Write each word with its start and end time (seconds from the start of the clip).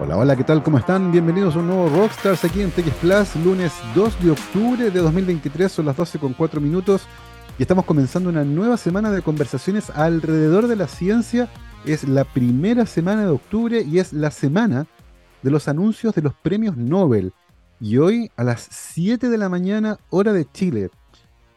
Hola, 0.00 0.16
hola, 0.16 0.36
¿qué 0.36 0.44
tal? 0.44 0.62
¿Cómo 0.62 0.78
están? 0.78 1.12
Bienvenidos 1.12 1.54
a 1.54 1.58
un 1.58 1.68
nuevo 1.68 1.88
Rockstars 1.88 2.44
aquí 2.44 2.62
en 2.62 2.70
TX 2.70 2.94
Plus, 3.00 3.36
lunes 3.44 3.72
2 3.94 4.24
de 4.24 4.30
octubre 4.30 4.90
de 4.90 5.00
2023, 5.00 5.70
son 5.70 5.86
las 5.86 5.96
12 5.96 6.18
con 6.18 6.32
4 6.32 6.60
minutos 6.60 7.02
y 7.58 7.62
estamos 7.62 7.84
comenzando 7.84 8.30
una 8.30 8.42
nueva 8.42 8.76
semana 8.76 9.10
de 9.10 9.22
conversaciones 9.22 9.90
alrededor 9.90 10.66
de 10.66 10.76
la 10.76 10.88
ciencia. 10.88 11.48
Es 11.84 12.08
la 12.08 12.24
primera 12.24 12.86
semana 12.86 13.22
de 13.22 13.30
octubre 13.30 13.82
y 13.82 13.98
es 13.98 14.12
la 14.12 14.30
semana 14.30 14.86
de 15.42 15.50
los 15.50 15.68
anuncios 15.68 16.14
de 16.14 16.22
los 16.22 16.34
premios 16.34 16.76
Nobel. 16.76 17.32
Y 17.80 17.98
hoy 17.98 18.30
a 18.36 18.44
las 18.44 18.66
7 18.70 19.28
de 19.28 19.38
la 19.38 19.48
mañana, 19.48 19.98
hora 20.08 20.32
de 20.32 20.46
Chile, 20.50 20.90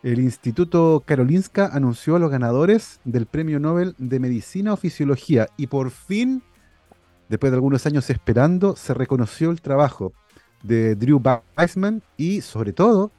el 0.03 0.19
Instituto 0.19 1.01
Karolinska 1.05 1.67
anunció 1.73 2.17
a 2.17 2.19
los 2.19 2.29
ganadores 2.29 2.99
del 3.05 3.25
Premio 3.25 3.59
Nobel 3.59 3.95
de 3.97 4.19
Medicina 4.19 4.73
o 4.73 4.77
Fisiología 4.77 5.47
y 5.55 5.67
por 5.67 5.91
fin 5.91 6.43
después 7.29 7.51
de 7.51 7.57
algunos 7.57 7.85
años 7.85 8.09
esperando, 8.09 8.75
se 8.75 8.93
reconoció 8.93 9.51
el 9.51 9.61
trabajo 9.61 10.13
de 10.63 10.95
Drew 10.95 11.21
Weissman 11.57 12.01
y 12.17 12.41
sobre 12.41 12.73
todo 12.73 13.11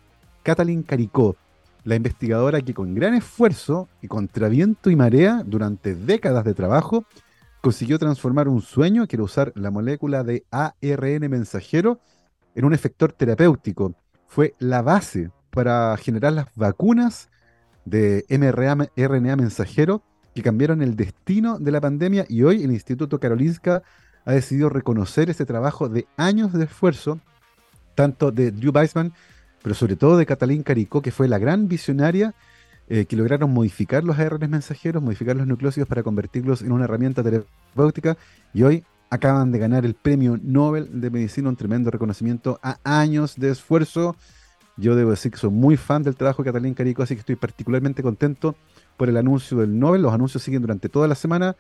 Kathleen 0.43 0.83
Caricó, 0.83 1.37
la 1.85 1.97
investigadora 1.97 2.63
que 2.63 2.75
con 2.75 2.95
gran 2.95 3.15
esfuerzo 3.15 3.89
y 4.01 4.09
contra 4.09 4.49
viento 4.49 4.91
y 4.91 4.97
marea 4.97 5.43
durante 5.45 5.95
décadas 5.95 6.45
de 6.45 6.55
trabajo 6.55 7.05
consiguió 7.61 7.99
transformar 7.99 8.49
un 8.49 8.61
sueño, 8.61 9.07
que 9.07 9.17
era 9.17 9.23
usar 9.23 9.53
la 9.55 9.71
molécula 9.71 10.23
de 10.23 10.45
ARN 10.51 11.31
mensajero, 11.31 11.99
en 12.55 12.65
un 12.65 12.75
efector 12.75 13.13
terapéutico. 13.13 13.95
Fue 14.27 14.55
la 14.59 14.83
base 14.83 15.31
para 15.51 15.97
generar 15.97 16.33
las 16.33 16.47
vacunas 16.55 17.31
de 17.85 18.25
mRNA 18.29 19.37
mensajero 19.37 20.03
que 20.35 20.43
cambiaron 20.43 20.83
el 20.83 20.97
destino 20.97 21.59
de 21.59 21.71
la 21.71 21.81
pandemia 21.81 22.27
y 22.29 22.43
hoy 22.43 22.63
el 22.65 22.73
Instituto 22.73 23.21
Karolinska 23.21 23.83
ha 24.25 24.33
decidido 24.33 24.69
reconocer 24.69 25.31
ese 25.31 25.47
trabajo 25.47 25.89
de 25.89 26.07
años 26.17 26.53
de 26.53 26.65
esfuerzo, 26.65 27.21
tanto 27.95 28.33
de 28.33 28.51
Drew 28.51 28.73
Weissman, 28.73 29.13
pero 29.63 29.75
sobre 29.75 29.97
todo 29.97 30.17
de 30.17 30.27
Catalín 30.27 30.63
Caricó, 30.63 31.03
que 31.03 31.13
fue 31.13 31.29
la 31.29 31.39
gran 31.39 31.69
visionaria 31.69 32.35
eh, 32.89 33.07
que 33.07 33.17
lograron 33.17 33.53
modificar 33.53 34.05
los 34.05 34.19
ARN 34.19 34.51
mensajeros, 34.51 35.03
modificar 35.03 35.37
los 35.37 35.47
nucleósidos 35.47 35.89
para 35.89 36.03
convertirlos 36.03 36.63
en 36.63 36.73
una 36.73 36.85
herramienta 36.85 37.23
terapéutica 37.23 38.17
y 38.53 38.63
hoy 38.63 38.85
acaban 39.11 39.53
de 39.53 39.59
ganar 39.59 39.87
el 39.87 39.95
premio 39.95 40.39
Nobel 40.43 41.01
de 41.01 41.11
Medicina, 41.11 41.49
un 41.49 41.57
tremendo 41.57 41.91
reconocimiento 41.91 42.59
a 42.63 42.79
años 42.83 43.37
de 43.37 43.51
esfuerzo. 43.51 44.17
Yo 44.77 44.97
debo 44.97 45.13
decir 45.13 45.31
que 45.31 45.39
soy 45.39 45.51
muy 45.51 45.77
fan 45.77 46.03
del 46.03 46.17
trabajo 46.17 46.43
de 46.43 46.49
Catalín 46.49 46.75
Caricó, 46.75 47.05
así 47.05 47.15
que 47.15 47.21
estoy 47.21 47.37
particularmente 47.37 48.03
contento 48.03 48.57
por 48.97 49.09
el 49.09 49.17
anuncio 49.17 49.59
del 49.59 49.79
Nobel. 49.79 50.03
Los 50.03 50.13
anuncios 50.13 50.43
siguen 50.43 50.63
durante 50.63 50.89
toda 50.89 51.09
la 51.09 51.15
semana. 51.15 51.57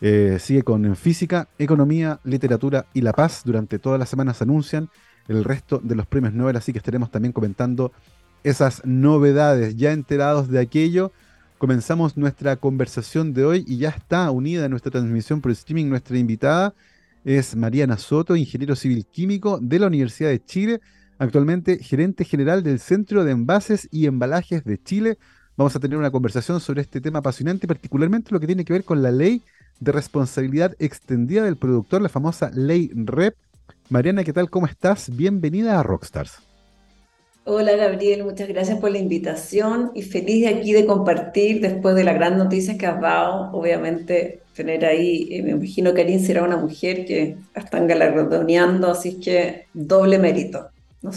Eh, 0.00 0.38
sigue 0.40 0.62
con 0.62 0.94
física, 0.94 1.48
economía, 1.58 2.20
literatura 2.24 2.86
y 2.94 3.00
la 3.00 3.12
paz. 3.12 3.42
Durante 3.44 3.78
todas 3.78 3.98
las 3.98 4.08
semanas 4.08 4.36
se 4.36 4.44
anuncian 4.44 4.90
el 5.26 5.44
resto 5.44 5.80
de 5.82 5.94
los 5.94 6.06
premios 6.06 6.32
Nobel, 6.32 6.56
así 6.56 6.72
que 6.72 6.78
estaremos 6.78 7.10
también 7.10 7.32
comentando 7.32 7.92
esas 8.44 8.84
novedades. 8.84 9.76
Ya 9.76 9.92
enterados 9.92 10.48
de 10.48 10.60
aquello, 10.60 11.12
comenzamos 11.58 12.16
nuestra 12.16 12.56
conversación 12.56 13.34
de 13.34 13.44
hoy 13.44 13.64
y 13.66 13.78
ya 13.78 13.90
está 13.90 14.30
unida 14.30 14.64
a 14.64 14.68
nuestra 14.68 14.90
transmisión 14.90 15.40
por 15.40 15.50
streaming 15.52 15.86
nuestra 15.86 16.16
invitada. 16.16 16.74
Es 17.24 17.56
Mariana 17.56 17.98
Soto, 17.98 18.36
ingeniero 18.36 18.76
civil 18.76 19.04
químico 19.04 19.58
de 19.60 19.78
la 19.80 19.88
Universidad 19.88 20.30
de 20.30 20.42
Chile, 20.42 20.80
actualmente 21.18 21.78
gerente 21.78 22.24
general 22.24 22.62
del 22.62 22.78
Centro 22.78 23.24
de 23.24 23.32
Envases 23.32 23.88
y 23.90 24.06
Embalajes 24.06 24.64
de 24.64 24.80
Chile. 24.82 25.18
Vamos 25.58 25.74
a 25.74 25.80
tener 25.80 25.98
una 25.98 26.12
conversación 26.12 26.60
sobre 26.60 26.82
este 26.82 27.00
tema 27.00 27.18
apasionante, 27.18 27.66
particularmente 27.66 28.30
lo 28.30 28.38
que 28.38 28.46
tiene 28.46 28.64
que 28.64 28.72
ver 28.72 28.84
con 28.84 29.02
la 29.02 29.10
ley 29.10 29.42
de 29.80 29.90
responsabilidad 29.90 30.76
extendida 30.78 31.42
del 31.42 31.56
productor, 31.56 32.00
la 32.00 32.08
famosa 32.08 32.52
ley 32.54 32.92
REP. 32.94 33.34
Mariana, 33.88 34.22
¿qué 34.22 34.32
tal? 34.32 34.50
¿Cómo 34.50 34.66
estás? 34.66 35.10
Bienvenida 35.16 35.80
a 35.80 35.82
Rockstars. 35.82 36.38
Hola 37.44 37.74
Gabriel, 37.74 38.22
muchas 38.22 38.46
gracias 38.46 38.78
por 38.78 38.92
la 38.92 38.98
invitación 38.98 39.90
y 39.96 40.02
feliz 40.02 40.42
de 40.42 40.48
aquí 40.54 40.72
de 40.72 40.86
compartir 40.86 41.60
después 41.60 41.96
de 41.96 42.04
la 42.04 42.12
gran 42.12 42.38
noticia 42.38 42.78
que 42.78 42.86
has 42.86 43.00
dado. 43.00 43.50
Obviamente, 43.50 44.42
tener 44.54 44.84
ahí, 44.84 45.26
eh, 45.32 45.42
me 45.42 45.50
imagino 45.50 45.92
que 45.92 46.02
Arin 46.02 46.24
será 46.24 46.44
una 46.44 46.56
mujer 46.56 47.04
que 47.04 47.36
la 47.56 47.62
están 47.62 47.88
galardoneando, 47.88 48.92
así 48.92 49.18
que 49.18 49.66
doble 49.74 50.20
mérito. 50.20 50.68
¿no 51.02 51.10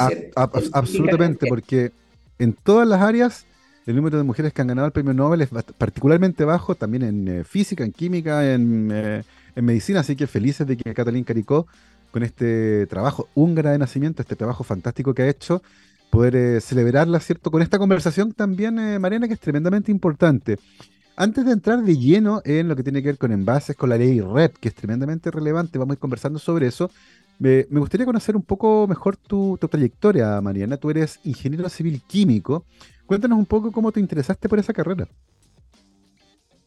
absolutamente, 0.72 1.46
porque 1.46 1.92
en 2.40 2.54
todas 2.54 2.88
las 2.88 3.02
áreas 3.02 3.46
el 3.86 3.96
número 3.96 4.18
de 4.18 4.24
mujeres 4.24 4.54
que 4.54 4.62
han 4.62 4.68
ganado 4.68 4.88
el 4.88 4.92
premio 4.92 5.14
Nobel 5.14 5.42
es 5.42 5.50
particularmente 5.78 6.46
bajo, 6.46 6.76
también 6.76 7.04
en 7.04 7.28
eh, 7.28 7.44
física, 7.44 7.84
en 7.84 7.92
química, 7.92 8.54
en, 8.54 8.90
eh, 8.92 9.24
en, 9.56 9.66
medicina, 9.66 10.02
así 10.02 10.16
que 10.16 10.28
felices 10.28 10.68
de 10.68 10.78
que 10.78 10.94
Catalín 10.94 11.24
Caricó, 11.24 11.68
con 12.12 12.24
este 12.24 12.86
trabajo 12.88 13.28
húngara 13.34 13.72
de 13.72 13.78
nacimiento, 13.78 14.22
este 14.22 14.36
trabajo 14.36 14.64
fantástico 14.64 15.14
que 15.14 15.24
ha 15.24 15.30
hecho, 15.30 15.64
poder 16.10 16.36
eh, 16.36 16.62
celebrarla, 16.62 17.20
¿cierto? 17.20 17.50
Con 17.52 17.62
esta 17.62 17.80
conversación 17.80 18.34
también, 18.34 18.76
Mariana, 19.00 19.28
que 19.28 19.34
es 19.34 19.40
tremendamente 19.40 19.92
importante. 19.92 20.58
Antes 21.16 21.46
de 21.46 21.52
entrar 21.52 21.84
de 21.84 21.98
lleno 21.98 22.42
en 22.46 22.68
lo 22.68 22.76
que 22.76 22.84
tiene 22.84 23.02
que 23.02 23.10
ver 23.10 23.18
con 23.18 23.32
envases, 23.32 23.76
con 23.76 23.90
la 23.90 23.98
ley 23.98 24.22
REP, 24.22 24.58
que 24.58 24.70
es 24.70 24.76
tremendamente 24.76 25.30
relevante, 25.30 25.78
vamos 25.78 25.94
a 25.94 25.96
ir 25.96 26.00
conversando 26.00 26.40
sobre 26.40 26.68
eso. 26.68 26.90
Me, 27.38 27.64
gustaría 27.64 28.06
conocer 28.06 28.36
un 28.36 28.44
poco 28.44 28.88
mejor 28.88 29.18
tu, 29.18 29.58
trayectoria, 29.58 30.40
Mariana. 30.42 30.78
Tú 30.78 30.90
eres 30.90 31.20
ingeniero 31.24 31.70
civil 31.70 32.02
químico 32.08 32.66
Cuéntanos 33.12 33.40
un 33.40 33.46
poco 33.46 33.74
cómo 33.74 33.92
te 33.92 34.00
interesaste 34.00 34.48
por 34.48 34.58
esa 34.58 34.72
carrera. 34.72 35.06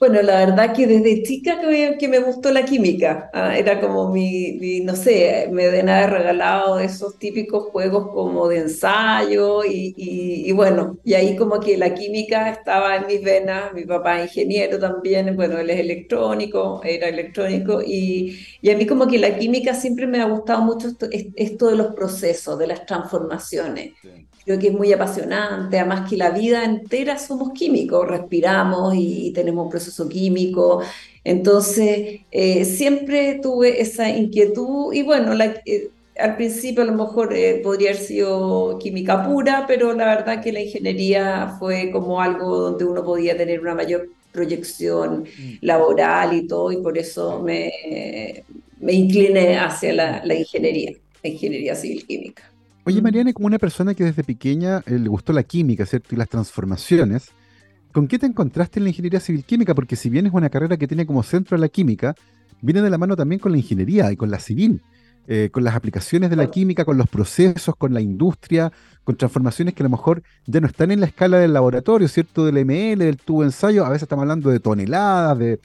Bueno, 0.06 0.20
la 0.20 0.44
verdad 0.44 0.74
que 0.76 0.86
desde 0.86 1.22
chica 1.22 1.58
que 1.98 2.08
me, 2.08 2.18
gustó 2.18 2.52
la 2.52 2.66
química. 2.66 3.30
Ah, 3.32 3.56
era 3.56 3.80
como 3.80 4.10
mi, 4.12 4.80
no 4.80 4.94
sé, 4.96 5.48
me 5.50 5.66
de 5.68 5.80
haber 5.80 6.10
regalado 6.10 6.78
esos 6.78 7.18
típicos 7.18 7.70
juegos 7.70 8.08
como 8.12 8.46
de 8.48 8.58
ensayo 8.58 9.64
y, 9.64 9.94
y, 9.96 10.52
bueno, 10.52 10.98
y 11.04 11.14
ahí 11.14 11.36
como 11.36 11.58
que 11.58 11.78
la 11.78 11.94
química 11.94 12.50
estaba 12.50 12.96
en 12.96 13.06
mis 13.06 13.22
venas. 13.22 13.72
Mi 13.72 13.86
papá 13.86 14.20
es 14.20 14.36
ingeniero 14.36 14.78
también, 14.78 15.34
bueno, 15.36 15.56
él 15.56 15.70
es 15.70 15.80
electrónico, 15.80 16.82
era 16.84 17.08
electrónico 17.08 17.80
y, 17.80 18.38
y 18.60 18.70
a 18.70 18.76
mí 18.76 18.84
como 18.86 19.06
que 19.06 19.18
la 19.18 19.38
química 19.38 19.72
siempre 19.72 20.06
me 20.06 20.20
ha 20.20 20.26
gustado 20.26 20.60
mucho 20.60 20.88
esto, 20.88 21.06
esto 21.10 21.68
de 21.68 21.76
los 21.76 21.94
procesos, 21.94 22.58
de 22.58 22.66
las 22.66 22.84
transformaciones. 22.84 23.92
Creo 24.44 24.58
que 24.58 24.68
es 24.68 24.74
muy 24.74 24.92
apasionante, 24.92 25.78
además 25.78 26.08
que 26.08 26.18
la 26.18 26.28
vida 26.28 26.64
entera 26.64 27.18
somos 27.18 27.52
químicos, 27.52 28.06
respiramos 28.06 28.94
y, 28.94 29.32
tenemos 29.32 29.64
un 29.64 29.70
proceso 29.70 29.93
químico. 30.08 30.82
Entonces, 31.24 32.20
eh, 32.30 32.64
siempre 32.64 33.40
tuve 33.42 33.80
esa 33.80 34.08
inquietud 34.10 34.92
y 34.92 35.02
bueno, 35.02 35.32
eh, 35.66 35.90
al 36.18 36.36
principio 36.36 36.82
a 36.82 36.86
lo 36.86 36.92
mejor 36.92 37.32
eh, 37.32 37.60
podría 37.62 37.90
haber 37.90 38.02
sido 38.02 38.78
química 38.78 39.26
pura, 39.26 39.64
pero 39.66 39.92
la 39.94 40.06
verdad 40.06 40.42
que 40.42 40.52
la 40.52 40.60
ingeniería 40.60 41.56
fue 41.58 41.90
como 41.90 42.20
algo 42.20 42.56
donde 42.58 42.84
uno 42.84 43.02
podía 43.04 43.36
tener 43.36 43.60
una 43.60 43.74
mayor 43.74 44.08
proyección 44.32 45.22
mm. 45.22 45.52
laboral 45.60 46.36
y 46.36 46.46
todo, 46.46 46.72
y 46.72 46.78
por 46.78 46.98
eso 46.98 47.40
me, 47.42 47.72
me 48.80 48.92
incliné 48.92 49.56
hacia 49.56 49.92
la, 49.92 50.24
la 50.24 50.34
ingeniería, 50.34 50.92
la 51.22 51.30
ingeniería 51.30 51.74
civil 51.74 52.04
química. 52.06 52.42
Oye, 52.86 53.00
Mariana, 53.00 53.32
como 53.32 53.46
una 53.46 53.58
persona 53.58 53.94
que 53.94 54.04
desde 54.04 54.22
pequeña 54.22 54.82
eh, 54.86 54.98
le 54.98 55.08
gustó 55.08 55.32
la 55.32 55.42
química, 55.42 55.86
¿cierto? 55.86 56.14
Y 56.14 56.18
las 56.18 56.28
transformaciones, 56.28 57.30
¿con 57.94 58.08
qué 58.08 58.18
te 58.18 58.26
encontraste 58.26 58.80
en 58.80 58.84
la 58.84 58.90
ingeniería 58.90 59.20
civil 59.20 59.44
química? 59.44 59.72
Porque 59.72 59.94
si 59.94 60.10
bien 60.10 60.26
es 60.26 60.32
una 60.34 60.50
carrera 60.50 60.76
que 60.76 60.88
tiene 60.88 61.06
como 61.06 61.22
centro 61.22 61.56
la 61.56 61.68
química, 61.68 62.16
viene 62.60 62.82
de 62.82 62.90
la 62.90 62.98
mano 62.98 63.14
también 63.14 63.38
con 63.38 63.52
la 63.52 63.58
ingeniería 63.58 64.10
y 64.10 64.16
con 64.16 64.32
la 64.32 64.40
civil, 64.40 64.82
eh, 65.28 65.48
con 65.52 65.62
las 65.62 65.76
aplicaciones 65.76 66.28
de 66.28 66.34
la 66.34 66.50
química, 66.50 66.84
con 66.84 66.98
los 66.98 67.08
procesos, 67.08 67.76
con 67.76 67.94
la 67.94 68.00
industria, 68.00 68.72
con 69.04 69.16
transformaciones 69.16 69.74
que 69.74 69.84
a 69.84 69.84
lo 69.84 69.90
mejor 69.90 70.24
ya 70.44 70.60
no 70.60 70.66
están 70.66 70.90
en 70.90 70.98
la 70.98 71.06
escala 71.06 71.38
del 71.38 71.52
laboratorio, 71.52 72.08
¿cierto? 72.08 72.44
Del 72.44 72.58
ML, 72.58 72.98
del 72.98 73.16
tubo 73.16 73.44
ensayo, 73.44 73.86
a 73.86 73.90
veces 73.90 74.02
estamos 74.02 74.22
hablando 74.24 74.50
de 74.50 74.58
toneladas, 74.58 75.38
de, 75.38 75.60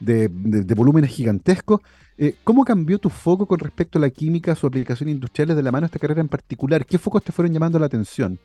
de 0.00 0.74
volúmenes 0.74 1.10
gigantescos. 1.10 1.82
Eh, 2.16 2.36
¿Cómo 2.44 2.64
cambió 2.64 2.98
tu 2.98 3.10
foco 3.10 3.46
con 3.46 3.58
respecto 3.58 3.98
a 3.98 4.00
la 4.00 4.10
química, 4.10 4.54
su 4.54 4.66
aplicación 4.66 5.10
industriales 5.10 5.54
de 5.54 5.62
la 5.62 5.70
mano 5.70 5.82
de 5.82 5.86
esta 5.86 5.98
carrera 5.98 6.20
en 6.22 6.28
particular? 6.28 6.86
¿Qué 6.86 6.96
focos 6.96 7.22
te 7.22 7.32
fueron 7.32 7.52
llamando 7.52 7.78
la 7.78 7.86
atención? 7.86 8.38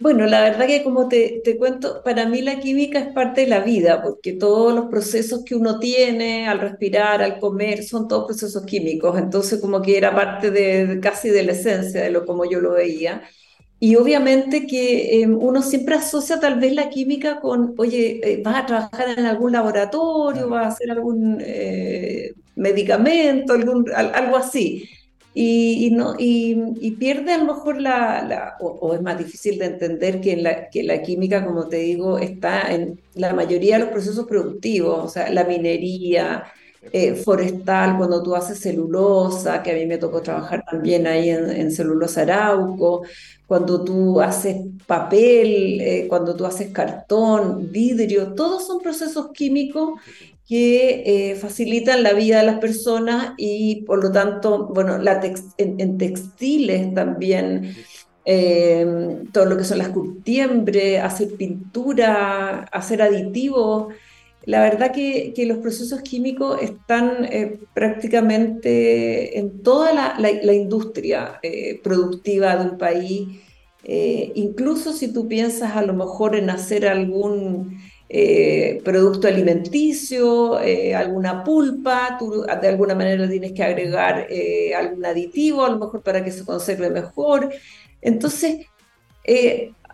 Bueno, 0.00 0.24
la 0.26 0.40
verdad 0.40 0.66
que 0.66 0.82
como 0.82 1.08
te, 1.08 1.42
cuento, 1.58 2.02
para 2.02 2.24
mí 2.26 2.40
la 2.40 2.58
química 2.58 2.98
es 2.98 3.12
parte 3.12 3.42
de 3.42 3.48
la 3.48 3.60
vida, 3.60 4.02
porque 4.02 4.32
todos 4.32 4.74
los 4.74 4.86
procesos 4.86 5.44
que 5.44 5.54
uno 5.54 5.78
tiene 5.78 6.48
al 6.48 6.58
respirar, 6.58 7.20
al 7.22 7.38
comer, 7.38 7.84
son 7.84 8.08
todos 8.08 8.24
procesos 8.26 8.64
químicos. 8.64 9.18
Entonces 9.18 9.60
como 9.60 9.82
que 9.82 9.98
era 9.98 10.14
parte 10.14 10.50
de 10.50 11.00
casi 11.02 11.28
de 11.28 11.42
la 11.42 11.52
esencia 11.52 12.00
de 12.02 12.10
lo 12.10 12.24
como 12.24 12.46
yo 12.50 12.60
lo 12.62 12.72
veía. 12.72 13.22
Y 13.78 13.96
obviamente 13.96 14.66
que 14.66 15.22
em, 15.22 15.36
uno 15.38 15.62
siempre 15.62 15.96
asocia 15.96 16.40
tal 16.40 16.60
vez 16.60 16.74
la 16.74 16.90
química 16.90 17.40
con, 17.40 17.74
oye, 17.78 18.20
eh, 18.24 18.42
vas 18.42 18.56
a 18.56 18.66
trabajar 18.66 19.18
en 19.18 19.26
algún 19.26 19.52
laboratorio, 19.52 20.48
vas 20.48 20.64
a 20.66 20.68
hacer 20.68 20.90
algún 20.92 21.38
eh, 21.42 22.32
medicamento, 22.56 23.52
algún, 23.54 23.86
algo 23.94 24.36
así. 24.36 24.88
Y, 25.32 25.90
no, 25.92 26.16
y, 26.18 26.90
pierde 26.98 27.32
a 27.32 27.38
lo 27.38 27.44
mejor 27.44 27.80
la, 27.80 28.56
o, 28.60 28.94
es 28.94 29.00
más 29.02 29.16
difícil 29.16 29.58
de 29.58 29.66
entender 29.66 30.20
que, 30.20 30.36
la, 30.36 30.68
que 30.70 30.82
la 30.82 31.02
química, 31.02 31.44
como 31.46 31.68
te 31.68 31.76
digo, 31.76 32.18
está 32.18 32.72
en 32.74 33.00
la 33.14 33.32
mayoría 33.32 33.76
de 33.76 33.84
los 33.84 33.92
procesos 33.92 34.26
productivos, 34.26 35.04
o 35.04 35.08
sea, 35.08 35.30
la 35.30 35.44
minería, 35.44 36.44
eh, 36.92 37.14
forestal, 37.14 37.98
cuando 37.98 38.22
tú 38.22 38.34
haces 38.34 38.58
celulosa, 38.58 39.62
que 39.62 39.70
a 39.70 39.74
mí 39.74 39.84
me 39.84 39.98
tocó 39.98 40.22
trabajar 40.22 40.64
también 40.68 41.06
ahí 41.06 41.28
en, 41.28 41.70
celulosa 41.70 42.22
arauco, 42.22 43.02
cuando 43.46 43.84
tú 43.84 44.20
haces 44.20 44.56
papel, 44.86 45.80
eh, 45.80 46.06
cuando 46.08 46.34
tú 46.34 46.46
haces 46.46 46.70
cartón, 46.72 47.70
vidrio, 47.70 48.32
todos 48.34 48.66
son 48.66 48.80
procesos 48.80 49.30
químicos 49.32 50.00
que 50.50 51.04
eh, 51.06 51.34
facilitan 51.36 52.02
la 52.02 52.12
vida 52.12 52.40
de 52.40 52.46
las 52.46 52.58
personas 52.58 53.34
y 53.38 53.84
por 53.86 54.02
lo 54.02 54.12
tanto, 54.12 54.66
bueno, 54.66 54.98
la 54.98 55.22
en, 55.56 55.96
textiles 55.96 56.92
también, 56.92 57.74
todo 59.32 59.44
lo 59.46 59.56
que 59.56 59.64
son 59.64 59.78
las 59.78 59.88
curtiembres, 59.88 61.02
hacer 61.02 61.36
pintura, 61.36 62.64
hacer 62.72 63.00
aditivos 63.00 63.94
la 64.46 64.62
verdad 64.62 64.92
que, 64.92 65.34
los 65.46 65.58
procesos 65.58 66.00
químicos 66.02 66.60
están 66.62 67.24
eh, 67.24 67.58
prácticamente 67.74 69.38
en 69.38 69.62
toda 69.62 70.18
la, 70.18 70.52
industria 70.52 71.38
eh, 71.42 71.78
productiva 71.82 72.56
de 72.56 72.70
un 72.70 72.78
país. 72.78 73.28
Eh, 73.84 74.32
incluso 74.34 74.92
si 74.92 75.12
tú 75.12 75.28
piensas 75.28 75.76
a 75.76 75.82
lo 75.82 75.94
mejor 75.94 76.36
en 76.36 76.50
hacer 76.50 76.86
algún 76.86 77.78
producto 78.84 79.28
alimenticio, 79.28 80.58
alguna 80.96 81.44
pulpa, 81.44 82.16
tú 82.18 82.44
de 82.60 82.68
alguna 82.68 82.94
manera 82.94 83.28
tienes 83.28 83.52
que 83.52 83.62
agregar 83.62 84.26
algún 84.76 85.04
aditivo, 85.06 85.64
a 85.64 85.70
lo 85.70 85.78
mejor 85.78 86.02
para 86.02 86.24
que 86.24 86.32
se 86.32 86.44
conserve 86.44 86.90
mejor. 86.90 87.50
Entonces, 88.00 88.66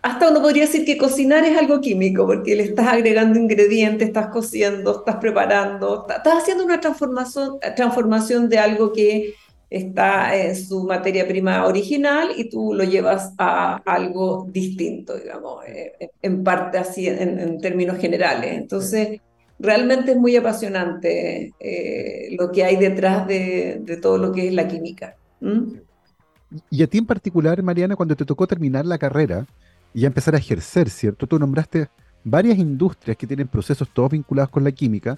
hasta 0.01 0.29
uno 0.29 0.41
podría 0.41 0.63
decir 0.63 0.85
que 0.85 0.97
cocinar 0.97 1.43
es 1.43 1.57
algo 1.57 1.81
químico, 1.81 2.25
porque 2.25 2.55
le 2.55 2.63
estás 2.63 2.87
agregando 2.87 3.37
ingredientes, 3.37 4.07
estás 4.07 4.27
cociendo, 4.27 4.99
estás 4.99 5.17
preparando, 5.17 6.07
estás 6.07 6.41
haciendo 6.41 6.63
una 6.63 6.79
transformación, 6.79 7.59
transformación 7.75 8.47
de 8.49 8.57
algo 8.57 8.93
que 8.93 9.33
está 9.69 10.35
en 10.35 10.55
su 10.55 10.83
materia 10.83 11.27
prima 11.27 11.65
original 11.65 12.29
y 12.35 12.49
tú 12.49 12.73
lo 12.73 12.83
llevas 12.83 13.33
a 13.37 13.77
algo 13.85 14.47
distinto, 14.49 15.17
digamos, 15.17 15.65
eh, 15.65 16.09
en 16.21 16.43
parte 16.43 16.77
así 16.77 17.07
en, 17.07 17.59
términos 17.59 17.97
generales. 17.97 18.53
Entonces, 18.53 19.19
realmente 19.59 20.11
es 20.11 20.17
muy 20.17 20.35
apasionante 20.35 21.53
eh, 21.59 22.35
lo 22.39 22.51
que 22.51 22.63
hay 22.63 22.77
detrás 22.77 23.27
de, 23.27 23.99
todo 24.01 24.17
lo 24.17 24.31
que 24.31 24.47
es 24.47 24.53
la 24.53 24.67
química. 24.67 25.15
Y 26.69 26.83
a 26.83 26.87
ti 26.87 26.97
en 26.97 27.05
particular, 27.05 27.61
Mariana, 27.61 27.95
cuando 27.95 28.15
te 28.15 28.25
tocó 28.25 28.47
terminar 28.47 28.85
la 28.85 28.97
carrera, 28.97 29.45
y 29.93 30.01
ya 30.01 30.07
empezar 30.07 30.35
a 30.35 30.37
ejercer, 30.37 30.89
¿cierto? 30.89 31.27
Tú 31.27 31.39
nombraste 31.39 31.89
varias 32.23 32.57
industrias 32.57 33.17
que 33.17 33.27
tienen 33.27 33.47
procesos 33.47 33.89
todos 33.93 34.11
vinculados 34.11 34.49
con 34.49 34.63
la 34.63 34.71
química. 34.71 35.17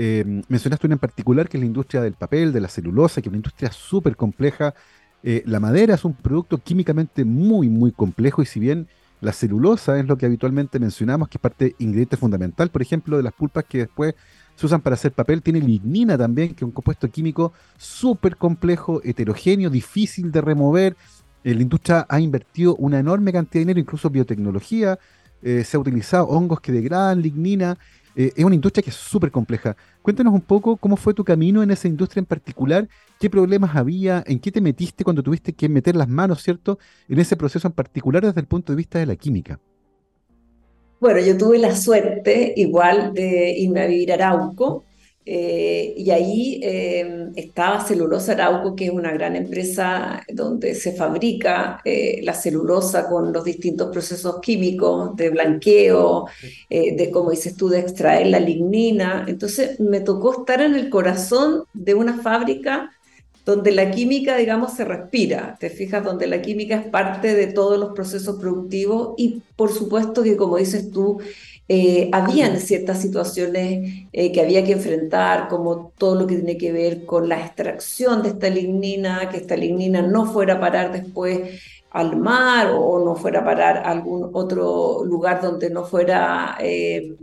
Eh, 0.00 0.24
mencionaste 0.46 0.86
una 0.86 0.94
en 0.94 1.00
particular 1.00 1.48
que 1.48 1.56
es 1.56 1.60
la 1.60 1.66
industria 1.66 2.00
del 2.00 2.12
papel, 2.12 2.52
de 2.52 2.60
la 2.60 2.68
celulosa, 2.68 3.20
que 3.20 3.28
es 3.28 3.30
una 3.30 3.38
industria 3.38 3.72
súper 3.72 4.14
compleja. 4.14 4.72
Eh, 5.24 5.42
la 5.44 5.58
madera 5.58 5.96
es 5.96 6.04
un 6.04 6.14
producto 6.14 6.58
químicamente 6.58 7.24
muy, 7.24 7.68
muy 7.68 7.90
complejo 7.90 8.40
y 8.40 8.46
si 8.46 8.60
bien 8.60 8.86
la 9.20 9.32
celulosa 9.32 9.98
es 9.98 10.06
lo 10.06 10.16
que 10.16 10.26
habitualmente 10.26 10.78
mencionamos, 10.78 11.28
que 11.28 11.38
es 11.38 11.42
parte 11.42 11.74
ingrediente 11.80 12.16
fundamental, 12.16 12.70
por 12.70 12.80
ejemplo, 12.80 13.16
de 13.16 13.24
las 13.24 13.32
pulpas 13.32 13.64
que 13.64 13.78
después 13.78 14.14
se 14.54 14.66
usan 14.66 14.82
para 14.82 14.94
hacer 14.94 15.10
papel, 15.10 15.42
tiene 15.42 15.60
lignina 15.60 16.16
también, 16.16 16.50
que 16.50 16.64
es 16.64 16.68
un 16.68 16.70
compuesto 16.70 17.10
químico 17.10 17.52
súper 17.76 18.36
complejo, 18.36 19.00
heterogéneo, 19.02 19.68
difícil 19.68 20.30
de 20.30 20.40
remover, 20.40 20.96
eh, 21.42 21.54
la 21.56 21.62
industria 21.62 22.06
ha 22.08 22.20
invertido 22.20 22.76
una 22.76 23.00
enorme 23.00 23.32
cantidad 23.32 23.54
de 23.54 23.60
dinero, 23.60 23.80
incluso 23.80 24.10
biotecnología, 24.10 24.96
se 25.40 25.76
ha 25.76 25.78
utilizado 25.78 26.26
hongos 26.26 26.60
que 26.60 26.72
degradan 26.72 27.22
lignina. 27.22 27.78
Eh, 28.18 28.32
es 28.34 28.44
una 28.44 28.56
industria 28.56 28.82
que 28.82 28.90
es 28.90 28.96
súper 28.96 29.30
compleja. 29.30 29.76
Cuéntanos 30.02 30.34
un 30.34 30.40
poco 30.40 30.76
cómo 30.76 30.96
fue 30.96 31.14
tu 31.14 31.22
camino 31.22 31.62
en 31.62 31.70
esa 31.70 31.86
industria 31.86 32.18
en 32.18 32.26
particular, 32.26 32.88
qué 33.20 33.30
problemas 33.30 33.76
había, 33.76 34.24
en 34.26 34.40
qué 34.40 34.50
te 34.50 34.60
metiste 34.60 35.04
cuando 35.04 35.22
tuviste 35.22 35.52
que 35.52 35.68
meter 35.68 35.94
las 35.94 36.08
manos, 36.08 36.42
¿cierto?, 36.42 36.80
en 37.08 37.20
ese 37.20 37.36
proceso 37.36 37.68
en 37.68 37.74
particular 37.74 38.26
desde 38.26 38.40
el 38.40 38.48
punto 38.48 38.72
de 38.72 38.76
vista 38.76 38.98
de 38.98 39.06
la 39.06 39.14
química. 39.14 39.60
Bueno, 40.98 41.20
yo 41.20 41.38
tuve 41.38 41.60
la 41.60 41.76
suerte 41.76 42.54
igual 42.56 43.14
de 43.14 43.52
irme 43.56 43.82
a 43.82 43.86
vivir 43.86 44.10
a 44.10 44.16
Arauco, 44.16 44.82
eh, 45.30 45.92
y 45.94 46.10
ahí 46.10 46.58
em, 46.62 47.32
estaba 47.36 47.84
Celulosa 47.84 48.32
Arauco, 48.32 48.74
que 48.74 48.86
es 48.86 48.90
una 48.90 49.12
gran 49.12 49.36
empresa 49.36 50.24
donde 50.32 50.74
se 50.74 50.92
fabrica 50.92 51.82
eh, 51.84 52.20
la 52.22 52.32
celulosa 52.32 53.10
con 53.10 53.30
los 53.30 53.44
distintos 53.44 53.90
procesos 53.92 54.40
químicos 54.40 55.14
de 55.16 55.28
blanqueo, 55.28 56.28
eh, 56.70 56.96
de, 56.96 57.10
como 57.10 57.30
dices 57.30 57.54
tú, 57.56 57.68
de 57.68 57.80
extraer 57.80 58.28
la 58.28 58.40
lignina. 58.40 59.26
Entonces 59.28 59.78
me 59.80 60.00
tocó 60.00 60.32
estar 60.40 60.62
en 60.62 60.74
el 60.74 60.88
corazón 60.88 61.64
de 61.74 61.92
una 61.92 62.22
fábrica 62.22 62.90
donde 63.44 63.72
la 63.72 63.90
química, 63.90 64.34
digamos, 64.36 64.72
se 64.74 64.86
respira, 64.86 65.58
te 65.60 65.68
fijas, 65.68 66.04
donde 66.04 66.26
la 66.26 66.40
química 66.40 66.76
es 66.76 66.86
parte 66.86 67.34
de 67.34 67.48
todos 67.48 67.78
los 67.78 67.94
procesos 67.94 68.38
productivos 68.40 69.12
y 69.18 69.42
por 69.56 69.72
supuesto 69.72 70.22
que, 70.22 70.38
como 70.38 70.56
dices 70.56 70.90
tú, 70.90 71.18
eh, 71.70 72.08
habían 72.14 72.58
ciertas 72.60 73.02
situaciones 73.02 74.06
eh, 74.12 74.32
que 74.32 74.40
había 74.40 74.64
que 74.64 74.72
enfrentar, 74.72 75.48
como 75.48 75.92
todo 75.98 76.14
lo 76.14 76.26
que 76.26 76.36
tiene 76.36 76.56
que 76.56 76.72
ver 76.72 77.04
con 77.04 77.28
la 77.28 77.38
extracción 77.40 78.22
de 78.22 78.30
esta 78.30 78.48
lignina, 78.48 79.28
que 79.28 79.36
esta 79.36 79.54
lignina 79.54 80.00
no 80.00 80.32
fuera 80.32 80.54
a 80.54 80.60
parar 80.60 80.92
después 80.92 81.60
al 81.90 82.16
mar 82.16 82.70
o 82.74 83.04
no 83.04 83.16
fuera 83.16 83.40
a 83.40 83.44
parar 83.44 83.78
a 83.78 83.90
algún 83.90 84.30
otro 84.32 85.04
lugar 85.04 85.42
donde 85.42 85.68
no 85.68 85.84
fuera 85.84 86.56
eh, 86.60 87.14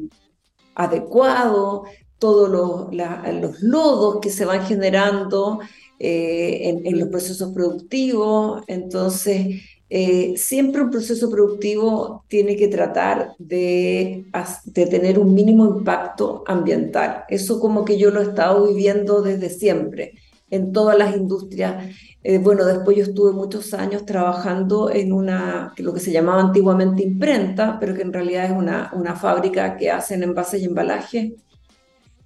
adecuado, 0.76 1.86
todos 2.20 2.50
los, 2.50 2.94
los, 3.42 3.62
lodos 3.62 4.20
que 4.22 4.30
se 4.30 4.46
van 4.46 4.66
generando 4.66 5.60
en, 6.00 6.86
en 6.86 7.00
los 7.00 7.10
procesos 7.10 7.52
productivos. 7.52 8.64
Entonces, 8.68 9.62
eh, 9.90 10.34
siempre 10.38 10.82
un 10.82 10.90
proceso 10.90 11.30
productivo 11.30 12.26
tiene 12.28 12.56
que 12.56 12.68
tratar 12.68 13.34
de, 13.38 14.26
tener 14.74 15.20
un 15.20 15.34
mínimo 15.34 15.66
impacto 15.78 16.44
ambiental. 16.48 17.24
Eso 17.30 17.60
como 17.60 17.86
que 17.86 17.98
yo 17.98 18.10
lo 18.12 18.22
he 18.22 18.24
estado 18.24 18.68
viviendo 18.68 19.22
desde 19.22 19.50
siempre, 19.50 20.14
en 20.50 20.72
todas 20.72 20.98
las 20.98 21.16
industrias. 21.16 21.96
Eh, 22.24 22.40
bueno, 22.40 22.66
después 22.66 22.98
yo 22.98 23.04
estuve 23.04 23.32
muchos 23.32 23.74
años 23.76 24.06
trabajando 24.06 24.90
en 24.90 25.14
una, 25.14 25.74
lo 25.78 25.94
que 25.94 26.00
se 26.00 26.12
llamaba 26.12 26.42
antiguamente 26.42 27.04
imprenta, 27.04 27.78
pero 27.80 27.94
que 27.94 28.02
en 28.02 28.14
realidad 28.14 28.46
es 28.46 28.52
una, 28.52 28.92
una 28.96 29.16
fábrica 29.16 29.78
que 29.78 29.92
hacen 29.92 30.24
envases 30.24 30.62
y 30.62 30.66
embalajes 30.66 31.34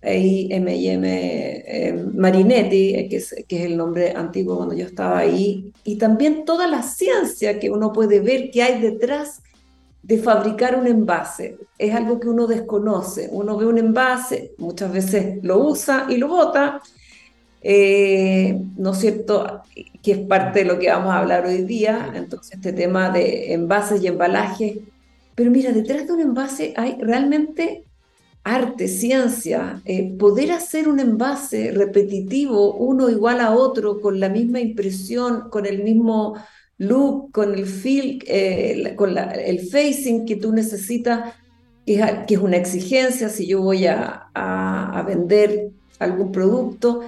M&M 0.01 1.07
eh, 1.07 2.05
Marinetti, 2.13 2.95
eh, 2.95 3.09
que 3.09 3.17
es, 3.17 3.35
que 3.47 3.59
es 3.59 3.65
el 3.65 3.77
nombre 3.77 4.13
antiguo 4.15 4.57
cuando 4.57 4.75
yo 4.75 4.85
estaba 4.85 5.19
ahí, 5.19 5.73
y 5.83 5.97
también 5.97 6.45
toda 6.45 6.67
la 6.67 6.83
ciencia 6.83 7.59
que 7.59 7.69
uno 7.69 7.91
puede 7.91 8.19
ver 8.21 8.49
que 8.51 8.63
hay 8.63 8.81
detrás 8.81 9.41
de 10.01 10.17
fabricar 10.17 10.75
un 10.75 10.87
envase. 10.87 11.57
Es 11.77 11.93
algo 11.93 12.19
que 12.19 12.29
uno 12.29 12.47
desconoce. 12.47 13.29
Uno 13.31 13.57
ve 13.57 13.65
un 13.65 13.77
envase, 13.77 14.53
muchas 14.57 14.91
veces 14.91 15.43
lo 15.43 15.59
usa 15.59 16.07
y 16.09 16.17
lo 16.17 16.29
bota, 16.29 16.81
eh, 17.61 18.59
¿no 18.77 18.91
es 18.91 18.97
cierto? 18.97 19.61
Que 20.01 20.13
es 20.13 20.17
parte 20.19 20.59
de 20.59 20.65
lo 20.65 20.79
que 20.79 20.89
vamos 20.89 21.13
a 21.13 21.19
hablar 21.19 21.45
hoy 21.45 21.63
día. 21.63 22.11
Entonces, 22.15 22.55
este 22.55 22.73
tema 22.73 23.09
de 23.09 23.53
envases 23.53 24.01
y 24.01 24.07
embalajes. 24.07 24.77
Pero 25.35 25.51
mira, 25.51 25.71
detrás 25.71 26.07
de 26.07 26.13
un 26.13 26.21
envase 26.21 26.73
hay 26.75 26.97
realmente 26.99 27.83
arte, 28.43 28.87
ciencia, 28.87 29.81
eh, 29.85 30.15
poder 30.17 30.51
hacer 30.51 30.87
un 30.87 30.99
envase 30.99 31.71
repetitivo, 31.71 32.73
uno 32.75 33.09
igual 33.09 33.41
a 33.41 33.51
otro, 33.51 34.01
con 34.01 34.19
la 34.19 34.29
misma 34.29 34.59
impresión, 34.59 35.49
con 35.49 35.65
el 35.65 35.83
mismo 35.83 36.35
look, 36.77 37.31
con 37.31 37.53
el 37.53 37.65
feel, 37.65 38.23
eh, 38.25 38.93
con 38.95 39.17
el 39.17 39.59
facing 39.59 40.25
que 40.25 40.37
tú 40.37 40.51
necesitas, 40.51 41.33
que 41.85 42.23
es, 42.27 42.37
una 42.39 42.57
exigencia 42.57 43.29
si 43.29 43.47
yo 43.47 43.61
voy 43.61 43.85
a, 43.87 45.03
vender 45.07 45.71
algún 45.99 46.31
producto. 46.31 47.01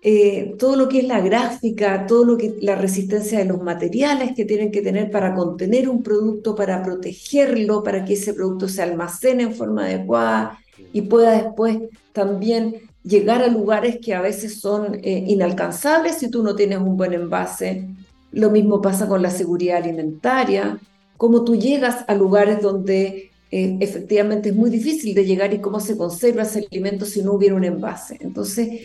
Eh, 0.00 0.54
todo 0.58 0.76
lo 0.76 0.88
que 0.88 1.00
es 1.00 1.08
la 1.08 1.20
gráfica, 1.20 2.06
todo 2.06 2.24
lo 2.24 2.36
que 2.36 2.56
la 2.60 2.76
resistencia 2.76 3.40
de 3.40 3.46
los 3.46 3.60
materiales 3.60 4.32
que 4.36 4.44
tienen 4.44 4.70
que 4.70 4.80
tener 4.80 5.10
para 5.10 5.34
contener 5.34 5.88
un 5.88 6.04
producto, 6.04 6.54
para 6.54 6.84
protegerlo, 6.84 7.82
para 7.82 8.04
que 8.04 8.12
ese 8.14 8.32
producto 8.32 8.68
se 8.68 8.82
almacene 8.82 9.42
en 9.44 9.54
forma 9.54 9.86
adecuada 9.86 10.60
y 10.92 11.02
pueda 11.02 11.32
después 11.32 11.78
también 12.12 12.76
llegar 13.02 13.42
a 13.42 13.48
lugares 13.48 13.98
que 14.00 14.14
a 14.14 14.20
veces 14.20 14.60
son 14.60 15.00
eh, 15.02 15.24
inalcanzables 15.26 16.18
si 16.18 16.30
tú 16.30 16.44
no 16.44 16.54
tienes 16.54 16.78
un 16.78 16.96
buen 16.96 17.12
envase. 17.12 17.88
Lo 18.30 18.50
mismo 18.50 18.80
pasa 18.80 19.08
con 19.08 19.20
la 19.20 19.30
seguridad 19.30 19.78
alimentaria, 19.78 20.78
cómo 21.16 21.42
tú 21.42 21.56
llegas 21.56 22.04
a 22.06 22.14
lugares 22.14 22.62
donde 22.62 23.30
eh, 23.50 23.76
efectivamente 23.80 24.50
es 24.50 24.54
muy 24.54 24.70
difícil 24.70 25.14
de 25.14 25.24
llegar 25.24 25.52
y 25.54 25.60
cómo 25.60 25.80
se 25.80 25.96
conserva 25.96 26.42
ese 26.42 26.66
alimento 26.70 27.04
si 27.04 27.22
no 27.22 27.32
hubiera 27.32 27.56
un 27.56 27.64
envase. 27.64 28.18
Entonces, 28.20 28.82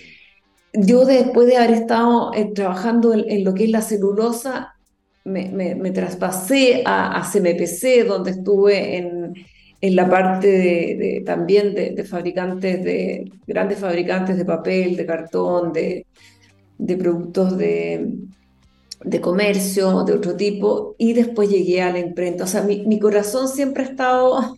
yo 0.74 1.06
después 1.06 1.48
de 1.48 1.58
haber 1.58 1.72
estado 1.72 2.34
eh, 2.34 2.52
trabajando 2.54 3.14
en, 3.14 3.44
lo 3.44 3.54
que 3.54 3.66
es 3.66 3.70
la 3.70 3.82
celulosa, 3.82 4.76
me, 5.24 5.92
traspasé 5.92 6.84
a, 6.86 7.22
CMPC, 7.32 8.06
donde 8.06 8.32
estuve 8.32 8.98
en, 8.98 9.34
en 9.80 9.96
la 9.96 10.10
parte 10.10 10.48
de, 10.48 11.24
también 11.26 11.74
de, 11.76 12.04
fabricantes, 12.04 12.84
de 12.84 13.32
grandes 13.48 13.80
fabricantes 13.80 14.38
de 14.38 14.46
papel, 14.46 14.96
de 14.98 15.06
cartón, 15.06 15.72
de, 15.72 16.06
de 16.78 16.98
productos 16.98 17.58
de, 17.58 18.16
de 19.04 19.22
comercio, 19.22 20.04
de 20.04 20.14
otro 20.14 20.36
tipo, 20.36 20.96
y 20.98 21.14
después 21.14 21.50
llegué 21.50 21.82
a 21.82 21.92
la 21.92 22.00
imprenta. 22.00 22.46
O 22.46 22.48
sea, 22.48 22.64
mi, 22.64 22.86
mi 22.86 23.00
corazón 23.00 23.48
siempre 23.48 23.84
ha 23.84 23.88
estado 23.88 24.58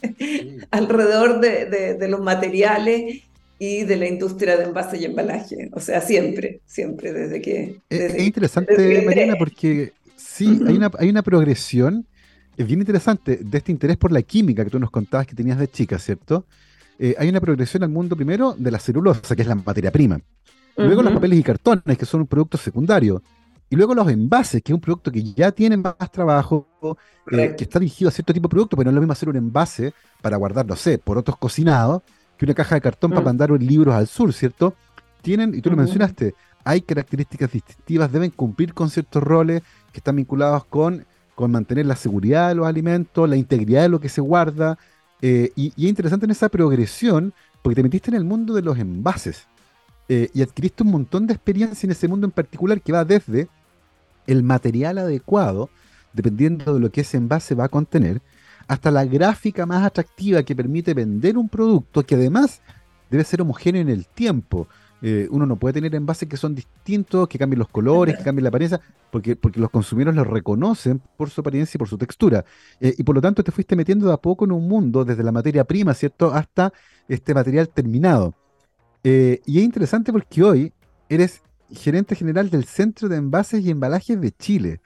alrededor 0.70 1.40
de, 1.40 1.94
de, 1.94 2.08
los 2.08 2.20
materiales 2.20 3.22
y 3.58 3.84
de 3.84 3.96
la 3.96 4.06
industria 4.06 4.56
de 4.56 4.64
envase 4.64 4.98
y 4.98 5.04
embalaje. 5.04 5.70
O 5.72 5.80
sea, 5.80 6.00
siempre, 6.00 6.60
siempre, 6.66 7.12
desde 7.12 7.40
que... 7.40 7.80
es 7.88 8.18
interesante, 8.18 9.02
Mariana, 9.04 9.36
porque 9.38 9.92
sí, 10.16 10.60
hay, 10.66 10.76
una, 10.76 10.90
hay 10.98 11.08
una 11.08 11.22
progresión, 11.22 12.06
es 12.56 12.66
bien 12.66 12.80
interesante, 12.80 13.38
de 13.42 13.58
este 13.58 13.72
interés 13.72 13.96
por 13.96 14.12
la 14.12 14.22
química 14.22 14.64
que 14.64 14.70
tú 14.70 14.78
nos 14.78 14.90
contabas 14.90 15.26
que 15.26 15.34
tenías 15.34 15.58
de 15.58 15.68
chica, 15.68 15.98
¿cierto? 15.98 16.46
Eh, 16.98 17.14
hay 17.18 17.28
una 17.28 17.40
progresión 17.40 17.82
al 17.82 17.90
mundo 17.90 18.16
primero 18.16 18.54
de 18.56 18.70
la 18.70 18.78
celulosa, 18.78 19.34
que 19.36 19.42
es 19.42 19.48
la 19.48 19.54
materia 19.54 19.90
prima. 19.90 20.20
Luego 20.76 21.02
los 21.02 21.14
papeles 21.14 21.38
y 21.38 21.42
cartones, 21.42 21.96
que 21.96 22.04
son 22.04 22.20
un 22.20 22.26
producto 22.26 22.58
secundario. 22.58 23.22
Y 23.68 23.76
luego 23.76 23.94
los 23.94 24.08
envases, 24.08 24.62
que 24.62 24.72
es 24.72 24.74
un 24.74 24.80
producto 24.80 25.10
que 25.10 25.22
ya 25.22 25.50
tiene 25.50 25.76
más 25.76 25.96
trabajo, 26.12 26.68
eh, 27.30 27.54
que 27.56 27.64
está 27.64 27.78
dirigido 27.80 28.08
a 28.08 28.12
cierto 28.12 28.32
tipo 28.32 28.46
de 28.46 28.50
producto, 28.50 28.76
pero 28.76 28.84
no 28.84 28.90
es 28.90 28.94
lo 28.94 29.00
mismo 29.00 29.12
hacer 29.12 29.28
un 29.28 29.36
envase 29.36 29.92
para 30.22 30.36
guardar, 30.36 30.66
no 30.66 30.76
sé, 30.76 30.98
por 30.98 31.18
otros 31.18 31.36
cocinados, 31.38 32.02
que 32.36 32.44
una 32.44 32.54
caja 32.54 32.74
de 32.74 32.80
cartón 32.80 33.10
para 33.10 33.22
mm. 33.22 33.24
mandar 33.24 33.50
libros 33.50 33.94
al 33.94 34.06
sur, 34.06 34.32
¿cierto? 34.32 34.74
Tienen, 35.22 35.54
y 35.54 35.60
tú 35.60 35.70
lo 35.70 35.76
mencionaste, 35.76 36.34
hay 36.64 36.82
características 36.82 37.50
distintivas, 37.52 38.12
deben 38.12 38.30
cumplir 38.30 38.74
con 38.74 38.90
ciertos 38.90 39.22
roles 39.22 39.62
que 39.92 39.98
están 39.98 40.16
vinculados 40.16 40.64
con, 40.64 41.04
con 41.34 41.50
mantener 41.50 41.86
la 41.86 41.96
seguridad 41.96 42.48
de 42.48 42.56
los 42.56 42.66
alimentos, 42.66 43.28
la 43.28 43.36
integridad 43.36 43.82
de 43.82 43.88
lo 43.88 44.00
que 44.00 44.08
se 44.08 44.20
guarda. 44.20 44.78
Eh, 45.22 45.52
y, 45.56 45.72
y, 45.76 45.84
es 45.84 45.90
interesante 45.90 46.26
en 46.26 46.32
esa 46.32 46.48
progresión, 46.48 47.32
porque 47.62 47.76
te 47.76 47.82
metiste 47.82 48.10
en 48.10 48.16
el 48.16 48.24
mundo 48.24 48.54
de 48.54 48.62
los 48.62 48.78
envases. 48.78 49.46
Eh, 50.08 50.28
y 50.32 50.42
adquiriste 50.42 50.84
un 50.84 50.92
montón 50.92 51.26
de 51.26 51.34
experiencia 51.34 51.86
en 51.86 51.90
ese 51.90 52.06
mundo 52.06 52.26
en 52.26 52.30
particular 52.30 52.80
que 52.80 52.92
va 52.92 53.04
desde 53.04 53.48
el 54.26 54.42
material 54.44 54.98
adecuado, 54.98 55.68
dependiendo 56.12 56.74
de 56.74 56.80
lo 56.80 56.90
que 56.90 57.00
ese 57.00 57.16
envase 57.16 57.54
va 57.54 57.64
a 57.64 57.68
contener, 57.68 58.22
hasta 58.68 58.90
la 58.90 59.04
gráfica 59.04 59.66
más 59.66 59.84
atractiva 59.84 60.42
que 60.42 60.56
permite 60.56 60.94
vender 60.94 61.38
un 61.38 61.48
producto 61.48 62.04
que 62.04 62.14
además 62.14 62.60
debe 63.10 63.24
ser 63.24 63.42
homogéneo 63.42 63.82
en 63.82 63.88
el 63.88 64.06
tiempo. 64.06 64.68
Eh, 65.02 65.28
uno 65.30 65.46
no 65.46 65.56
puede 65.56 65.74
tener 65.74 65.94
envases 65.94 66.28
que 66.28 66.36
son 66.36 66.54
distintos, 66.54 67.28
que 67.28 67.38
cambien 67.38 67.58
los 67.58 67.68
colores, 67.68 68.16
que 68.16 68.24
cambien 68.24 68.44
la 68.44 68.48
apariencia, 68.48 68.80
porque, 69.10 69.36
porque 69.36 69.60
los 69.60 69.70
consumidores 69.70 70.16
los 70.16 70.26
reconocen 70.26 71.00
por 71.16 71.30
su 71.30 71.42
apariencia 71.42 71.76
y 71.76 71.78
por 71.78 71.88
su 71.88 71.98
textura. 71.98 72.44
Eh, 72.80 72.94
y 72.96 73.02
por 73.02 73.14
lo 73.14 73.20
tanto 73.20 73.44
te 73.44 73.52
fuiste 73.52 73.76
metiendo 73.76 74.06
de 74.06 74.14
a 74.14 74.16
poco 74.16 74.46
en 74.46 74.52
un 74.52 74.66
mundo, 74.66 75.04
desde 75.04 75.22
la 75.22 75.32
materia 75.32 75.64
prima, 75.64 75.94
¿cierto?, 75.94 76.32
hasta 76.32 76.72
este 77.08 77.34
material 77.34 77.68
terminado. 77.68 78.34
Eh, 79.04 79.40
y 79.46 79.58
es 79.58 79.64
interesante 79.64 80.12
porque 80.12 80.42
hoy 80.42 80.72
eres 81.08 81.42
gerente 81.70 82.16
general 82.16 82.50
del 82.50 82.64
Centro 82.64 83.08
de 83.08 83.16
Envases 83.16 83.64
y 83.64 83.70
Embalajes 83.70 84.20
de 84.20 84.32
Chile, 84.32 84.80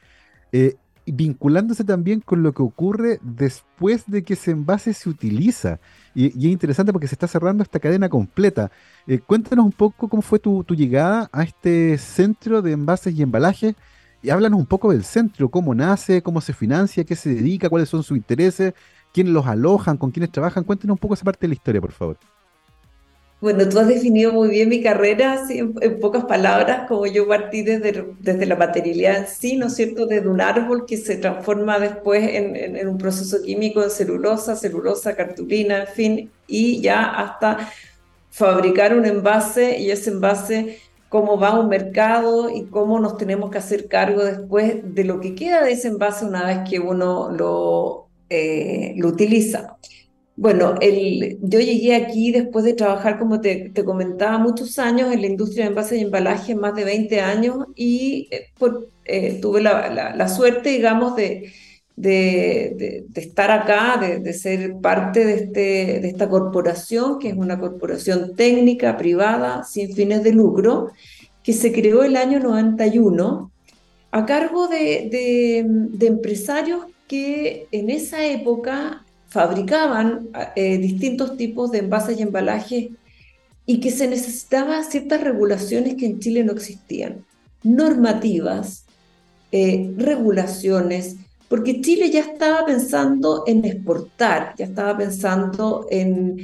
vinculándose 1.12 1.85
también 1.85 2.21
con 2.21 2.43
lo 2.43 2.52
que 2.52 2.62
ocurre 2.62 3.19
después 3.23 4.05
de 4.07 4.23
que 4.23 4.35
ese 4.35 4.50
envase 4.50 4.95
se 4.95 5.09
utiliza. 5.09 5.81
Y, 6.14 6.26
es 6.26 6.37
interesante 6.37 6.93
porque 6.93 7.09
se 7.09 7.14
está 7.14 7.26
cerrando 7.26 7.62
esta 7.62 7.81
cadena 7.81 8.09
completa. 8.09 8.71
Eh, 9.07 9.19
cuéntanos 9.19 9.64
un 9.64 9.73
poco 9.73 10.09
cómo 10.09 10.23
fue 10.23 10.38
tu, 10.38 10.64
llegada 10.75 11.29
a 11.33 11.43
este 11.43 11.99
Centro 11.99 12.62
de 12.62 12.73
Envases 12.73 13.14
y 13.14 13.23
Embalajes 13.23 13.75
y 14.23 14.31
háblanos 14.31 14.61
un 14.61 14.67
poco 14.67 14.90
del 14.93 15.05
centro, 15.05 15.49
cómo 15.49 15.75
nace, 15.75 16.23
cómo 16.23 16.40
se 16.40 16.52
financia, 16.52 17.05
qué 17.05 17.17
se 17.17 17.35
dedica, 17.35 17.71
cuáles 17.71 17.88
son 17.88 18.02
sus 18.02 18.17
intereses, 18.17 18.75
quiénes 19.12 19.33
los 19.33 19.47
alojan, 19.47 19.97
con 19.97 20.11
quiénes 20.11 20.31
trabajan. 20.31 20.64
Cuéntanos 20.64 20.95
un 20.95 20.99
poco 20.99 21.14
esa 21.14 21.25
parte 21.25 21.40
de 21.43 21.49
la 21.49 21.55
historia, 21.55 21.81
por 21.81 21.93
favor. 21.93 22.19
Bueno, 23.41 23.67
tú 23.69 23.79
has 23.79 23.89
definido 23.89 24.33
muy 24.33 24.51
bien 24.51 24.69
mi 24.69 24.83
carrera, 24.83 25.33
así, 25.33 25.59
en, 25.59 25.99
pocas 25.99 26.25
palabras, 26.27 26.87
como 26.87 27.07
yo 27.07 27.27
partí 27.27 27.63
desde, 27.63 28.05
desde 28.21 28.45
la 28.45 28.57
materialidad 28.57 29.17
en 29.17 29.27
sí, 29.29 29.57
¿no 29.57 29.69
es 29.69 29.77
cierto? 29.77 30.07
Desde 30.07 30.29
un 30.29 30.43
árbol 30.43 30.85
que 30.87 30.99
se 30.99 31.17
transforma 31.17 31.79
después 31.79 32.23
en, 32.23 32.55
en, 32.55 32.87
un 32.87 32.99
proceso 32.99 33.41
químico 33.43 33.81
de 33.81 33.89
celulosa, 33.89 34.57
celulosa, 34.57 35.17
cartulina, 35.17 35.83
en 35.83 35.87
fin, 35.87 36.31
y 36.47 36.83
ya 36.83 37.03
hasta 37.05 37.71
fabricar 38.31 38.95
un 38.95 39.07
envase 39.07 39.79
y 39.79 39.91
ese 39.91 40.11
envase 40.11 40.79
cómo 41.09 41.39
va 41.39 41.59
un 41.59 41.69
mercado 41.69 42.51
y 42.51 42.67
cómo 42.67 43.01
nos 43.01 43.17
tenemos 43.17 43.51
que 43.51 43.59
hacer 43.59 43.89
cargo 43.89 44.23
después 44.25 44.95
de 44.95 45.05
lo 45.05 45.21
que 45.21 45.35
queda 45.35 45.65
de 45.65 45.73
ese 45.73 45.89
envase 45.89 46.25
una 46.27 46.47
vez 46.47 46.69
que 46.69 46.79
uno 46.79 47.31
lo, 47.31 48.09
eh, 48.29 48.95
lo 48.97 49.09
utiliza. 49.09 49.77
Bueno, 50.41 50.75
yo 50.81 51.61
llegué 51.61 51.95
aquí 51.95 52.33
después 52.33 52.65
de 52.65 52.73
trabajar, 52.73 53.19
como 53.19 53.43
te, 53.43 53.75
comentaba, 53.85 54.39
muchos 54.39 54.79
años 54.79 55.13
en 55.13 55.21
la 55.21 55.27
industria 55.27 55.65
de 55.65 55.69
envases 55.69 55.99
y 55.99 56.03
embalaje, 56.05 56.55
más 56.55 56.75
de 56.75 56.85
20 56.85 57.21
años, 57.21 57.67
y 57.75 58.27
eh, 58.31 58.49
eh, 59.05 59.39
tuve 59.43 59.61
la, 59.61 60.29
suerte, 60.29 60.71
digamos, 60.71 61.15
de, 61.15 61.53
de, 61.95 63.05
estar 63.15 63.51
acá, 63.51 63.99
de, 64.01 64.33
ser 64.33 64.77
parte 64.81 65.27
de, 65.27 65.35
este, 65.35 66.01
de 66.01 66.09
esta 66.09 66.31
corporación, 66.31 67.19
que 67.19 67.29
es 67.29 67.37
una 67.37 67.59
corporación 67.61 68.35
técnica, 68.35 68.97
privada, 68.97 69.63
sin 69.65 69.95
fines 69.95 70.23
de 70.23 70.33
lucro, 70.33 70.91
que 71.43 71.53
se 71.53 71.71
creó 71.71 72.03
el 72.03 72.17
año 72.17 72.41
91 72.41 73.53
a 74.11 74.25
cargo 74.25 74.69
de, 74.69 75.67
de 75.91 76.07
empresarios 76.07 76.87
que 77.07 77.69
en 77.73 77.91
esa 77.91 78.25
época 78.25 79.05
fabricaban 79.31 80.29
eh, 80.57 80.77
distintos 80.79 81.37
tipos 81.37 81.71
de 81.71 81.79
envases 81.79 82.19
y 82.19 82.23
embalajes 82.23 82.89
y 83.65 83.81
que 83.81 83.93
se 83.93 84.09
necesitaban 84.09 84.85
ciertas 84.85 85.23
regulaciones 85.23 85.95
que 85.95 86.07
en 86.07 86.19
Chile 86.19 86.43
no 86.43 86.53
existían, 86.53 87.25
normativas, 87.63 88.85
eh, 89.53 89.93
regulaciones, 89.97 91.17
porque 91.49 91.81
Chile 91.81 92.11
ya 92.11 92.21
estaba 92.21 92.67
pensando 92.67 93.45
en 93.47 93.65
exportar, 93.65 94.55
ya 94.59 94.65
estaba 94.65 94.99
pensando 94.99 95.87
en, 95.91 96.39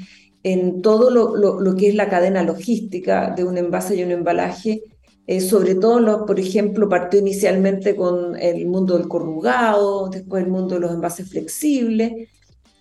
en 0.45 0.81
todo 0.81 1.11
lo, 1.11 1.75
que 1.75 1.89
es 1.89 1.97
la 1.97 2.09
cadena 2.09 2.45
logística 2.45 3.31
de 3.31 3.43
un 3.43 3.59
envase 3.59 3.97
y 3.97 4.05
un 4.05 4.13
embalaje, 4.13 4.83
eh, 5.27 5.41
sobre 5.41 5.75
todo, 5.75 6.25
por 6.25 6.39
ejemplo, 6.39 6.89
partió 6.89 7.19
inicialmente 7.19 7.97
con 7.97 8.37
el 8.37 8.67
mundo 8.67 8.97
del 8.97 9.09
corrugado, 9.09 10.09
después 10.09 10.45
el 10.45 10.51
mundo 10.51 10.77
de 10.77 10.83
los 10.83 10.93
envases 10.93 11.29
flexibles, 11.29 12.29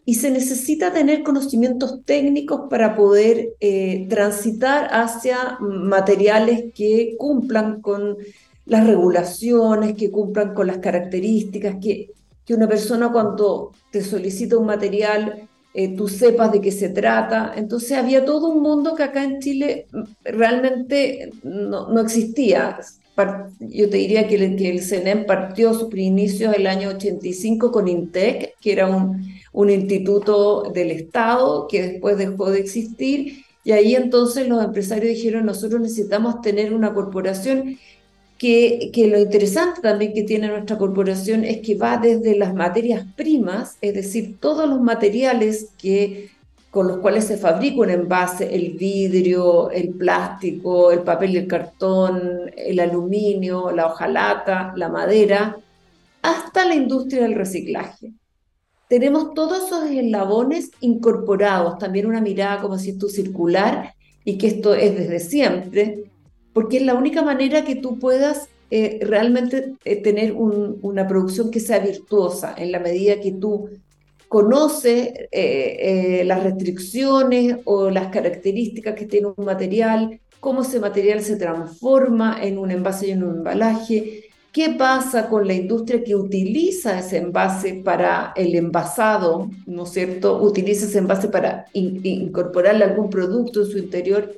y 0.06 0.16
se 0.16 0.30
necesita 0.30 0.94
tener 0.94 1.24
conocimientos 1.24 2.06
técnicos 2.06 2.70
para 2.70 2.96
poder 2.96 3.54
eh, 3.60 4.06
transitar 4.08 4.88
hacia 4.92 5.58
materiales 5.60 6.66
que 6.76 7.16
cumplan 7.18 7.82
con 7.82 8.18
las 8.68 8.86
regulaciones, 8.86 9.96
que 9.96 10.12
cumplan 10.12 10.54
con 10.54 10.68
las 10.68 10.78
características, 10.78 11.78
que, 11.82 12.12
que 12.46 12.54
una 12.54 12.68
persona 12.68 13.12
cuando 13.12 13.72
te 13.92 14.04
solicita 14.04 14.58
un 14.58 14.68
material, 14.68 15.50
eh, 15.74 15.96
tú 15.96 16.08
sepas 16.08 16.52
de 16.52 16.62
qué 16.62 16.72
se 16.72 16.90
trata. 16.90 17.54
Entonces 17.56 17.98
había 17.98 18.24
todo 18.24 18.50
un 18.50 18.62
mundo 18.62 18.96
que 18.96 19.04
acá 19.04 19.24
en 19.24 19.40
Chile 19.40 19.88
realmente 20.24 21.32
no, 21.44 21.90
no 21.92 22.00
existía. 22.00 22.78
Yo 23.60 23.90
te 23.90 23.98
diría 23.98 24.28
que 24.28 24.36
el, 24.36 24.56
que 24.56 24.80
CENEM 24.82 25.26
partió 25.26 25.74
sus 25.74 25.94
inicios 25.96 26.54
el 26.56 26.68
año 26.68 26.90
85 26.90 27.72
con 27.72 27.88
INTEC, 27.88 28.56
que 28.60 28.72
era 28.72 28.88
un 28.88 29.35
un 29.56 29.70
instituto 29.70 30.64
del 30.74 30.92
Estado 30.92 31.68
que 31.70 31.82
después 31.82 32.18
dejó 32.18 32.52
de 32.52 32.60
existir 32.60 33.46
y 33.64 33.72
ahí 33.72 33.96
entonces 33.96 34.50
los 34.50 34.62
empresarios 34.62 35.16
dijeron 35.16 35.46
nosotros 35.46 35.80
necesitamos 35.80 36.42
tener 36.42 36.74
una 36.74 36.94
corporación 36.94 37.78
que, 38.38 38.92
que, 38.94 39.08
lo 39.08 39.18
interesante 39.18 39.80
también 39.80 40.14
que 40.14 40.24
tiene 40.24 40.50
nuestra 40.50 40.78
corporación 40.78 41.46
es 41.46 41.62
que 41.62 41.76
va 41.76 41.98
desde 41.98 42.38
las 42.38 42.54
materias 42.54 43.06
primas, 43.16 43.78
es 43.80 43.94
decir, 43.94 44.36
todos 44.42 44.68
los 44.68 44.82
materiales 44.82 45.70
que, 45.78 46.32
con 46.70 46.90
los 46.90 46.98
cuales 46.98 47.24
se 47.24 47.38
fabrica 47.38 47.80
un 47.80 47.92
envase, 47.92 48.54
el 48.54 48.72
vidrio, 48.72 49.72
el 49.72 49.92
plástico, 49.92 50.92
el 50.92 51.00
papel 51.00 51.32
y 51.32 51.38
el 51.38 51.48
cartón, 51.48 52.52
el 52.58 52.82
aluminio, 52.82 53.72
la 53.72 53.86
hojalata, 53.86 54.74
la 54.76 54.90
madera, 54.90 55.56
hasta 56.22 56.66
la 56.66 56.76
industria 56.76 57.22
del 57.22 57.36
reciclaje 57.36 58.12
tenemos 58.88 59.34
todos 59.34 59.66
esos 59.66 59.90
eslabones 59.90 60.72
incorporados, 60.80 61.78
también 61.78 62.06
una 62.06 62.22
mirada 62.22 62.62
como 62.62 62.78
si 62.78 62.92
esto 62.92 63.10
circular 63.10 63.94
y 64.24 64.38
que 64.38 64.48
esto 64.48 64.74
es 64.74 64.96
desde 64.96 65.20
siempre, 65.20 66.04
porque 66.54 66.78
es 66.78 66.84
la 66.84 66.94
única 66.94 67.22
manera 67.22 67.64
que 67.64 67.76
tú 67.76 68.00
puedas 68.00 68.50
eh, 68.72 69.00
realmente 69.02 69.74
eh, 69.86 70.02
tener 70.02 70.34
una 70.34 71.08
producción 71.08 71.52
que 71.52 71.60
sea 71.60 71.80
virtuosa, 71.80 72.56
en 72.58 72.72
la 72.72 72.80
medida 72.80 73.20
que 73.20 73.32
tú 73.32 73.70
conoces 74.28 75.14
eh, 75.32 76.24
las 76.26 76.44
restricciones 76.44 77.58
o 77.66 77.90
las 77.90 78.08
características 78.08 78.96
que 78.96 79.06
tiene 79.06 79.28
un 79.36 79.46
material, 79.46 80.20
cómo 80.40 80.64
ese 80.64 80.80
material 80.80 81.22
se 81.22 81.38
transforma 81.38 82.40
en 82.42 82.58
un 82.58 82.72
envase 82.72 83.08
y 83.08 83.12
en 83.12 83.24
un 83.24 83.38
embalaje, 83.38 84.25
¿Qué 84.56 84.70
pasa 84.70 85.28
con 85.28 85.46
la 85.46 85.54
industria 85.54 86.02
que 86.02 86.16
utiliza 86.16 87.00
ese 87.00 87.18
envase 87.18 87.82
para 87.84 88.32
el 88.38 88.56
envasado, 88.56 89.50
¿no 89.66 89.84
es 89.84 89.90
cierto? 89.90 90.42
Utiliza 90.42 90.86
ese 90.86 91.00
envase 91.00 91.28
para 91.28 91.66
incorporarle 91.74 92.86
algún 92.86 93.10
producto 93.10 93.64
en 93.64 93.68
su 93.68 93.78
interior. 93.78 94.34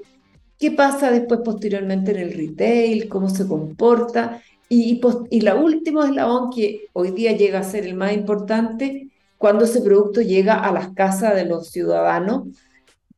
¿Qué 0.58 0.72
pasa 0.72 1.12
después 1.12 1.42
posteriormente 1.46 2.10
en 2.10 2.18
el 2.18 2.34
retail? 2.34 3.08
¿Cómo 3.10 3.30
se 3.30 3.48
comporta? 3.48 4.42
Y, 4.68 5.00
y 5.30 5.42
la 5.42 5.54
última 5.54 6.08
eslabón 6.08 6.50
que 6.50 6.88
hoy 6.94 7.12
día 7.12 7.34
llega 7.34 7.60
a 7.60 7.64
ser 7.64 7.86
el 7.86 7.94
más 7.94 8.14
importante, 8.14 9.12
cuando 9.38 9.66
ese 9.66 9.82
producto 9.82 10.22
llega 10.22 10.56
a 10.56 10.72
las 10.72 10.96
casas 10.96 11.36
de 11.36 11.46
los 11.46 11.70
ciudadanos 11.70 12.48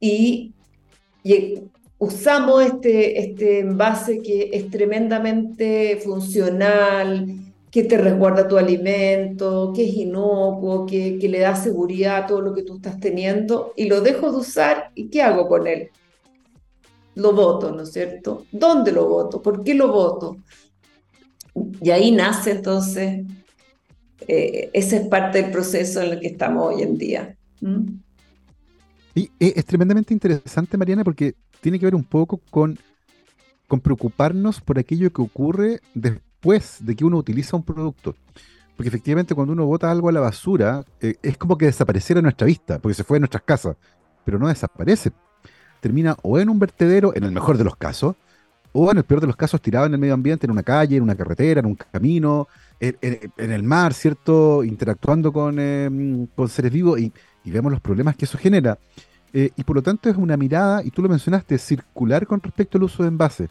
y 0.01 0.51
usamos 1.99 2.63
este, 2.63 3.19
este 3.19 3.59
envase 3.59 4.21
que 4.21 4.49
es 4.53 4.69
tremendamente 4.71 5.99
funcional, 6.03 7.27
que 7.69 7.83
te 7.83 7.97
resguarda 7.97 8.47
tu 8.47 8.57
alimento, 8.57 9.71
que 9.75 9.87
es 9.87 9.93
inocuo, 9.93 10.85
que, 10.85 11.19
le 11.21 11.39
da 11.39 11.55
seguridad 11.55 12.23
a 12.23 12.25
todo 12.25 12.41
lo 12.41 12.53
que 12.55 12.63
tú 12.63 12.77
estás 12.77 12.99
teniendo, 12.99 13.73
y 13.75 13.87
lo 13.87 14.01
dejo 14.01 14.31
de 14.31 14.37
usar, 14.37 14.91
¿y 14.95 15.09
qué 15.09 15.21
hago 15.21 15.47
con 15.47 15.67
él? 15.67 15.89
Lo 17.15 17.33
voto, 17.33 17.71
¿no 17.71 17.83
es 17.83 17.91
cierto? 17.91 18.45
¿Dónde 18.51 18.91
lo 18.91 19.07
voto? 19.07 19.41
¿Por 19.41 19.63
qué 19.63 19.75
lo 19.75 19.91
voto? 19.91 20.37
Y 21.81 21.91
ahí 21.91 22.11
nace 22.11 22.51
entonces, 22.51 23.25
eh, 24.27 24.69
ese 24.73 24.97
es 24.97 25.07
parte 25.07 25.41
del 25.41 25.51
proceso 25.51 26.01
en 26.01 26.13
el 26.13 26.19
que 26.19 26.27
estamos 26.27 26.73
hoy 26.73 26.81
en 26.81 26.97
día. 26.97 27.35
Y 29.13 29.29
es 29.37 29.65
tremendamente 29.65 30.13
interesante, 30.13 30.77
Mariana, 30.77 31.03
porque 31.03 31.35
tiene 31.61 31.79
que 31.79 31.85
ver 31.85 31.95
un 31.95 32.03
poco 32.03 32.39
con, 32.49 32.77
preocuparnos 33.83 34.61
por 34.61 34.79
aquello 34.79 35.11
que 35.11 35.21
ocurre 35.21 35.79
después 35.93 36.77
de 36.79 36.95
que 36.95 37.05
uno 37.05 37.17
utiliza 37.17 37.55
un 37.55 37.63
producto. 37.63 38.15
Porque 38.75 38.89
efectivamente 38.89 39.35
cuando 39.35 39.53
uno 39.53 39.65
bota 39.65 39.91
algo 39.91 40.09
a 40.09 40.11
la 40.11 40.21
basura, 40.21 40.83
eh, 41.01 41.15
es 41.21 41.37
como 41.37 41.57
que 41.57 41.65
desapareciera 41.65 42.21
nuestra 42.21 42.47
vista, 42.47 42.79
porque 42.79 42.95
se 42.95 43.03
fue 43.03 43.15
de 43.15 43.21
nuestras 43.21 43.43
casas, 43.43 43.75
pero 44.23 44.39
no 44.39 44.47
desaparece. 44.47 45.11
Termina 45.81 46.15
o 46.23 46.39
en 46.39 46.49
un 46.49 46.59
vertedero, 46.59 47.13
en 47.15 47.25
el 47.25 47.31
mejor 47.31 47.57
de 47.57 47.65
los 47.65 47.75
casos, 47.75 48.15
o 48.71 48.91
en 48.91 48.97
el 48.97 49.03
peor 49.03 49.21
de 49.21 49.27
los 49.27 49.35
casos 49.35 49.61
tirado 49.61 49.85
en 49.85 49.93
el 49.93 49.99
medio 49.99 50.13
ambiente, 50.13 50.45
en 50.45 50.51
una 50.51 50.63
calle, 50.63 50.97
en 50.97 51.03
una 51.03 51.15
carretera, 51.15 51.59
en 51.59 51.65
un 51.65 51.75
camino, 51.75 52.47
en, 52.79 53.51
el 53.51 53.63
mar, 53.63 53.93
¿cierto? 53.93 54.63
Interactuando 54.63 55.33
con, 55.33 55.59
em, 55.59 56.27
con 56.27 56.47
seres 56.47 56.71
vivos 56.71 56.99
y, 56.99 57.11
y, 57.43 57.51
vemos 57.51 57.71
los 57.71 57.81
problemas 57.81 58.15
que 58.15 58.25
eso 58.25 58.37
genera. 58.37 58.77
Eh, 59.33 59.51
y 59.55 59.63
por 59.63 59.75
lo 59.75 59.81
tanto 59.81 60.09
es 60.09 60.17
una 60.17 60.37
mirada, 60.37 60.83
y 60.83 60.91
tú 60.91 61.01
lo 61.01 61.09
mencionaste, 61.09 61.57
circular 61.57 62.25
con 62.25 62.41
respecto 62.41 62.77
al 62.77 62.83
uso 62.83 63.03
de 63.03 63.09
envase. 63.09 63.49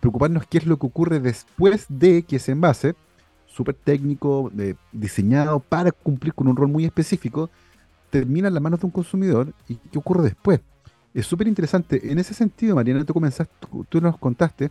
Preocuparnos 0.00 0.46
qué 0.46 0.58
es 0.58 0.66
lo 0.66 0.78
que 0.78 0.86
ocurre 0.86 1.20
después 1.20 1.86
de 1.88 2.22
que 2.24 2.36
ese 2.36 2.52
envase, 2.52 2.94
súper 3.46 3.74
técnico, 3.74 4.50
eh, 4.58 4.74
diseñado 4.92 5.60
para 5.60 5.92
cumplir 5.92 6.34
con 6.34 6.48
un 6.48 6.56
rol 6.56 6.68
muy 6.68 6.84
específico, 6.84 7.50
termina 8.10 8.48
en 8.48 8.54
las 8.54 8.62
manos 8.62 8.80
de 8.80 8.86
un 8.86 8.92
consumidor 8.92 9.52
y 9.68 9.76
qué 9.76 9.98
ocurre 9.98 10.24
después. 10.24 10.60
Es 11.14 11.26
súper 11.26 11.48
interesante. 11.48 12.12
En 12.12 12.18
ese 12.18 12.34
sentido, 12.34 12.74
Mariana, 12.74 13.04
tú, 13.04 13.14
comenzaste, 13.14 13.54
tú 13.88 14.00
nos 14.00 14.18
contaste 14.18 14.70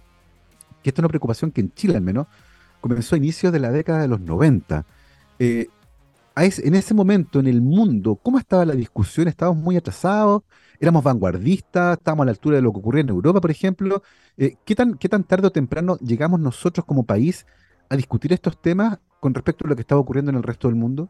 que 0.83 0.89
esta 0.89 0.99
es 0.99 1.03
una 1.03 1.07
preocupación 1.07 1.51
que 1.51 1.61
en 1.61 1.73
Chile 1.73 1.95
al 1.95 2.03
menos 2.03 2.27
comenzó 2.81 3.15
a 3.15 3.17
inicios 3.17 3.53
de 3.53 3.59
la 3.59 3.71
década 3.71 4.01
de 4.01 4.09
los 4.09 4.19
90 4.19 4.85
en 6.35 6.75
ese 6.75 6.93
momento 6.93 7.39
en 7.39 7.47
el 7.47 7.61
mundo, 7.61 8.15
¿cómo 8.15 8.39
estaba 8.39 8.65
la 8.65 8.73
discusión? 8.73 9.27
¿Estábamos 9.27 9.61
muy 9.63 9.77
atrasados? 9.77 10.43
¿Éramos 10.79 11.03
vanguardistas? 11.03 11.97
¿Estábamos 11.97 12.23
a 12.23 12.25
la 12.25 12.31
altura 12.31 12.55
de 12.55 12.63
lo 12.63 12.73
que 12.73 12.79
ocurría 12.79 13.01
en 13.01 13.09
Europa, 13.09 13.39
por 13.39 13.51
ejemplo? 13.51 14.01
Eh, 14.37 14.55
¿qué, 14.65 14.75
tan, 14.75 14.95
¿Qué 14.95 15.07
tan 15.09 15.23
tarde 15.23 15.47
o 15.47 15.51
temprano 15.51 15.97
llegamos 15.97 16.39
nosotros 16.39 16.85
como 16.85 17.03
país 17.03 17.45
a 17.89 17.95
discutir 17.95 18.33
estos 18.33 18.59
temas 18.59 18.97
con 19.19 19.33
respecto 19.33 19.65
a 19.65 19.69
lo 19.69 19.75
que 19.75 19.81
estaba 19.81 20.01
ocurriendo 20.01 20.31
en 20.31 20.37
el 20.37 20.43
resto 20.43 20.67
del 20.67 20.75
mundo? 20.75 21.09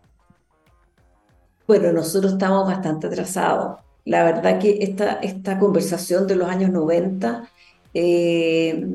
Bueno, 1.68 1.94
nosotros 1.94 2.34
estamos 2.34 2.68
bastante 2.68 3.08
atrasados. 3.08 3.80
La 4.06 4.26
verdad 4.26 4.60
que 4.60 4.80
esta, 4.82 5.14
esta 5.14 5.58
conversación 5.58 6.28
de 6.28 6.36
los 6.36 6.50
años 6.50 6.70
90, 6.72 7.48
eh, 7.94 8.86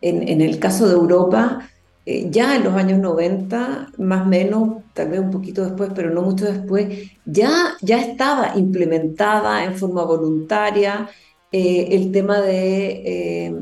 en, 0.00 0.28
en 0.28 0.40
el 0.40 0.58
caso 0.58 0.88
de 0.88 0.94
Europa, 0.94 1.60
eh, 2.08 2.28
ya 2.30 2.54
en 2.54 2.62
los 2.62 2.74
años 2.74 3.00
90, 3.00 3.90
más 3.98 4.22
o 4.22 4.26
menos, 4.26 4.84
tal 4.94 5.08
vez 5.08 5.18
un 5.18 5.32
poquito 5.32 5.64
después, 5.64 5.90
pero 5.92 6.10
no 6.10 6.22
mucho 6.22 6.44
después, 6.44 7.10
ya, 7.24 7.76
ya 7.82 8.00
estaba 8.00 8.56
implementada 8.56 9.64
en 9.64 9.74
forma 9.74 10.04
voluntaria 10.04 11.08
eh, 11.50 11.88
el 11.90 12.12
tema 12.12 12.40
de, 12.40 13.02
eh, 13.04 13.54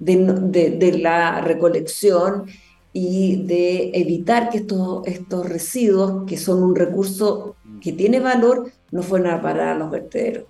de, 0.00 0.70
de, 0.78 0.98
la 0.98 1.42
recolección 1.42 2.46
y 2.92 3.44
de 3.44 3.92
evitar 3.94 4.50
que 4.50 4.58
estos, 4.58 5.06
estos 5.06 5.48
residuos, 5.48 6.24
que 6.26 6.36
son 6.36 6.60
un 6.60 6.74
recurso 6.74 7.54
que 7.80 7.92
tiene 7.92 8.18
valor, 8.18 8.72
no 8.90 9.02
fueran 9.04 9.38
a 9.38 9.42
parar 9.42 9.68
a 9.68 9.78
los 9.78 9.92
vertederos. 9.92 10.46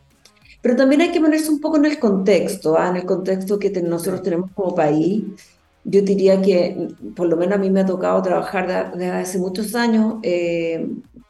Pero 0.62 0.76
también 0.76 1.02
hay 1.02 1.12
que 1.12 1.20
ponerse 1.20 1.50
un 1.50 1.60
poco 1.60 1.76
en 1.76 1.84
el 1.84 1.98
contexto, 1.98 2.78
¿ah? 2.78 2.88
en 2.88 2.96
el 2.96 3.04
contexto 3.04 3.58
que 3.58 3.70
nosotros 3.82 4.22
tenemos 4.22 4.50
como 4.52 4.74
país 4.74 5.24
yo 5.84 6.02
diría 6.02 6.40
que, 6.40 6.88
por 7.16 7.28
lo 7.28 7.36
menos 7.36 7.56
a 7.56 7.60
mí 7.60 7.70
me 7.70 7.80
ha 7.80 7.86
tocado 7.86 8.22
trabajar 8.22 8.92
desde 8.92 9.10
hace 9.10 9.38
muchos 9.38 9.74
años, 9.74 10.16
eh, 10.22 10.88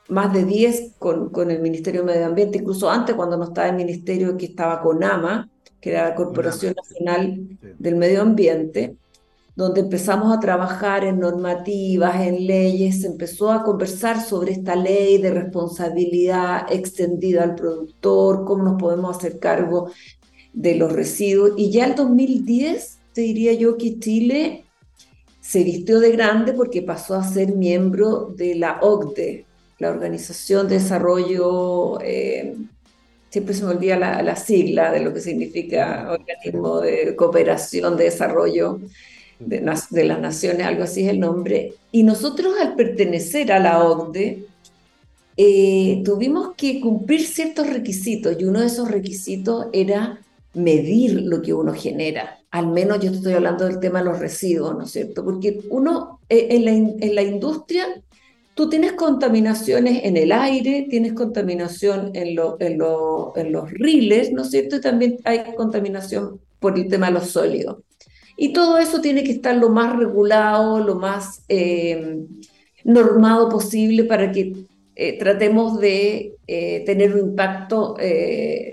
más 0.09 0.33
de 0.33 0.45
10 0.45 0.95
con, 0.99 1.31
con, 1.31 1.51
el 1.51 1.61
Ministerio 1.61 2.03
de 2.03 2.13
Medio 2.13 2.27
Ambiente, 2.27 2.59
incluso 2.59 2.91
antes 2.91 3.15
cuando 3.15 3.37
no 3.37 3.45
estaba 3.45 3.69
el 3.69 3.77
ministerio 3.77 4.37
que 4.37 4.47
estaba 4.47 4.83
con 4.83 5.03
AMA, 5.03 5.49
que 5.81 5.91
era 5.91 6.11
la 6.11 6.15
Corporación 6.15 6.75
Nacional 6.77 7.59
del 7.79 7.97
Medio 7.97 8.21
Ambiente, 8.23 8.97
donde 9.55 9.81
empezamos 9.81 10.35
a 10.35 10.41
trabajar 10.41 11.05
en 11.05 11.19
normativas, 11.19 12.21
en 12.21 12.47
leyes, 12.47 13.03
se 13.03 13.07
empezó 13.07 13.51
a 13.51 13.65
conversar 13.65 14.21
sobre 14.21 14.53
esta 14.53 14.77
ley 14.77 15.19
de 15.19 15.31
responsabilidad 15.31 16.67
extendida 16.71 17.43
al 17.43 17.55
productor, 17.55 18.45
cómo 18.45 18.65
nos 18.65 18.81
podemos 18.81 19.17
hacer 19.17 19.39
cargo 19.39 19.91
de 20.53 20.75
los 20.77 20.93
residuos, 20.93 21.53
y 21.57 21.71
ya 21.71 21.87
el 21.87 21.95
2010 21.95 23.02
te 23.13 23.21
diría 23.21 23.53
yo 23.53 23.77
que 23.77 23.99
Chile 23.99 24.65
se 25.41 25.65
vistió 25.65 26.01
de 26.01 26.13
grande 26.13 26.53
porque 26.53 26.83
pasó 26.83 27.15
a 27.15 27.25
ser 27.25 27.53
miembro 27.53 28.33
de 28.37 28.55
la 28.55 28.79
OCDE, 28.81 29.45
la 29.79 29.91
Organización 29.91 30.69
de 30.69 30.77
Desarrollo, 30.77 32.01
eh, 32.01 32.55
siempre 33.29 33.55
se 33.55 33.65
me 33.65 33.71
olvida 33.73 33.97
la, 33.97 34.37
sigla 34.37 34.93
de 34.93 35.01
lo 35.01 35.13
que 35.13 35.21
significa 35.21 36.13
Organismo 36.13 36.81
de 36.81 37.17
Cooperación 37.17 37.97
de 37.97 38.05
Desarrollo 38.05 38.79
de, 39.41 39.61
las 39.61 39.91
Naciones, 40.21 40.67
algo 40.67 40.85
así 40.85 41.03
es 41.03 41.09
el 41.09 41.19
nombre. 41.19 41.75
Y 41.91 42.05
nosotros 42.05 42.55
al 42.61 42.77
pertenecer 42.77 43.51
a 43.51 43.59
la 43.59 43.83
OCDE, 43.83 44.47
eh, 45.37 46.03
tuvimos 46.05 46.55
que 46.57 46.81
cumplir 46.81 47.27
ciertos 47.27 47.69
requisitos 47.69 48.37
y 48.39 48.45
uno 48.45 48.61
de 48.61 48.67
esos 48.67 48.91
requisitos 48.91 49.67
era 49.73 50.21
medir 50.55 51.23
lo 51.23 51.43
que 51.43 51.55
uno 51.55 51.73
genera 51.73 52.43
al 52.53 52.67
menos 52.69 53.01
yo 53.01 53.11
estoy 53.11 53.33
hablando 53.33 53.65
del 53.65 53.81
tema 53.81 54.01
de 54.01 54.05
los 54.05 54.19
residuos, 54.19 54.77
¿no 54.77 54.85
es 54.85 54.91
cierto? 54.91 55.25
Porque 55.25 55.61
uno, 55.71 56.21
eh, 56.29 56.49
en 56.51 57.15
la, 57.15 57.23
industria, 57.23 57.87
tú 58.55 58.69
tienes 58.69 58.93
contaminaciones 58.93 60.05
en 60.05 60.19
el 60.19 60.31
aire, 60.33 60.87
tienes 60.89 61.15
contaminación 61.15 62.11
en, 62.13 62.37
lo, 62.37 62.59
en 62.61 62.79
los 63.53 63.71
riles, 63.71 64.33
¿no 64.33 64.43
es 64.43 64.51
cierto? 64.51 64.77
Y 64.77 64.81
también 64.83 65.17
hay 65.25 65.55
contaminación 65.57 66.41
por 66.61 66.79
el 66.79 66.89
tema 66.89 67.07
de 67.07 67.13
los 67.13 67.31
sólidos. 67.31 67.79
Y 68.37 68.53
todo 68.53 68.77
eso 68.77 69.01
tiene 69.01 69.25
que 69.25 69.33
estar 69.33 69.57
lo 69.57 69.71
más 69.71 69.97
regulado, 69.97 70.79
lo 70.79 70.97
más 70.97 71.45
eh, 71.49 72.19
normado 72.85 73.49
posible 73.49 74.05
para 74.05 74.31
que 74.31 74.67
eh, 74.95 75.19
tratemos 75.19 75.81
de 75.81 76.37
tener 76.85 77.15
un 77.15 77.31
impacto 77.31 77.97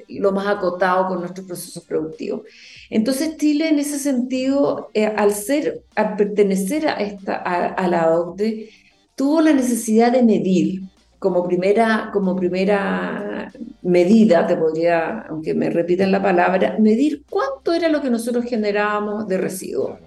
lo 0.09 0.31
más 0.33 0.47
acotado 0.47 1.07
con 1.07 1.21
nuestros 1.21 1.47
procesos 1.47 1.83
productivos. 1.85 2.41
Entonces 2.89 3.37
Chile 3.37 3.69
en 3.69 3.79
ese 3.79 3.99
sentido, 3.99 4.89
eh, 4.93 5.05
al 5.05 5.33
ser, 5.33 5.81
al 5.95 6.15
pertenecer 6.15 6.87
a, 6.87 6.95
esta, 6.95 7.35
a, 7.35 7.87
la 7.87 8.11
OCDE, 8.11 8.69
tuvo 9.15 9.41
la 9.41 9.53
necesidad 9.53 10.11
de 10.11 10.23
medir 10.23 10.81
como 11.19 11.45
primera, 11.45 12.09
como 12.13 12.35
primera 12.35 13.51
medida, 13.81 14.47
te 14.47 14.55
podría, 14.55 15.19
aunque 15.29 15.53
me 15.53 15.69
repiten 15.69 16.11
la 16.11 16.21
palabra, 16.21 16.77
medir 16.79 17.23
cuánto 17.29 17.73
era 17.73 17.89
lo 17.89 18.01
que 18.01 18.09
nosotros 18.09 18.45
generábamos 18.45 19.27
de 19.27 19.37
residuos. 19.37 19.99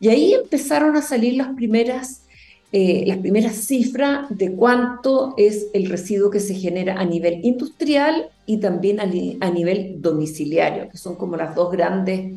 Y 0.00 0.08
ahí 0.08 0.34
empezaron 0.34 0.96
a 0.96 1.02
salir 1.02 1.34
las 1.34 1.48
primeras 1.54 2.22
eh, 2.72 3.04
las 3.06 3.18
primeras 3.18 3.54
cifras 3.54 4.26
de 4.28 4.52
cuánto 4.52 5.34
es 5.36 5.68
el 5.72 5.88
residuo 5.88 6.30
que 6.30 6.40
se 6.40 6.54
genera 6.54 6.98
a 6.98 7.04
nivel 7.04 7.44
industrial 7.44 8.28
y 8.44 8.58
también 8.58 9.00
a, 9.00 9.06
nivel 9.06 10.02
domiciliario, 10.02 10.88
que 10.90 10.98
son 10.98 11.14
como 11.14 11.36
las 11.36 11.54
dos 11.54 11.70
grandes, 11.70 12.34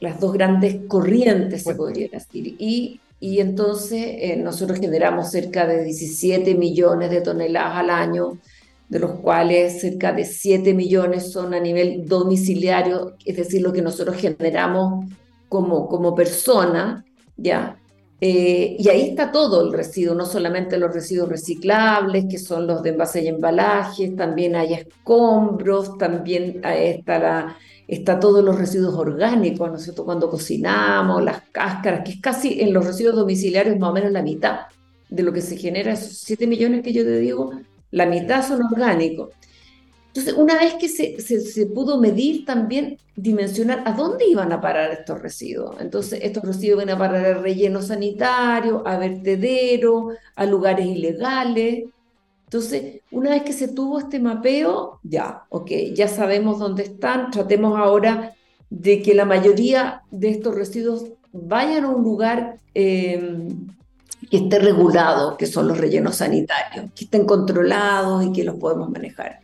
las 0.00 0.20
dos 0.20 0.32
grandes 0.32 0.78
corrientes, 0.88 1.64
se 1.64 1.74
podría 1.74 2.08
decir. 2.08 2.56
Y, 2.58 3.00
y 3.20 3.40
entonces 3.40 4.04
eh, 4.18 4.36
nosotros 4.36 4.78
generamos 4.78 5.30
cerca 5.30 5.66
de 5.66 5.84
17 5.84 6.54
millones 6.54 7.10
de 7.10 7.20
toneladas 7.20 7.76
al 7.76 7.90
año, 7.90 8.38
de 8.88 8.98
los 8.98 9.12
cuales 9.20 9.80
cerca 9.80 10.12
de 10.12 10.24
7 10.24 10.72
millones 10.72 11.30
son 11.30 11.52
a 11.52 11.60
nivel 11.60 12.06
domiciliario, 12.06 13.16
es 13.24 13.36
decir, 13.36 13.60
lo 13.60 13.72
que 13.72 13.82
nosotros 13.82 14.16
generamos 14.16 15.04
como, 15.48 15.88
como 15.88 16.14
persona, 16.14 17.04
¿ya? 17.36 17.76
Eh, 18.20 18.76
y 18.78 18.88
ahí 18.88 19.10
está 19.10 19.30
todo 19.30 19.66
el 19.66 19.72
residuo, 19.72 20.14
no 20.14 20.24
solamente 20.24 20.78
los 20.78 20.92
residuos 20.92 21.28
reciclables, 21.28 22.24
que 22.30 22.38
son 22.38 22.66
los 22.66 22.82
de 22.82 22.90
envase 22.90 23.22
y 23.22 23.28
embalajes, 23.28 24.16
también 24.16 24.56
hay 24.56 24.72
escombros, 24.72 25.98
también 25.98 26.62
está, 26.64 27.18
la, 27.18 27.56
está 27.86 28.18
todos 28.18 28.42
los 28.42 28.56
residuos 28.58 28.94
orgánicos. 28.94 29.92
Cuando 30.04 30.30
cocinamos, 30.30 31.22
las 31.22 31.42
cáscaras, 31.52 32.02
que 32.04 32.12
es 32.12 32.20
casi 32.20 32.60
en 32.60 32.72
los 32.72 32.86
residuos 32.86 33.16
domiciliarios 33.16 33.78
más 33.78 33.90
o 33.90 33.92
menos 33.92 34.12
la 34.12 34.22
mitad 34.22 34.60
de 35.10 35.22
lo 35.22 35.32
que 35.32 35.42
se 35.42 35.56
genera, 35.56 35.92
esos 35.92 36.18
7 36.18 36.46
millones 36.46 36.82
que 36.82 36.92
yo 36.92 37.04
te 37.04 37.18
digo, 37.18 37.52
la 37.90 38.06
mitad 38.06 38.46
son 38.46 38.62
orgánicos. 38.62 39.30
Entonces, 40.16 40.42
una 40.42 40.58
vez 40.58 40.74
que 40.74 40.88
se, 40.88 41.66
pudo 41.66 42.00
medir, 42.00 42.46
también 42.46 42.96
dimensionar 43.16 43.82
a 43.84 43.92
dónde 43.92 44.26
iban 44.26 44.50
a 44.50 44.62
parar 44.62 44.90
estos 44.90 45.20
residuos. 45.20 45.76
Entonces, 45.78 46.20
estos 46.22 46.42
residuos 46.42 46.78
van 46.78 46.88
a 46.88 46.98
parar 46.98 47.26
al 47.26 47.42
relleno 47.42 47.82
sanitario, 47.82 48.82
a 48.86 48.96
vertedero, 48.96 50.12
a 50.34 50.46
lugares 50.46 50.86
ilegales. 50.86 51.84
Entonces, 52.44 53.02
una 53.10 53.28
vez 53.28 53.42
que 53.42 53.52
se 53.52 53.68
tuvo 53.68 53.98
este 53.98 54.18
mapeo, 54.18 55.00
ya, 55.02 55.44
ok, 55.50 55.70
ya 55.92 56.08
sabemos 56.08 56.60
dónde 56.60 56.84
están, 56.84 57.30
tratemos 57.30 57.78
ahora 57.78 58.32
de 58.70 59.02
que 59.02 59.14
la 59.14 59.26
mayoría 59.26 60.00
de 60.10 60.30
estos 60.30 60.54
residuos 60.54 61.04
vayan 61.30 61.84
a 61.84 61.90
un 61.90 62.02
lugar 62.02 62.58
eh, 62.72 63.48
que 64.30 64.38
esté 64.38 64.60
regulado, 64.60 65.36
que 65.36 65.44
son 65.44 65.68
los 65.68 65.76
rellenos 65.76 66.16
sanitarios, 66.16 66.90
que 66.94 67.04
estén 67.04 67.26
controlados 67.26 68.24
y 68.24 68.32
que 68.32 68.44
los 68.44 68.56
podemos 68.56 68.88
manejar. 68.88 69.40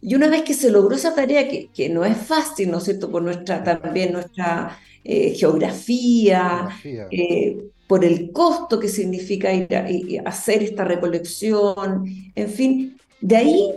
Y 0.00 0.14
una 0.14 0.28
vez 0.28 0.42
que 0.42 0.54
se 0.54 0.70
logró 0.70 0.94
esa 0.94 1.14
tarea, 1.14 1.48
que, 1.48 1.68
que 1.74 1.88
no 1.88 2.04
es 2.04 2.16
fácil, 2.16 2.70
¿no 2.70 2.78
es 2.78 2.84
cierto?, 2.84 3.10
por 3.10 3.22
nuestra, 3.22 3.62
también 3.64 4.12
nuestra 4.12 4.78
eh, 5.04 5.34
geografía, 5.34 6.68
eh, 6.84 7.58
por 7.86 8.04
el 8.04 8.30
costo 8.30 8.78
que 8.78 8.88
significa 8.88 9.52
ir 9.52 9.74
a, 9.74 10.28
hacer 10.28 10.62
esta 10.62 10.84
recolección, 10.84 12.04
en 12.34 12.48
fin, 12.50 12.98
de 13.20 13.36
ahí 13.36 13.74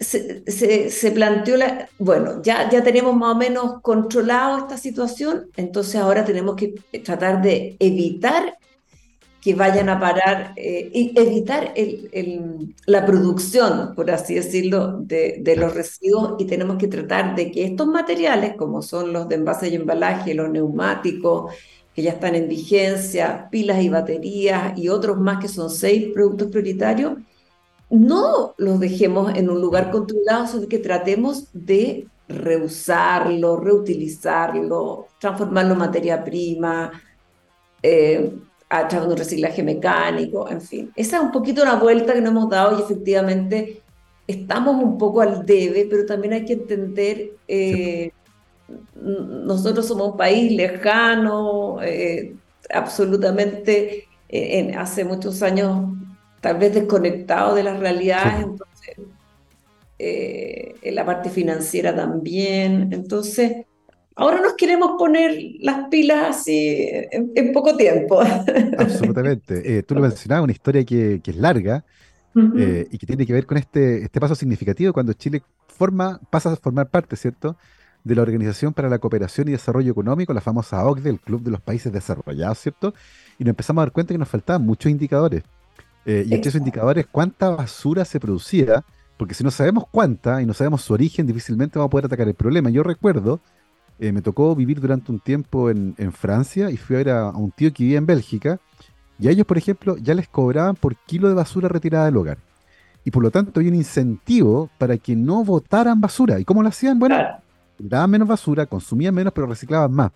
se, 0.00 0.42
se, 0.50 0.90
se, 0.90 1.10
planteó 1.10 1.58
la, 1.58 1.88
bueno, 1.98 2.40
ya, 2.42 2.70
ya 2.70 2.82
tenemos 2.82 3.14
más 3.14 3.34
o 3.34 3.38
menos 3.38 3.82
controlado 3.82 4.58
esta 4.58 4.78
situación, 4.78 5.50
entonces 5.56 5.96
ahora 5.96 6.24
tenemos 6.24 6.56
que 6.56 6.74
tratar 7.04 7.42
de 7.42 7.76
evitar 7.78 8.56
que 9.40 9.54
vayan 9.54 9.88
a 9.88 9.98
parar 9.98 10.52
eh, 10.56 10.90
y 10.92 11.18
evitar 11.18 11.72
la 12.86 13.06
producción, 13.06 13.94
por 13.94 14.10
así 14.10 14.34
decirlo, 14.34 14.98
de, 15.00 15.54
los 15.56 15.74
residuos. 15.74 16.34
Y 16.38 16.44
tenemos 16.44 16.76
que 16.76 16.88
tratar 16.88 17.34
de 17.34 17.50
que 17.50 17.64
estos 17.64 17.86
materiales, 17.86 18.54
como 18.56 18.82
son 18.82 19.12
los 19.12 19.28
de 19.28 19.36
envase 19.36 19.68
y 19.68 19.76
embalaje, 19.76 20.34
los 20.34 20.50
neumáticos, 20.50 21.54
que 21.94 22.02
ya 22.02 22.12
están 22.12 22.34
en 22.34 22.48
vigencia, 22.48 23.48
pilas 23.50 23.82
y 23.82 23.88
baterías 23.88 24.78
y 24.78 24.88
otros 24.88 25.18
más 25.18 25.40
que 25.40 25.48
son 25.48 25.70
seis 25.70 26.08
productos 26.12 26.48
prioritarios, 26.48 27.14
no 27.88 28.54
los 28.58 28.78
dejemos 28.78 29.34
en 29.34 29.50
un 29.50 29.60
lugar 29.60 29.90
controlado, 29.90 30.46
sino 30.46 30.68
que 30.68 30.78
tratemos 30.78 31.48
de 31.52 32.06
reusarlo, 32.28 33.56
reutilizarlo, 33.56 35.08
transformarlo 35.18 35.72
en 35.72 35.78
materia 35.78 36.22
prima, 36.22 36.92
eh, 37.82 38.32
a 38.70 38.86
través 38.86 39.08
de 39.08 39.14
un 39.14 39.18
reciclaje 39.18 39.62
mecánico, 39.64 40.48
en 40.48 40.60
fin. 40.60 40.92
Esa 40.94 41.16
es 41.16 41.22
un 41.24 41.32
poquito 41.32 41.62
una 41.62 41.74
vuelta 41.74 42.14
que 42.14 42.20
nos 42.20 42.30
hemos 42.30 42.48
dado 42.48 42.78
y 42.78 42.82
efectivamente 42.82 43.82
estamos 44.28 44.76
un 44.82 44.96
poco 44.96 45.20
al 45.20 45.44
debe, 45.44 45.88
pero 45.90 46.06
también 46.06 46.34
hay 46.34 46.44
que 46.44 46.52
entender, 46.52 47.32
eh, 47.48 48.12
nosotros 48.94 49.86
somos 49.86 50.12
un 50.12 50.16
país 50.16 50.52
lejano, 50.52 51.82
eh, 51.82 52.36
absolutamente 52.72 54.06
eh, 54.28 54.72
hace 54.78 55.04
muchos 55.04 55.42
años 55.42 55.88
tal 56.40 56.58
vez 56.58 56.72
desconectado 56.72 57.56
de 57.56 57.64
las 57.64 57.80
realidades, 57.80 58.44
entonces 58.44 58.96
en 60.02 60.94
la 60.94 61.04
parte 61.04 61.28
financiera 61.28 61.94
también, 61.94 62.90
entonces 62.92 63.66
Ahora 64.20 64.38
nos 64.42 64.52
queremos 64.52 64.92
poner 64.98 65.34
las 65.60 65.88
pilas 65.88 66.36
así 66.36 66.78
en, 67.10 67.52
poco 67.54 67.74
tiempo. 67.74 68.20
Absolutamente. 68.78 69.78
Eh, 69.78 69.82
tú 69.82 69.94
lo 69.94 70.02
mencionabas, 70.02 70.44
una 70.44 70.52
historia 70.52 70.84
que, 70.84 71.22
es 71.24 71.36
larga 71.36 71.86
eh, 72.58 72.86
y 72.90 72.98
que 72.98 73.06
tiene 73.06 73.24
que 73.24 73.32
ver 73.32 73.46
con 73.46 73.56
este, 73.56 74.02
este 74.02 74.20
paso 74.20 74.34
significativo 74.34 74.92
cuando 74.92 75.14
Chile 75.14 75.42
forma, 75.66 76.20
pasa 76.28 76.52
a 76.52 76.56
formar 76.56 76.90
parte, 76.90 77.16
¿cierto?, 77.16 77.56
de 78.04 78.14
la 78.14 78.20
Organización 78.20 78.74
para 78.74 78.90
la 78.90 78.98
Cooperación 78.98 79.48
y 79.48 79.52
Desarrollo 79.52 79.90
Económico, 79.90 80.34
la 80.34 80.42
famosa 80.42 80.84
OCDE, 80.84 81.08
el 81.08 81.20
Club 81.20 81.42
de 81.42 81.52
los 81.52 81.62
Países 81.62 81.90
Desarrollados, 81.90 82.58
¿cierto? 82.58 82.92
Y 83.38 83.44
nos 83.44 83.52
empezamos 83.52 83.80
a 83.80 83.86
dar 83.86 83.92
cuenta 83.92 84.12
que 84.12 84.18
nos 84.18 84.28
faltaban 84.28 84.66
muchos 84.66 84.92
indicadores. 84.92 85.44
Eh, 86.04 86.26
y 86.28 86.34
entre 86.34 86.50
esos 86.50 86.58
indicadores, 86.58 87.06
cuánta 87.10 87.48
basura 87.48 88.04
se 88.04 88.20
producía, 88.20 88.84
porque 89.16 89.32
si 89.32 89.44
no 89.44 89.50
sabemos 89.50 89.84
cuánta 89.90 90.42
y 90.42 90.46
no 90.46 90.52
sabemos 90.52 90.82
su 90.82 90.92
origen, 90.92 91.26
difícilmente 91.26 91.78
vamos 91.78 91.88
a 91.88 91.92
poder 91.92 92.04
atacar 92.04 92.28
el 92.28 92.34
problema. 92.34 92.68
Yo 92.68 92.82
recuerdo 92.82 93.40
eh, 94.02 94.12
me 94.12 94.22
tocó 94.22 94.56
vivir 94.56 94.80
durante 94.80 95.12
un 95.12 95.20
tiempo 95.20 95.68
en, 95.68 95.94
Francia 96.12 96.70
y 96.70 96.78
fui 96.78 96.96
a 96.96 96.98
ver 97.00 97.10
a, 97.10 97.28
un 97.28 97.50
tío 97.50 97.70
que 97.70 97.82
vivía 97.82 97.98
en 97.98 98.06
Bélgica. 98.06 98.58
Y 99.18 99.28
a 99.28 99.30
ellos, 99.30 99.46
por 99.46 99.58
ejemplo, 99.58 99.98
ya 99.98 100.14
les 100.14 100.26
cobraban 100.26 100.74
por 100.74 100.96
kilo 100.96 101.28
de 101.28 101.34
basura 101.34 101.68
retirada 101.68 102.06
del 102.06 102.16
hogar. 102.16 102.38
Y 103.04 103.10
por 103.10 103.22
lo 103.22 103.30
tanto 103.30 103.60
había 103.60 103.70
un 103.70 103.76
incentivo 103.76 104.70
para 104.78 104.96
que 104.96 105.14
no 105.14 105.44
botaran 105.44 106.00
basura. 106.00 106.40
¿Y 106.40 106.46
cómo 106.46 106.62
lo 106.62 106.70
hacían? 106.70 106.98
Bueno, 106.98 107.18
daban 107.78 108.10
menos 108.10 108.26
basura, 108.26 108.64
consumían 108.64 109.14
menos, 109.14 109.34
pero 109.34 109.46
reciclaban 109.46 109.92
más. 109.92 110.12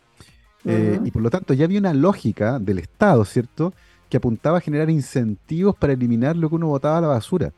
Eh, 0.65 0.99
y 1.05 1.11
por 1.11 1.21
lo 1.21 1.29
tanto 1.29 1.53
ya 1.53 1.67
había 1.67 1.79
una 1.79 1.93
lógica 1.93 2.59
del 2.59 2.79
Estado, 2.79 3.23
¿cierto? 3.27 3.75
Que 4.09 4.17
apuntaba 4.17 4.59
a 4.59 4.61
generar 4.63 4.89
incentivos 4.89 5.77
para 5.77 5.93
eliminar 5.93 6.37
lo 6.37 6.49
que 6.49 6.55
uno 6.55 6.69
botaba 6.69 6.97
a 6.97 7.01
la 7.03 7.09
basura. 7.09 7.53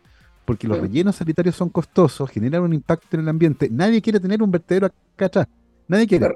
Porque 0.45 0.67
los 0.67 0.81
rellenos 0.81 1.15
sanitarios 1.15 1.55
son 1.55 1.69
costosos, 1.69 2.29
generan 2.31 2.63
un 2.63 2.73
impacto 2.73 3.17
en 3.17 3.21
el 3.21 3.29
ambiente. 3.29 3.69
Nadie 3.71 4.03
quiere 4.03 4.19
tener 4.19 4.43
un 4.43 4.51
vertedero 4.51 4.87
acá 4.87 5.27
atrás. 5.27 5.47
Nadie 5.89 6.07
quiere. 6.07 6.29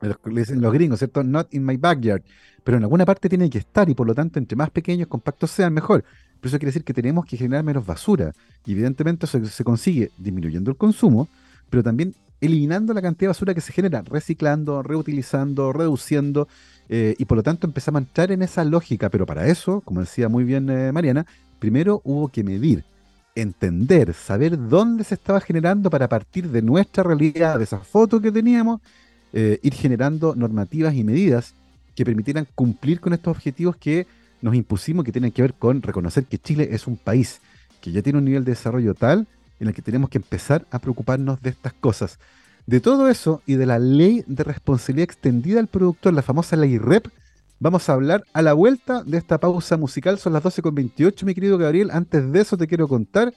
Le 0.00 0.40
dicen 0.40 0.60
los 0.60 0.72
gringos, 0.72 0.98
¿cierto? 0.98 1.22
Not 1.22 1.52
in 1.52 1.64
my 1.64 1.76
backyard. 1.76 2.22
Pero 2.64 2.78
en 2.78 2.84
alguna 2.84 3.04
parte 3.04 3.28
tiene 3.28 3.48
que 3.50 3.58
estar 3.58 3.88
y 3.88 3.94
por 3.94 4.06
lo 4.06 4.14
tanto, 4.14 4.38
entre 4.38 4.56
más 4.56 4.70
pequeños, 4.70 5.08
compactos 5.08 5.50
sean, 5.50 5.72
mejor. 5.72 6.04
Pero 6.40 6.48
eso 6.48 6.58
quiere 6.58 6.70
decir 6.70 6.84
que 6.84 6.94
tenemos 6.94 7.26
que 7.26 7.36
generar 7.36 7.64
menos 7.64 7.84
basura. 7.84 8.32
Y 8.64 8.72
evidentemente 8.72 9.26
eso 9.26 9.44
se 9.44 9.64
consigue 9.64 10.10
disminuyendo 10.18 10.70
el 10.70 10.76
consumo, 10.76 11.28
pero 11.68 11.82
también 11.82 12.14
eliminando 12.40 12.94
la 12.94 13.02
cantidad 13.02 13.28
de 13.28 13.28
basura 13.28 13.54
que 13.54 13.60
se 13.60 13.72
genera, 13.72 14.02
reciclando, 14.02 14.82
reutilizando, 14.82 15.72
reduciendo. 15.72 16.48
Eh, 16.88 17.14
y 17.18 17.24
por 17.26 17.36
lo 17.36 17.42
tanto 17.42 17.66
empezamos 17.66 18.00
a 18.00 18.04
entrar 18.04 18.32
en 18.32 18.42
esa 18.42 18.64
lógica. 18.64 19.10
Pero 19.10 19.26
para 19.26 19.46
eso, 19.46 19.82
como 19.82 20.00
decía 20.00 20.28
muy 20.28 20.44
bien 20.44 20.68
eh, 20.70 20.92
Mariana, 20.92 21.26
primero 21.58 22.00
hubo 22.04 22.28
que 22.28 22.42
medir 22.42 22.84
entender, 23.42 24.14
saber 24.14 24.68
dónde 24.68 25.04
se 25.04 25.14
estaba 25.14 25.40
generando 25.40 25.90
para 25.90 26.08
partir 26.08 26.48
de 26.48 26.62
nuestra 26.62 27.02
realidad, 27.02 27.58
de 27.58 27.64
esa 27.64 27.78
foto 27.78 28.20
que 28.20 28.32
teníamos, 28.32 28.80
eh, 29.32 29.58
ir 29.62 29.74
generando 29.74 30.34
normativas 30.34 30.94
y 30.94 31.04
medidas 31.04 31.54
que 31.94 32.04
permitieran 32.04 32.46
cumplir 32.54 33.00
con 33.00 33.12
estos 33.12 33.30
objetivos 33.30 33.76
que 33.76 34.06
nos 34.42 34.54
impusimos, 34.54 35.04
que 35.04 35.12
tienen 35.12 35.32
que 35.32 35.42
ver 35.42 35.54
con 35.54 35.82
reconocer 35.82 36.24
que 36.24 36.38
Chile 36.38 36.68
es 36.72 36.86
un 36.86 36.96
país 36.96 37.40
que 37.80 37.92
ya 37.92 38.02
tiene 38.02 38.18
un 38.18 38.24
nivel 38.24 38.44
de 38.44 38.52
desarrollo 38.52 38.94
tal 38.94 39.26
en 39.58 39.68
el 39.68 39.74
que 39.74 39.82
tenemos 39.82 40.10
que 40.10 40.18
empezar 40.18 40.66
a 40.70 40.78
preocuparnos 40.78 41.40
de 41.42 41.50
estas 41.50 41.72
cosas. 41.74 42.18
De 42.66 42.80
todo 42.80 43.08
eso 43.08 43.42
y 43.46 43.54
de 43.54 43.66
la 43.66 43.78
ley 43.78 44.24
de 44.26 44.44
responsabilidad 44.44 45.04
extendida 45.04 45.60
al 45.60 45.66
productor, 45.66 46.14
la 46.14 46.22
famosa 46.22 46.56
ley 46.56 46.78
REP, 46.78 47.08
Vamos 47.62 47.90
a 47.90 47.92
hablar 47.92 48.24
a 48.32 48.40
la 48.40 48.54
vuelta 48.54 49.04
de 49.04 49.18
esta 49.18 49.38
pausa 49.38 49.76
musical. 49.76 50.18
Son 50.18 50.32
las 50.32 50.42
12.28, 50.42 51.24
mi 51.26 51.34
querido 51.34 51.58
Gabriel. 51.58 51.90
Antes 51.90 52.32
de 52.32 52.40
eso 52.40 52.56
te 52.56 52.66
quiero 52.66 52.88
contar 52.88 53.34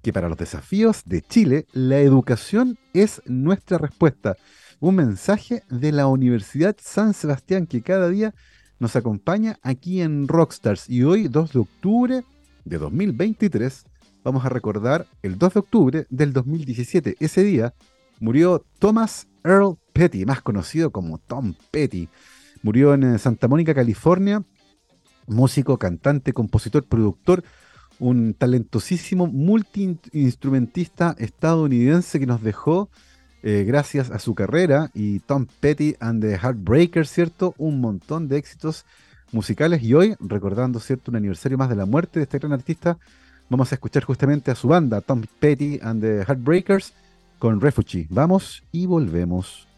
que 0.00 0.14
para 0.14 0.30
los 0.30 0.38
desafíos 0.38 1.02
de 1.04 1.20
Chile, 1.20 1.66
la 1.74 1.98
educación 1.98 2.78
es 2.94 3.20
nuestra 3.26 3.76
respuesta. 3.76 4.38
Un 4.80 4.94
mensaje 4.94 5.62
de 5.68 5.92
la 5.92 6.06
Universidad 6.06 6.74
San 6.80 7.12
Sebastián 7.12 7.66
que 7.66 7.82
cada 7.82 8.08
día 8.08 8.34
nos 8.78 8.96
acompaña 8.96 9.58
aquí 9.62 10.00
en 10.00 10.26
Rockstars. 10.26 10.88
Y 10.88 11.02
hoy, 11.02 11.28
2 11.28 11.52
de 11.52 11.58
octubre 11.58 12.24
de 12.64 12.78
2023, 12.78 13.84
vamos 14.24 14.46
a 14.46 14.48
recordar 14.48 15.06
el 15.20 15.36
2 15.36 15.52
de 15.52 15.60
octubre 15.60 16.06
del 16.08 16.32
2017. 16.32 17.16
Ese 17.20 17.44
día 17.44 17.74
murió 18.20 18.64
Thomas 18.78 19.28
Earl 19.44 19.76
Petty, 19.92 20.24
más 20.24 20.40
conocido 20.40 20.90
como 20.90 21.18
Tom 21.18 21.52
Petty 21.70 22.08
Murió 22.62 22.94
en 22.94 23.04
eh, 23.04 23.18
Santa 23.18 23.48
Mónica, 23.48 23.74
California. 23.74 24.42
Músico, 25.26 25.78
cantante, 25.78 26.32
compositor, 26.32 26.84
productor, 26.84 27.44
un 28.00 28.34
talentosísimo 28.34 29.28
multiinstrumentista 29.28 31.14
estadounidense 31.18 32.18
que 32.18 32.26
nos 32.26 32.42
dejó 32.42 32.90
eh, 33.42 33.64
gracias 33.66 34.10
a 34.10 34.18
su 34.18 34.34
carrera 34.34 34.90
y 34.92 35.20
Tom 35.20 35.46
Petty 35.60 35.94
and 36.00 36.20
the 36.20 36.36
Heartbreakers, 36.36 37.10
¿cierto? 37.10 37.54
Un 37.58 37.80
montón 37.80 38.28
de 38.28 38.38
éxitos 38.38 38.84
musicales 39.32 39.82
y 39.82 39.94
hoy, 39.94 40.14
recordando, 40.20 40.80
¿cierto? 40.80 41.10
Un 41.10 41.16
aniversario 41.16 41.56
más 41.56 41.70
de 41.70 41.76
la 41.76 41.86
muerte 41.86 42.18
de 42.18 42.24
este 42.24 42.38
gran 42.38 42.52
artista, 42.52 42.98
vamos 43.48 43.72
a 43.72 43.76
escuchar 43.76 44.04
justamente 44.04 44.50
a 44.50 44.54
su 44.54 44.68
banda, 44.68 45.00
Tom 45.00 45.22
Petty 45.38 45.78
and 45.82 46.02
the 46.02 46.24
Heartbreakers, 46.26 46.92
con 47.38 47.60
Refugee. 47.60 48.06
Vamos 48.10 48.62
y 48.72 48.86
volvemos. 48.86 49.69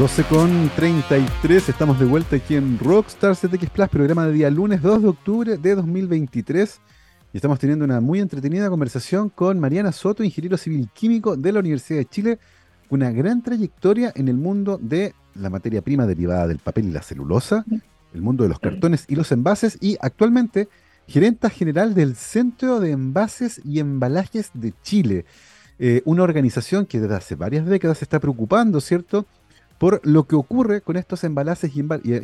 12 0.00 0.24
con 0.24 0.70
33, 0.76 1.68
estamos 1.68 2.00
de 2.00 2.06
vuelta 2.06 2.36
aquí 2.36 2.56
en 2.56 2.78
Rockstar 2.78 3.36
CTX 3.36 3.68
Plus, 3.68 3.88
programa 3.90 4.24
de 4.24 4.32
día 4.32 4.48
lunes 4.48 4.80
2 4.80 5.02
de 5.02 5.08
octubre 5.08 5.58
de 5.58 5.74
2023. 5.74 6.80
Y 7.34 7.36
estamos 7.36 7.58
teniendo 7.58 7.84
una 7.84 8.00
muy 8.00 8.18
entretenida 8.18 8.70
conversación 8.70 9.28
con 9.28 9.60
Mariana 9.60 9.92
Soto, 9.92 10.24
ingeniero 10.24 10.56
civil 10.56 10.88
químico 10.94 11.36
de 11.36 11.52
la 11.52 11.60
Universidad 11.60 11.98
de 11.98 12.06
Chile, 12.06 12.38
una 12.88 13.10
gran 13.10 13.42
trayectoria 13.42 14.10
en 14.16 14.28
el 14.28 14.38
mundo 14.38 14.78
de 14.80 15.14
la 15.34 15.50
materia 15.50 15.82
prima 15.82 16.06
derivada 16.06 16.48
del 16.48 16.60
papel 16.60 16.86
y 16.86 16.92
la 16.92 17.02
celulosa, 17.02 17.66
el 18.14 18.22
mundo 18.22 18.44
de 18.44 18.48
los 18.48 18.58
cartones 18.58 19.04
y 19.06 19.16
los 19.16 19.30
envases, 19.32 19.76
y 19.82 19.98
actualmente 20.00 20.70
gerenta 21.08 21.50
general 21.50 21.92
del 21.92 22.16
Centro 22.16 22.80
de 22.80 22.92
Envases 22.92 23.60
y 23.66 23.80
Embalajes 23.80 24.50
de 24.54 24.72
Chile, 24.82 25.26
eh, 25.78 26.00
una 26.06 26.22
organización 26.22 26.86
que 26.86 27.00
desde 27.00 27.16
hace 27.16 27.34
varias 27.34 27.66
décadas 27.66 27.98
se 27.98 28.06
está 28.06 28.18
preocupando, 28.18 28.80
¿cierto?, 28.80 29.26
por 29.80 30.02
lo 30.04 30.26
que 30.26 30.36
ocurre 30.36 30.82
con 30.82 30.98
estos 30.98 31.24
embalajes 31.24 31.74
y, 31.74 31.80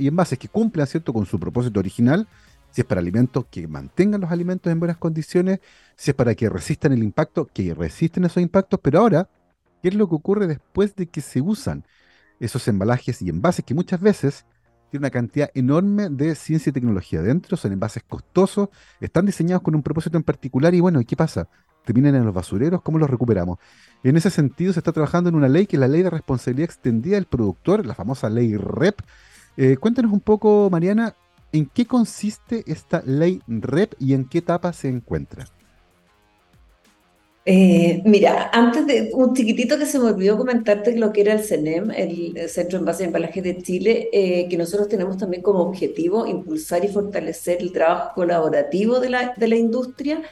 envases 0.07 0.39
que 0.39 0.47
cumplen, 0.47 0.87
¿cierto?, 0.87 1.15
con 1.15 1.25
su 1.25 1.41
propósito 1.41 1.81
original, 1.81 2.29
si 2.71 2.83
es 2.83 2.87
para 2.87 3.01
alimentos 3.01 3.47
que 3.51 3.67
mantengan 3.67 4.21
los 4.21 4.31
alimentos 4.31 4.71
en 4.71 4.79
buenas 4.79 4.99
condiciones, 4.99 5.61
si 5.97 6.11
es 6.11 6.15
para 6.15 6.35
que 6.35 6.51
resistan 6.51 6.93
el 6.93 7.03
impacto, 7.03 7.47
que 7.47 7.73
resisten 7.73 8.27
esos 8.27 8.43
impactos, 8.43 8.79
pero 8.83 8.99
ahora, 8.99 9.31
¿qué 9.81 9.89
es 9.89 9.95
lo 9.95 10.07
que 10.07 10.17
ocurre 10.17 10.47
después 10.47 10.95
de 10.97 11.07
que 11.07 11.23
se 11.23 11.41
usan 11.41 11.87
esos 12.41 12.69
embalajes 12.69 13.23
y 13.23 13.31
envases 13.31 13.65
que 13.65 13.73
muchas 13.73 14.03
veces 14.03 14.45
tienen 14.91 15.05
una 15.05 15.11
cantidad 15.11 15.51
enorme 15.55 16.11
de 16.11 16.35
ciencia 16.35 16.69
y 16.69 16.75
tecnología 16.75 17.23
dentro, 17.23 17.57
son 17.57 17.73
envases 17.73 18.03
costosos, 18.07 18.69
están 19.01 19.25
diseñados 19.25 19.63
con 19.63 19.75
un 19.75 19.83
propósito 19.83 20.19
en 20.19 20.25
particular 20.25 20.75
y 20.75 20.81
bueno, 20.81 21.01
¿y 21.01 21.07
qué 21.07 21.17
pasa? 21.17 21.49
Terminan 21.87 22.15
en 22.15 22.27
los 22.27 22.35
basureros, 22.35 22.83
¿cómo 22.83 22.99
los 22.99 23.09
recuperamos? 23.09 23.59
En 24.05 24.17
ese 24.17 24.29
sentido 24.29 24.73
se 24.73 24.81
está 24.81 24.93
trabajando 24.93 25.31
en 25.31 25.37
una 25.37 25.49
ley 25.49 25.67
que 25.67 25.77
es 25.77 25.81
la 25.81 25.89
ley 25.89 26.03
de 26.03 26.11
responsabilidad 26.11 26.65
extendida 26.65 27.15
del 27.15 27.27
productor, 27.27 27.87
la 27.87 27.95
famosa 27.95 28.29
ley 28.29 28.57
REP. 28.57 29.01
Eh, 29.57 29.77
cuéntanos 29.79 30.13
un 30.13 30.21
poco, 30.21 30.69
Mariana, 30.71 31.15
¿en 31.53 31.67
qué 31.67 31.87
consiste 31.87 32.65
esta 32.67 33.03
ley 33.07 33.41
REP 33.47 33.95
y 33.99 34.13
en 34.13 34.29
qué 34.29 34.39
etapa 34.39 34.73
se 34.73 34.89
encuentra? 34.89 35.47
Eh, 37.49 38.03
mira, 38.05 38.51
antes 38.53 38.85
de 38.89 39.11
un 39.15 39.33
chiquitito 39.33 39.79
que 39.79 39.87
se 39.87 40.01
me 40.01 40.07
olvidó 40.07 40.37
comentarte 40.37 40.97
lo 40.97 41.13
que 41.13 41.21
era 41.21 41.33
el 41.33 41.45
CENEM, 41.45 41.93
el 41.93 42.49
Centro 42.49 42.79
de 42.79 42.83
Envase 42.83 43.05
y 43.05 43.07
Embalaje 43.07 43.41
de 43.41 43.63
Chile, 43.63 44.09
eh, 44.13 44.49
que 44.51 44.57
nosotros 44.57 44.89
tenemos 44.89 45.17
también 45.17 45.45
como 45.45 45.61
objetivo 45.61 46.27
impulsar 46.27 46.85
y 46.85 46.89
fortalecer 46.89 47.59
el 47.61 47.71
trabajo 47.71 48.15
colaborativo 48.17 48.99
de 48.99 49.11
la, 49.11 49.35
de 49.37 49.47
la 49.47 49.55
industria 49.55 50.23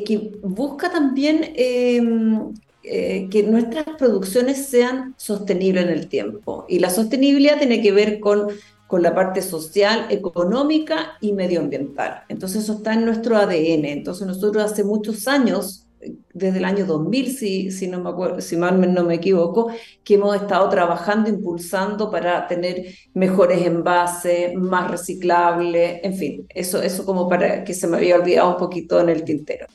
que 0.00 0.32
busca 0.42 0.90
también 0.90 1.52
em, 1.56 2.52
eh, 2.82 3.28
que 3.30 3.42
nuestras 3.44 3.84
producciones 3.96 4.66
sean 4.66 5.14
sostenibles 5.16 5.84
en 5.84 5.90
el 5.90 6.08
tiempo. 6.08 6.66
Y 6.68 6.78
la 6.78 6.90
sostenibilidad 6.90 7.58
tiene 7.58 7.80
que 7.80 7.92
ver 7.92 8.20
con, 8.20 8.48
con 8.86 9.02
la 9.02 9.14
parte 9.14 9.42
social, 9.42 10.06
económica 10.10 11.12
y 11.20 11.32
medioambiental. 11.32 12.24
Entonces 12.28 12.64
eso 12.64 12.74
está 12.74 12.94
en 12.94 13.04
nuestro 13.04 13.36
ADN. 13.36 13.84
Entonces 13.86 14.26
nosotros 14.26 14.64
hace 14.64 14.84
muchos 14.84 15.28
años 15.28 15.86
desde 16.32 16.58
el 16.58 16.64
año 16.64 16.86
2000, 16.86 17.36
si, 17.36 17.70
si, 17.70 17.86
no 17.86 18.00
me 18.00 18.10
acuerdo, 18.10 18.40
si 18.40 18.56
mal 18.56 18.92
no 18.92 19.04
me 19.04 19.14
equivoco, 19.14 19.70
que 20.02 20.14
hemos 20.14 20.34
estado 20.36 20.68
trabajando, 20.68 21.30
impulsando 21.30 22.10
para 22.10 22.46
tener 22.48 22.86
mejores 23.14 23.64
envases, 23.64 24.54
más 24.54 24.90
reciclables, 24.90 26.00
en 26.02 26.14
fin, 26.14 26.46
eso, 26.48 26.82
eso 26.82 27.04
como 27.04 27.28
para 27.28 27.64
que 27.64 27.74
se 27.74 27.86
me 27.86 27.98
había 27.98 28.16
olvidado 28.16 28.50
un 28.50 28.56
poquito 28.56 29.00
en 29.00 29.10
el 29.10 29.24
tintero. 29.24 29.66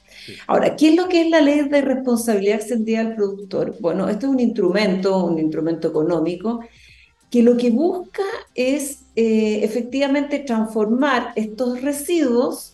Ahora, 0.48 0.76
¿qué 0.76 0.90
es 0.90 0.96
lo 0.96 1.08
que 1.08 1.22
es 1.22 1.30
la 1.30 1.42
ley 1.42 1.68
de 1.68 1.82
responsabilidad 1.82 2.58
extendida 2.58 3.02
al 3.02 3.16
productor? 3.16 3.76
Bueno, 3.80 4.10
esto 4.10 4.28
es 4.28 4.32
un 4.34 4.40
instrumento, 4.40 5.26
un 5.26 5.40
instrumento 5.40 5.88
económico, 5.88 6.62
que 7.30 7.44
lo 7.44 7.58
que 7.58 7.70
busca 7.72 8.24
es 8.56 9.00
eh, 9.16 9.60
efectivamente 9.64 10.40
transformar 10.40 11.34
estos 11.36 11.82
residuos 11.82 12.74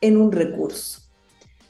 en 0.00 0.16
un 0.16 0.32
recurso 0.32 1.02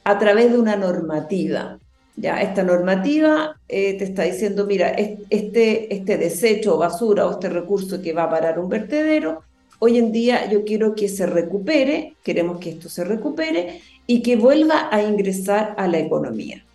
a 0.03 0.17
través 0.17 0.51
de 0.51 0.59
una 0.59 0.75
normativa. 0.75 1.77
Ya, 2.15 2.41
esta 2.41 2.63
normativa 2.63 3.55
eh, 3.69 3.97
te 3.97 4.03
está 4.03 4.23
diciendo, 4.23 4.65
mira, 4.65 4.89
este, 4.89 5.93
este 5.93 6.17
desecho 6.17 6.75
o 6.75 6.77
basura 6.77 7.25
o 7.27 7.31
este 7.31 7.47
recurso 7.47 8.01
que 8.01 8.11
va 8.11 8.23
a 8.23 8.29
parar 8.29 8.59
un 8.59 8.67
vertedero, 8.67 9.43
hoy 9.79 9.97
en 9.97 10.11
día 10.11 10.49
yo 10.49 10.65
quiero 10.65 10.95
que 10.95 11.07
se 11.07 11.25
recupere, 11.25 12.17
queremos 12.23 12.59
que 12.59 12.71
esto 12.71 12.89
se 12.89 13.05
recupere 13.05 13.81
y 14.09 14.23
que 14.23 14.37
vuelva 14.37 14.89
a 14.91 15.03
ingresar 15.03 15.75
a 15.77 15.87
la 15.87 15.99
economía. 15.99 16.65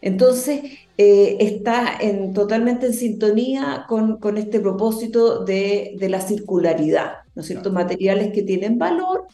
Entonces, 0.00 0.60
eh, 0.96 1.38
está 1.40 1.98
en, 2.00 2.32
totalmente 2.32 2.86
en 2.86 2.94
sintonía 2.94 3.84
con, 3.88 4.18
con 4.18 4.38
este 4.38 4.60
propósito 4.60 5.44
de, 5.44 5.96
de, 5.98 6.08
la 6.08 6.20
circularidad, 6.20 7.14
¿no 7.34 7.42
es 7.42 7.48
cierto? 7.48 7.72
Materiales 7.72 8.32
que 8.32 8.44
tienen 8.44 8.78
valor 8.78 9.26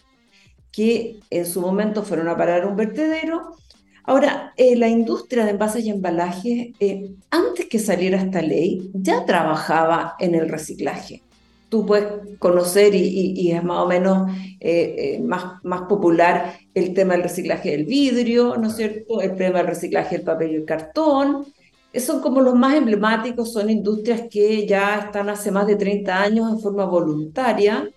que 0.72 1.20
en 1.28 1.44
su 1.44 1.60
momento 1.60 2.02
fueron 2.02 2.28
a 2.28 2.36
parar 2.38 2.64
un 2.64 2.76
vertedero. 2.76 3.56
Ahora, 4.04 4.54
eh, 4.56 4.74
la 4.74 4.88
industria 4.88 5.44
de 5.44 5.50
envases 5.50 5.84
y 5.84 5.90
embalajes, 5.90 6.68
eh, 6.80 7.10
antes 7.28 7.66
que 7.66 7.78
saliera 7.78 8.16
esta 8.16 8.40
ley, 8.40 8.90
ya 8.94 9.26
trabajaba 9.26 10.14
en 10.18 10.34
el 10.34 10.48
reciclaje. 10.48 11.22
Tú 11.68 11.84
puedes 11.84 12.38
conocer 12.38 12.94
y, 12.94 13.50
es 13.52 13.62
más 13.62 13.80
o 13.80 13.86
menos 13.86 14.32
eh, 14.60 15.20
más, 15.22 15.62
más 15.62 15.82
popular 15.82 16.54
el 16.74 16.94
tema 16.94 17.14
del 17.14 17.24
reciclaje 17.24 17.70
del 17.70 17.85
vidrio, 17.85 18.56
¿no 18.56 18.68
es 18.68 18.76
cierto? 18.76 19.20
El 19.20 19.37
tema 19.37 19.59
del 19.59 19.68
reciclaje 19.68 20.16
del 20.16 20.24
papel 20.24 20.52
y 20.52 20.56
el 20.56 20.64
cartón. 20.64 21.46
Son 21.94 22.20
como 22.20 22.40
los 22.40 22.54
más 22.54 22.74
emblemáticos, 22.74 23.52
son 23.52 23.68
industrias 23.68 24.22
que 24.30 24.66
ya 24.66 24.98
están 25.06 25.28
hace 25.28 25.50
más 25.50 25.66
de 25.66 25.76
30 25.76 26.22
años 26.22 26.50
en 26.50 26.61
forma 26.61 26.85
voluntaria 26.85 27.90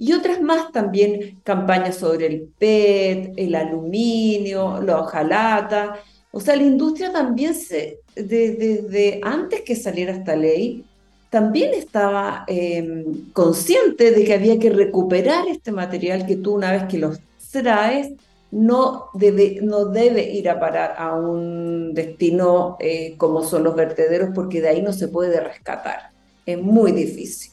y 0.00 0.14
otras 0.14 0.40
más 0.40 0.72
también, 0.72 1.40
campañas 1.42 1.96
sobre 1.96 2.26
el 2.26 2.48
PET, 2.58 3.34
el 3.36 3.54
aluminio, 3.54 4.80
la 4.80 5.00
hojalata. 5.00 5.96
O 6.30 6.40
sea, 6.40 6.56
la 6.56 6.62
industria 6.62 7.12
también, 7.12 7.54
se, 7.54 8.00
desde 8.14 9.20
antes 9.22 9.60
que 9.60 9.76
saliera 9.76 10.12
esta 10.12 10.36
ley, 10.36 10.86
también 11.28 11.74
estaba 11.74 12.44
em, 12.46 13.30
consciente 13.32 14.10
de 14.10 14.24
que 14.24 14.32
había 14.32 14.58
que 14.58 14.70
recuperar 14.70 15.48
este 15.48 15.70
material 15.70 16.26
que 16.26 16.36
tú 16.36 16.54
una 16.54 16.72
vez 16.72 16.84
que 16.84 16.98
lo 16.98 17.12
traes, 17.50 18.12
no 18.50 19.10
debe, 19.14 19.60
no 19.62 19.86
debe 19.86 20.30
ir 20.30 20.48
a 20.48 20.58
parar 20.58 20.94
a 20.98 21.14
un 21.14 21.94
destino 21.94 22.76
eh, 22.80 23.14
como 23.16 23.44
son 23.44 23.64
los 23.64 23.76
vertederos, 23.76 24.30
porque 24.34 24.60
de 24.60 24.68
ahí 24.68 24.82
no 24.82 24.92
se 24.92 25.08
puede 25.08 25.40
rescatar. 25.40 26.10
Es 26.46 26.60
muy 26.60 26.92
difícil. 26.92 27.52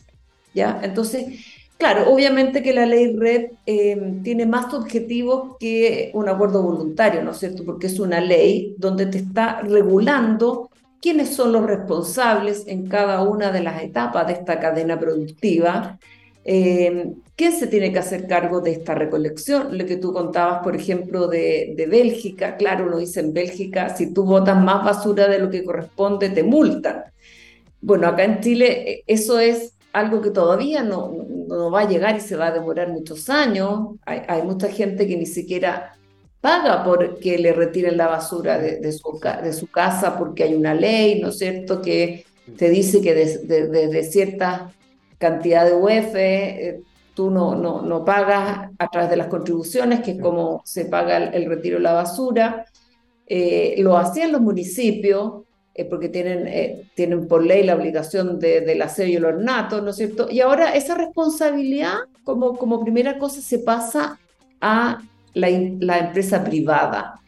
¿ya? 0.54 0.80
Entonces, 0.82 1.28
Claro, 1.78 2.12
obviamente 2.12 2.64
que 2.64 2.74
la 2.74 2.88
ley 2.88 3.16
RED 3.16 3.52
em, 3.68 4.24
tiene 4.24 4.48
más 4.48 4.74
objetivos 4.74 5.58
que 5.60 6.10
un 6.16 6.28
acuerdo 6.28 6.64
voluntario, 6.64 7.24
¿no 7.24 7.32
es 7.32 7.38
cierto? 7.38 7.64
Porque 7.64 7.86
es 7.86 8.00
una 8.00 8.20
ley 8.20 8.74
donde 8.80 9.06
te 9.06 9.20
está 9.20 9.62
regulando 9.62 10.72
quiénes 11.00 11.36
son 11.36 11.52
los 11.52 11.66
responsables 11.68 12.66
en 12.68 12.88
cada 12.88 13.22
una 13.22 13.52
de 13.52 13.62
las 13.62 13.84
etapas 13.84 14.26
de 14.26 14.34
esta 14.34 14.60
cadena 14.60 15.00
productiva, 15.00 16.00
eh, 16.50 17.14
quién 17.36 17.52
se 17.52 17.68
tiene 17.68 17.92
que 17.92 18.00
hacer 18.00 18.26
cargo 18.26 18.62
de 18.62 18.72
esta 18.72 18.96
recolección. 18.96 19.78
Lo 19.78 19.86
que 19.86 19.98
tú 19.98 20.14
contabas, 20.14 20.64
por 20.64 20.78
ejemplo, 20.78 21.28
de, 21.28 21.86
Bélgica, 21.90 22.56
claro, 22.56 22.86
uno 22.88 23.00
dice 23.00 23.20
en 23.20 23.34
Bélgica, 23.34 23.94
si 23.96 24.14
tú 24.14 24.24
botas 24.24 24.58
más 24.64 24.86
basura 24.86 25.28
de 25.28 25.40
lo 25.40 25.50
que 25.50 25.66
corresponde, 25.66 26.30
te 26.30 26.44
multan. 26.44 27.04
Bueno, 27.82 28.08
acá 28.08 28.24
en 28.24 28.40
Chile 28.40 28.90
eh, 28.90 29.04
eso 29.08 29.40
es 29.40 29.74
algo 29.92 30.22
que 30.22 30.30
todavía 30.30 30.84
no, 30.84 31.12
va 31.70 31.82
a 31.82 31.90
llegar 31.90 32.16
y 32.16 32.22
se 32.22 32.38
va 32.38 32.48
a 32.48 32.54
demorar 32.54 32.90
muchos 32.94 33.30
años. 33.30 33.98
Hay, 34.06 34.42
mucha 34.44 34.70
gente 34.70 35.06
que 35.06 35.18
ni 35.18 35.26
siquiera 35.26 35.98
paga 36.40 36.82
porque 36.86 37.38
le 37.38 37.52
retiren 37.52 37.98
la 37.98 38.08
basura 38.08 38.58
de, 38.58 38.92
su, 38.94 39.68
casa 39.70 40.18
porque 40.18 40.44
hay 40.44 40.56
una 40.56 40.74
ley, 40.74 41.20
¿no 41.20 41.30
es 41.30 41.40
cierto?, 41.40 41.82
que 41.82 42.26
te 42.58 42.70
dice 42.70 43.02
que 43.02 43.14
desde 43.14 44.04
cierta 44.04 44.72
cantidad 45.18 45.66
de 45.66 45.74
UF 45.74 46.16
eh, 46.16 46.82
tú 47.14 47.32
no, 47.32 47.56
no, 47.56 47.82
no, 47.82 48.06
pagas 48.06 48.70
a 48.78 48.88
través 48.90 49.10
de 49.10 49.18
las 49.18 49.28
contribuciones, 49.28 50.02
que 50.02 50.12
es 50.12 50.22
como 50.22 50.62
se 50.64 50.86
paga 50.86 51.18
el, 51.18 51.46
retiro 51.46 51.78
de 51.78 51.84
la 51.84 51.94
basura. 51.94 52.66
Eh, 53.26 53.76
lo 53.80 53.98
hacían 53.98 54.32
los 54.32 54.42
municipios, 54.42 55.44
eh, 55.74 55.86
porque 55.86 56.10
tienen, 56.10 56.88
tienen 56.96 57.28
por 57.28 57.44
ley 57.44 57.64
la 57.64 57.76
obligación 57.76 58.40
de, 58.40 58.62
del 58.62 58.82
aseo 58.82 59.08
y 59.08 59.16
el 59.16 59.26
ornato, 59.26 59.82
¿no 59.82 59.90
es 59.90 59.96
cierto? 59.96 60.28
Y 60.30 60.42
ahora 60.42 60.76
esa 60.76 60.94
responsabilidad, 60.96 61.98
como, 62.24 62.56
como 62.58 62.84
primera 62.84 63.18
cosa, 63.18 63.42
se 63.42 63.60
pasa 63.60 64.20
a 64.62 65.02
la, 65.34 65.48
la 65.80 65.98
empresa 66.00 66.44
privada, 66.44 67.20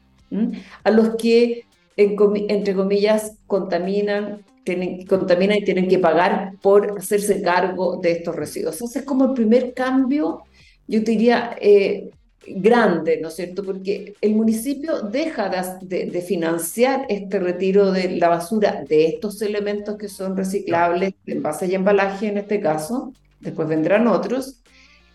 a 0.83 0.91
los 0.91 1.15
que, 1.15 1.65
entre 1.97 2.75
comillas, 2.75 3.37
contaminan, 3.47 4.43
tienen, 4.63 5.05
contaminan 5.05 5.57
y 5.57 5.63
tienen 5.63 5.87
que 5.87 5.99
pagar 5.99 6.53
por 6.61 6.97
hacerse 6.97 7.41
cargo 7.41 7.97
de 7.97 8.11
estos 8.11 8.35
residuos. 8.35 8.81
Ese 8.81 8.99
es 8.99 9.05
como 9.05 9.25
el 9.25 9.33
primer 9.33 9.73
cambio, 9.73 10.43
yo 10.87 11.03
te 11.03 11.11
diría, 11.11 11.55
eh, 11.59 12.09
grande, 12.47 13.19
¿no 13.21 13.27
es 13.27 13.35
cierto? 13.35 13.63
Porque 13.63 14.15
el 14.21 14.35
municipio 14.35 15.01
deja 15.01 15.49
de, 15.81 16.21
financiar 16.21 17.05
este 17.09 17.39
retiro 17.39 17.91
de 17.91 18.17
la 18.17 18.29
basura 18.29 18.83
de 18.87 19.07
estos 19.07 19.41
elementos 19.41 19.97
que 19.97 20.07
son 20.07 20.35
reciclables, 20.35 21.13
envase 21.25 21.67
y 21.67 21.75
embalaje 21.75 22.27
en 22.27 22.37
este 22.37 22.59
caso, 22.59 23.13
después 23.39 23.67
vendrán 23.67 24.07
otros, 24.07 24.61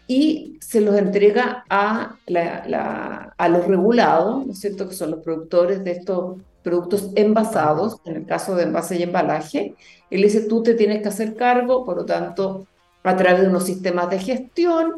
y 0.07 0.59
se 0.61 0.81
los 0.81 0.97
entrega 0.97 1.65
a, 1.69 2.17
a 3.37 3.49
los 3.49 3.67
regulados, 3.67 4.47
¿no 4.47 4.53
es 4.53 4.61
cierto?, 4.61 4.89
que 4.89 4.95
son 4.95 5.11
los 5.13 5.21
productores 5.21 5.83
de 5.85 5.93
estos 5.93 6.37
productos 6.63 7.11
envasados, 7.15 8.01
en 8.05 8.17
el 8.17 8.27
caso 8.27 8.55
de 8.57 8.65
envase 8.65 8.97
y 8.97 9.03
embalaje. 9.03 9.75
Él 10.11 10.23
dice, 10.23 10.43
tú 10.43 10.63
te 10.63 10.75
tienes 10.75 11.03
que 11.03 11.09
hacer 11.09 11.37
cargo, 11.37 11.85
por 11.85 11.97
lo 11.97 12.05
tanto, 12.05 12.67
a 13.03 13.17
través 13.17 13.43
de 13.43 13.49
unos 13.49 13.65
sistemas 13.65 14.09
de 14.11 14.19
gestión, 14.19 14.95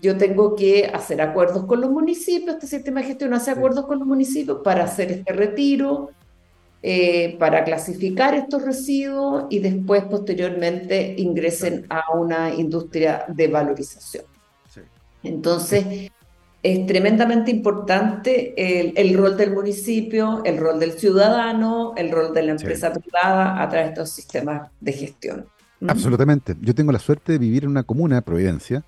yo 0.00 0.16
tengo 0.16 0.54
que 0.54 0.86
hacer 0.86 1.20
acuerdos 1.20 1.66
con 1.66 1.80
los 1.80 1.90
municipios, 1.90 2.54
este 2.54 2.68
sistema 2.68 3.00
de 3.00 3.08
gestión 3.08 3.34
hace 3.34 3.50
acuerdos 3.50 3.86
con 3.86 3.98
los 3.98 4.06
municipios 4.06 4.60
para 4.62 4.84
hacer 4.84 5.10
este 5.10 5.32
retiro, 5.32 6.10
eh, 6.82 7.36
para 7.40 7.64
clasificar 7.64 8.34
estos 8.34 8.62
residuos 8.62 9.46
y 9.50 9.58
después 9.58 10.04
posteriormente 10.04 11.16
ingresen 11.18 11.86
a 11.90 12.16
una 12.16 12.54
industria 12.54 13.24
de 13.26 13.48
valorización. 13.48 14.24
Entonces, 15.22 16.10
es 16.62 16.86
tremendamente 16.86 17.50
importante 17.50 18.54
el, 19.00 19.16
rol 19.16 19.36
del 19.36 19.52
municipio, 19.52 20.42
el 20.44 20.58
rol 20.58 20.80
del 20.80 20.92
ciudadano, 20.92 21.94
el 21.96 22.10
rol 22.10 22.34
de 22.34 22.42
la 22.42 22.52
empresa 22.52 22.92
privada 22.92 23.62
a 23.62 23.68
través 23.68 23.88
de 23.88 23.92
estos 23.92 24.10
sistemas 24.10 24.70
de 24.80 24.92
gestión. 24.92 25.46
Absolutamente. 25.86 26.56
Yo 26.60 26.74
tengo 26.74 26.90
la 26.90 26.98
suerte 26.98 27.32
de 27.32 27.38
vivir 27.38 27.64
en 27.64 27.70
una 27.70 27.84
comuna, 27.84 28.20
Providencia, 28.22 28.82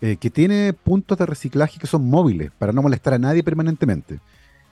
eh, 0.00 0.16
que 0.16 0.30
tiene 0.30 0.72
puntos 0.72 1.18
de 1.18 1.26
reciclaje 1.26 1.78
que 1.78 1.86
son 1.86 2.08
móviles 2.08 2.50
para 2.58 2.72
no 2.72 2.80
molestar 2.80 3.12
a 3.12 3.18
nadie 3.18 3.42
permanentemente. 3.42 4.18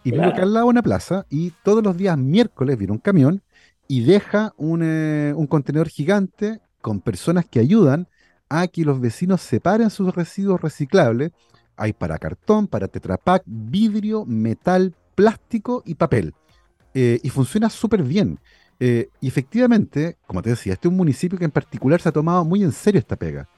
Y 0.04 0.12
vivo 0.12 0.24
acá 0.24 0.42
al 0.42 0.54
lado 0.54 0.66
de 0.66 0.70
una 0.70 0.82
plaza 0.82 1.26
y 1.28 1.52
todos 1.62 1.84
los 1.84 1.96
días 1.98 2.16
miércoles 2.16 2.78
viene 2.78 2.92
un 2.94 2.98
camión 2.98 3.42
y 3.88 4.04
deja 4.04 4.54
un, 4.56 4.80
eh, 4.82 5.34
un 5.36 5.46
contenedor 5.46 5.88
gigante 5.88 6.60
con 6.80 7.00
personas 7.00 7.44
que 7.44 7.60
ayudan 7.60 8.08
a 8.48 8.66
que 8.68 8.84
los 8.84 9.00
vecinos 9.00 9.40
separen 9.40 9.90
sus 9.90 10.14
residuos 10.14 10.60
reciclables. 10.60 11.32
Hay 11.76 11.92
para 11.92 12.18
cartón, 12.18 12.66
para 12.66 12.88
tetrapack, 12.88 13.42
vidrio, 13.46 14.24
metal, 14.24 14.94
plástico 15.14 15.82
y 15.86 15.94
papel. 15.94 16.34
Eh, 16.94 17.20
y 17.22 17.30
funciona 17.30 17.70
súper 17.70 18.02
bien. 18.02 18.38
y 18.80 19.26
efectivamente, 19.26 20.16
como 20.26 20.40
te 20.40 20.50
decía, 20.50 20.74
este 20.74 20.86
es 20.86 20.90
un 20.92 20.96
municipio 20.96 21.36
que 21.36 21.44
en 21.44 21.50
particular 21.50 22.00
se 22.00 22.08
ha 22.08 22.12
tomado 22.12 22.44
muy 22.44 22.62
en 22.62 22.72
serio 22.72 23.00
esta 23.00 23.16
pega. 23.16 23.48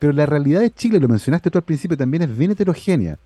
Pero 0.00 0.14
la 0.14 0.24
realidad 0.24 0.60
de 0.60 0.70
Chile, 0.70 0.98
lo 0.98 1.08
mencionaste 1.08 1.50
tú 1.50 1.58
al 1.58 1.64
principio, 1.64 1.96
también 1.96 2.22
es 2.22 2.36
bien 2.36 2.50
heterogénea. 2.50 3.18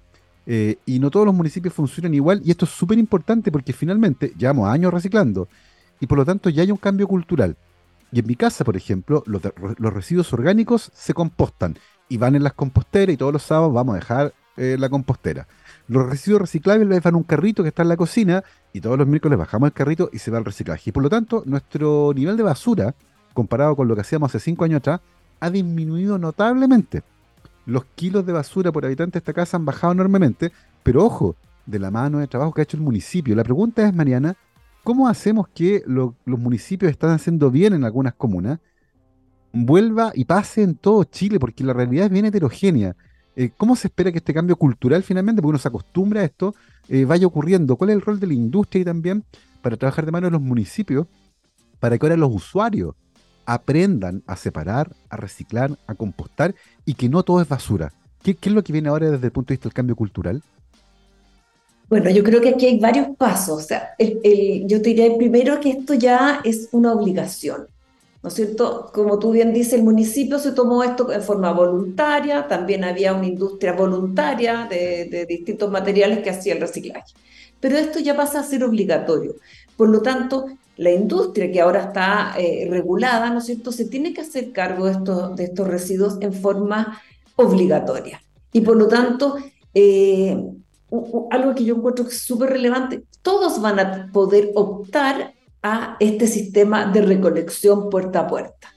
Eh, 0.47 0.77
y 0.85 0.99
no 0.99 1.11
todos 1.11 1.25
los 1.25 1.35
municipios 1.35 1.73
funcionan 1.73 2.13
igual. 2.15 2.43
Y 2.45 2.51
esto 2.51 2.65
es 2.65 2.73
súper 2.73 2.99
importante 2.99 3.51
porque 3.53 3.73
finalmente 3.73 4.33
llevamos 4.37 4.69
años 4.69 4.93
reciclando. 4.93 5.49
Y 6.01 6.07
por 6.07 6.19
lo 6.19 6.25
tanto 6.25 6.51
ya 6.51 6.63
hay 6.63 6.73
un 6.73 6.77
cambio 6.77 7.07
cultural. 7.07 7.57
Y 8.15 8.21
en 8.21 8.29
mi 8.29 8.37
casa, 8.37 8.63
por 8.63 8.77
ejemplo, 8.77 9.25
los, 9.27 9.43
residuos 9.93 10.33
orgánicos 10.33 10.93
se 10.95 11.13
compostan 11.15 11.77
y 12.09 12.17
van 12.17 12.37
en 12.37 12.45
las 12.45 12.53
composteras 12.53 13.13
y 13.13 13.17
todos 13.17 13.33
los 13.33 13.43
sábados 13.43 13.75
vamos 13.75 13.95
a 13.95 13.99
dejar 13.99 14.35
eh, 14.57 14.77
la 14.79 14.89
compostera. 14.89 15.49
Los 15.89 16.09
residuos 16.09 16.43
reciclables 16.43 16.87
los 16.87 16.95
dejan 16.95 17.15
en 17.15 17.17
un 17.17 17.23
carrito 17.25 17.65
que 17.65 17.71
está 17.71 17.83
en 17.83 17.89
la 17.89 17.97
cocina 17.97 18.45
y 18.73 18.81
todos 18.81 18.97
los 18.97 19.09
miércoles 19.09 19.37
bajamos 19.37 19.67
el 19.67 19.73
carrito 19.73 20.11
y 20.13 20.19
se 20.19 20.31
va 20.31 20.39
al 20.39 20.45
reciclaje. 20.45 20.91
Y 20.91 20.93
por 20.93 21.03
lo 21.03 21.11
tanto, 21.11 21.43
nuestro 21.45 22.13
nivel 22.15 22.37
de 22.37 22.45
basura, 22.45 22.95
comparado 23.33 23.75
con 23.75 23.89
lo 23.89 23.97
que 23.97 24.03
hacíamos 24.03 24.31
hace 24.31 24.39
cinco 24.39 24.65
años 24.65 24.79
atrás, 24.79 25.01
ha 25.41 25.51
disminuido 25.51 26.17
notablemente. 26.17 27.03
Los 27.67 27.85
kilos 27.97 28.25
de 28.25 28.33
basura 28.33 28.71
por 28.71 28.85
habitante 28.85 29.15
de 29.15 29.19
esta 29.19 29.33
casa 29.33 29.57
han 29.57 29.65
bajado 29.65 29.93
enormemente, 29.93 30.53
pero 30.85 31.05
ojo, 31.05 31.35
de 31.67 31.81
la 31.81 31.91
mano 31.91 32.21
de 32.21 32.29
trabajo 32.29 32.53
que 32.53 32.61
ha 32.61 32.63
hecho 32.63 32.77
el 32.77 32.85
municipio. 32.85 33.35
La 33.35 33.43
pregunta 33.43 33.85
es, 33.85 33.93
Mariana, 33.93 34.37
¿cómo 34.85 35.09
hacemos 35.09 35.49
que 35.49 35.83
los 35.87 36.15
municipios 36.27 36.91
están 36.91 37.11
haciendo 37.11 37.51
bien 37.51 37.73
en 37.73 37.85
algunas 37.85 38.15
comunas 38.15 38.61
vuelva 39.53 40.13
y 40.15 40.27
pase 40.27 40.63
en 40.63 40.77
todo 40.77 41.03
Chile? 41.05 41.41
Porque 41.41 41.65
la 41.65 41.73
realidad 41.73 42.07
es 42.07 42.13
bien 42.13 42.27
heterogénea. 42.27 42.95
Eh, 43.35 43.51
¿Cómo 43.57 43.75
se 43.75 43.89
espera 43.89 44.13
que 44.13 44.19
este 44.19 44.33
cambio 44.33 44.57
cultural 44.57 45.03
finalmente, 45.03 45.43
porque 45.43 45.51
uno 45.51 45.59
se 45.59 45.69
acostumbra 45.69 46.21
a 46.21 46.25
esto, 46.25 46.55
eh, 46.89 47.05
vaya 47.05 47.27
ocurriendo? 47.27 47.75
¿Cuál 47.77 47.91
es 47.91 47.97
el 47.97 48.03
rol 48.03 48.21
de 48.21 48.29
la 48.29 48.35
industria 48.35 48.83
y 48.83 48.85
también 48.85 49.25
para 49.61 49.77
trabajar 49.77 50.05
de 50.05 50.13
mano 50.13 50.27
de 50.27 50.33
los 50.33 50.43
municipios 50.43 51.07
para 51.81 51.99
que 51.99 52.07
ahora 52.07 52.17
los 52.17 52.33
usuarios 52.33 52.95
aprendan 53.47 54.23
a 54.27 54.37
separar, 54.37 54.95
a 55.09 55.17
reciclar, 55.17 55.77
a 55.87 55.95
compostar 55.95 56.55
y 56.85 56.95
que 56.95 57.09
no 57.09 57.23
todo 57.23 57.41
es 57.41 57.49
basura. 57.49 57.93
¿Qué, 58.23 58.39
es 58.41 58.53
lo 58.53 58.63
que 58.63 58.73
viene 58.73 58.89
ahora 58.89 59.11
desde 59.11 59.27
el 59.27 59.33
punto 59.33 59.49
de 59.49 59.55
vista 59.55 59.69
del 59.69 59.75
cambio 59.75 59.97
cultural? 59.97 60.43
Bueno, 61.89 62.11
yo 62.11 62.25
creo 62.25 62.41
que 62.41 62.51
aquí 62.51 62.67
hay 62.67 62.79
varios 62.79 63.09
pasos. 63.17 63.65
O 63.65 63.67
sea, 63.67 63.95
yo 63.99 64.83
te 64.83 64.89
diría 64.91 65.17
primero 65.17 65.61
que 65.61 65.71
esto 65.71 65.95
ya 65.95 66.41
es 66.45 66.69
una 66.73 66.93
obligación. 66.93 67.67
¿No 68.23 68.29
es 68.29 68.35
cierto? 68.35 68.91
Como 68.95 69.19
tú 69.19 69.33
bien 69.33 69.53
dices, 69.53 69.75
el 69.75 69.83
municipio 69.83 70.39
se 70.39 70.53
tomó 70.53 70.83
esto 70.83 71.13
en 71.13 71.23
forma 71.23 71.53
voluntaria, 71.53 72.49
también 72.49 72.83
había 72.83 73.13
una 73.13 73.27
industria 73.27 73.75
voluntaria 73.75 74.67
de, 74.69 75.05
de 75.11 75.27
distintos 75.27 75.71
materiales 75.71 76.21
que 76.21 76.31
hacía 76.31 76.55
el 76.55 76.61
reciclaje. 76.61 77.13
Pero 77.61 77.77
esto 77.77 77.99
ya 77.99 78.17
pasa 78.17 78.41
a 78.41 78.45
ser 78.45 78.65
obligatorio. 78.65 79.35
Por 79.77 79.91
lo 79.91 80.01
tanto, 80.01 80.47
la 80.77 80.91
industria 80.91 81.51
que 81.53 81.61
ahora 81.61 81.85
está 81.85 82.35
eh, 82.39 82.67
regulada, 82.71 83.31
¿no 83.31 83.39
es 83.39 83.47
cierto?, 83.47 83.73
se 83.73 83.85
tiene 83.85 84.13
que 84.13 84.23
hacer 84.23 84.53
cargo 84.53 84.87
de 84.87 84.93
estos, 84.93 85.37
de 85.37 85.45
estos 85.45 85.69
residuos 85.69 86.17
en 86.21 86.33
forma 86.33 87.01
obligatoria. 87.37 88.23
Y 88.53 88.61
por 88.61 88.77
lo 88.77 88.89
tanto, 88.89 89.37
eh, 89.73 90.37
algo 91.31 91.55
que 91.55 91.65
yo 91.65 91.77
encuentro 91.77 92.09
súper 92.11 92.51
relevante, 92.51 93.05
todos 93.23 93.61
van 93.61 93.81
a 93.81 94.11
poder 94.13 94.51
optar 94.55 95.35
a 95.63 95.97
este 96.01 96.27
sistema 96.27 96.87
de 96.87 97.03
recolección 97.03 97.89
puerta 97.91 98.21
a 98.21 98.27
puerta, 98.27 98.75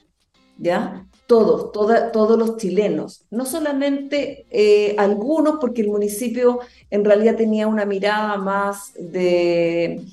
¿ya? 0.56 1.06
Todos, 1.26 1.72
todos 1.72 2.38
los 2.38 2.56
chilenos, 2.56 3.26
no 3.30 3.44
solamente 3.44 4.46
eh, 4.50 4.94
algunos, 4.96 5.58
porque 5.60 5.82
el 5.82 5.88
municipio 5.88 6.60
en 6.88 7.04
realidad 7.04 7.36
tenía 7.36 7.66
una 7.66 7.84
mirada 7.84 8.38
más 8.38 8.94
de 8.94 10.06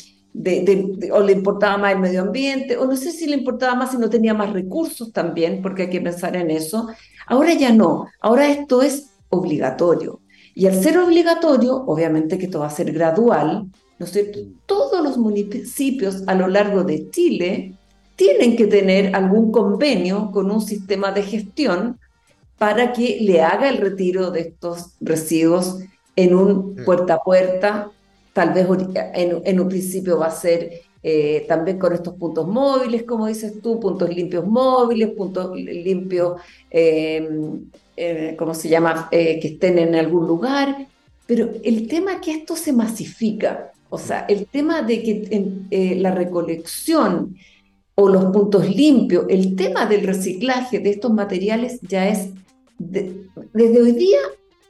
o 1.13 1.19
le 1.21 1.31
importaba 1.31 1.77
más 1.77 1.93
el 1.93 1.99
medio 1.99 2.21
ambiente, 2.21 2.77
o 2.77 2.85
no 2.85 2.95
sé 2.97 3.11
si 3.11 3.25
le 3.25 3.37
importaba 3.37 3.75
más 3.75 3.91
si 3.91 3.97
no 3.97 4.09
tenía 4.09 4.33
más 4.33 4.51
recursos 4.51 5.13
también, 5.13 5.61
porque 5.61 5.83
hay 5.83 5.89
que 5.89 6.01
pensar 6.01 6.35
en 6.35 6.51
eso. 6.51 6.89
Ahora 7.25 7.53
ya 7.53 7.71
no, 7.71 8.07
ahora 8.19 8.49
esto 8.49 8.81
es 8.81 9.11
obligatorio. 9.29 10.19
Y 10.55 10.67
al 10.67 10.81
ser 10.81 10.97
obligatorio, 10.97 11.83
obviamente 11.85 12.37
que 12.37 12.45
esto 12.45 12.61
va 12.61 12.67
a 12.67 12.71
ser 12.71 12.93
gradual, 12.93 13.67
¿no 13.99 14.05
sé, 14.07 14.31
Todos 14.65 15.03
los 15.03 15.17
municipios 15.17 16.23
a 16.27 16.33
lo 16.33 16.47
largo 16.47 16.83
de 16.83 17.09
Chile 17.09 17.75
tienen 18.15 18.55
que 18.55 18.65
tener 18.65 19.13
algún 19.15 19.51
convenio 19.51 20.31
con 20.31 20.49
un 20.49 20.61
sistema 20.61 21.11
de 21.11 21.23
gestión 21.23 21.99
para 22.57 22.93
que 22.93 23.17
le 23.19 23.41
haga 23.41 23.67
el 23.67 23.77
retiro 23.77 24.31
de 24.31 24.41
estos 24.41 24.93
residuos 25.01 25.79
en 26.15 26.33
un 26.33 26.75
puerta 26.85 27.15
a 27.15 27.19
puerta. 27.19 27.91
Tal 28.31 28.53
vez 28.53 28.65
en, 29.13 29.59
un 29.59 29.67
principio 29.67 30.17
va 30.17 30.27
a 30.27 30.31
ser 30.31 30.81
eh, 31.07 31.45
también 31.47 31.77
con 31.77 31.93
estos 31.93 32.15
puntos 32.15 32.47
móviles, 32.47 33.03
como 33.03 33.27
dices 33.27 33.61
tú, 33.61 33.79
puntos 33.79 34.09
limpios 34.09 34.43
móviles, 34.47 35.09
puntos 35.09 35.55
limpios, 35.55 36.41
em, 36.71 37.69
eh, 37.95 38.35
¿cómo 38.35 38.55
se 38.55 38.69
llama?, 38.69 39.07
eh, 39.11 39.39
que 39.39 39.49
estén 39.49 39.77
en 39.77 39.93
algún 39.93 40.25
lugar. 40.25 40.87
Pero 41.27 41.51
el 41.63 41.87
tema 41.87 42.13
es 42.13 42.21
que 42.21 42.31
esto 42.31 42.55
se 42.55 42.73
masifica, 42.73 43.71
o 43.87 43.99
sea, 43.99 44.25
el 44.27 44.47
tema 44.47 44.81
de 44.81 45.03
que 45.03 45.95
la 45.99 46.09
recolección 46.09 47.35
o 47.93 48.09
los 48.09 48.25
puntos 48.33 48.67
limpios, 48.67 49.27
el 49.29 49.55
tema 49.55 49.85
del 49.85 50.07
reciclaje 50.07 50.79
de 50.79 50.89
estos 50.89 51.13
materiales 51.13 51.79
ya 51.83 52.09
es, 52.09 52.29
desde 52.79 53.79
hoy 53.79 53.91
día 53.91 54.21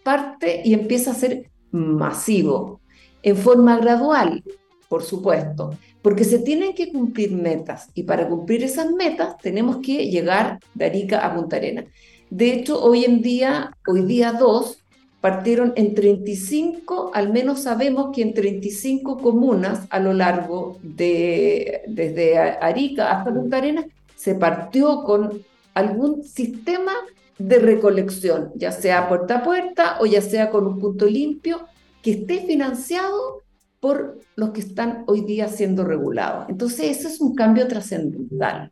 parte 0.04 0.64
y 0.66 0.74
empieza 0.74 1.12
a 1.12 1.16
ser 1.16 1.50
masivo 1.72 2.82
en 3.24 3.38
forma 3.38 3.78
gradual, 3.78 4.44
por 4.90 5.02
supuesto, 5.02 5.72
porque 6.06 6.24
se 6.24 6.38
tienen 6.38 6.76
que 6.76 6.92
cumplir 6.92 7.32
metas 7.32 7.90
y 7.96 8.04
para 8.04 8.30
cumplir 8.30 8.64
esas 8.64 8.92
metas 8.92 9.40
tenemos 9.40 9.78
que 9.78 10.08
llegar 10.08 10.60
de 10.76 10.86
Arica 10.86 11.26
a 11.26 11.34
Punta 11.34 11.56
Arena. 11.56 11.84
De 12.30 12.54
hecho, 12.54 12.80
hoy 12.80 13.06
en 13.06 13.24
día, 13.24 13.76
hoy 13.88 14.04
día 14.04 14.32
2, 14.34 14.84
partieron 15.20 15.74
en 15.76 15.96
35, 15.96 17.10
al 17.12 17.34
menos 17.34 17.64
sabemos 17.64 18.12
que 18.14 18.22
en 18.22 18.36
35 18.36 19.18
comunas 19.18 19.88
a 19.90 20.00
lo 20.00 20.14
largo 20.14 20.78
de, 20.84 21.82
desde 21.88 22.38
Arica 22.38 23.10
hasta 23.10 23.34
Punta 23.34 23.58
Arena, 23.58 23.84
se 24.16 24.36
partió 24.36 25.04
con 25.06 25.42
algún 25.74 26.24
sistema 26.24 26.94
de 27.40 27.58
recolección, 27.58 28.52
ya 28.54 28.72
sea 28.72 29.10
puerta 29.10 29.38
a 29.38 29.44
puerta 29.44 29.98
o 30.00 30.06
ya 30.06 30.22
sea 30.22 30.52
con 30.52 30.68
un 30.68 30.80
punto 30.80 31.08
limpio 31.08 31.66
que 32.04 32.12
esté 32.12 32.46
financiado 32.46 33.42
por 33.86 34.20
los 34.36 34.50
que 34.50 34.62
están 34.62 35.04
hoy 35.06 35.22
día 35.22 35.48
siendo 35.48 35.84
regulados. 35.84 36.48
Entonces, 36.50 36.98
eso 36.98 37.08
es 37.08 37.22
un 37.22 37.36
cambio 37.36 37.68
trascendental. 37.68 38.72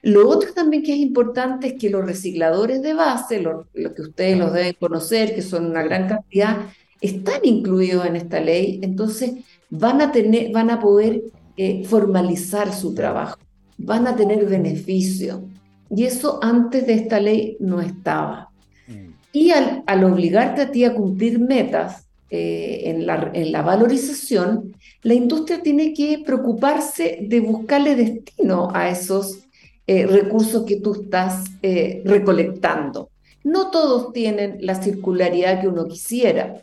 Lo 0.00 0.28
otro 0.28 0.54
también 0.54 0.84
que 0.84 0.92
es 0.92 1.00
importante 1.00 1.66
es 1.66 1.72
que 1.74 1.90
los 1.90 2.04
recicladores 2.06 2.80
de 2.80 2.94
base, 2.94 3.42
lo, 3.42 3.66
que 3.72 4.00
ustedes 4.00 4.38
los 4.38 4.52
deben 4.52 4.76
conocer, 4.78 5.34
que 5.34 5.42
son 5.42 5.66
una 5.66 5.82
gran 5.82 6.06
cantidad, 6.06 6.66
están 7.00 7.40
incluidos 7.42 8.06
en 8.06 8.14
esta 8.14 8.38
ley, 8.38 8.78
entonces 8.80 9.44
van 9.70 10.02
a, 10.02 10.12
tener, 10.12 10.52
van 10.52 10.70
a 10.70 10.78
poder 10.78 11.24
eh, 11.56 11.84
formalizar 11.84 12.72
su 12.72 12.94
trabajo, 12.94 13.40
van 13.76 14.06
a 14.06 14.14
tener 14.14 14.46
beneficio. 14.46 15.48
Y 15.90 16.04
eso 16.04 16.38
antes 16.44 16.86
de 16.86 16.94
esta 16.94 17.18
ley 17.18 17.56
no 17.58 17.80
estaba. 17.80 18.50
Mm. 18.86 19.08
Y 19.32 19.50
al, 19.50 19.82
al 19.84 20.04
obligarte 20.04 20.62
a 20.62 20.70
ti 20.70 20.84
a 20.84 20.94
cumplir 20.94 21.40
metas, 21.40 22.07
eh, 22.30 22.82
en, 22.84 23.06
la, 23.06 23.30
en, 23.32 23.52
la, 23.52 23.62
valorización, 23.62 24.74
la 25.02 25.14
industria 25.14 25.62
tiene 25.62 25.94
que 25.94 26.22
preocuparse 26.26 27.20
de 27.22 27.40
buscarle 27.40 27.96
destino 27.96 28.68
a 28.74 28.90
esos 28.90 29.46
eh, 29.86 30.06
recursos 30.06 30.64
que 30.66 30.76
tú 30.76 30.92
estás 30.92 31.46
eh, 31.62 32.02
recolectando. 32.04 33.08
No 33.44 33.70
todos 33.70 34.12
tienen 34.12 34.58
la 34.60 34.74
circularidad 34.74 35.60
que 35.60 35.68
uno 35.68 35.86
quisiera. 35.86 36.62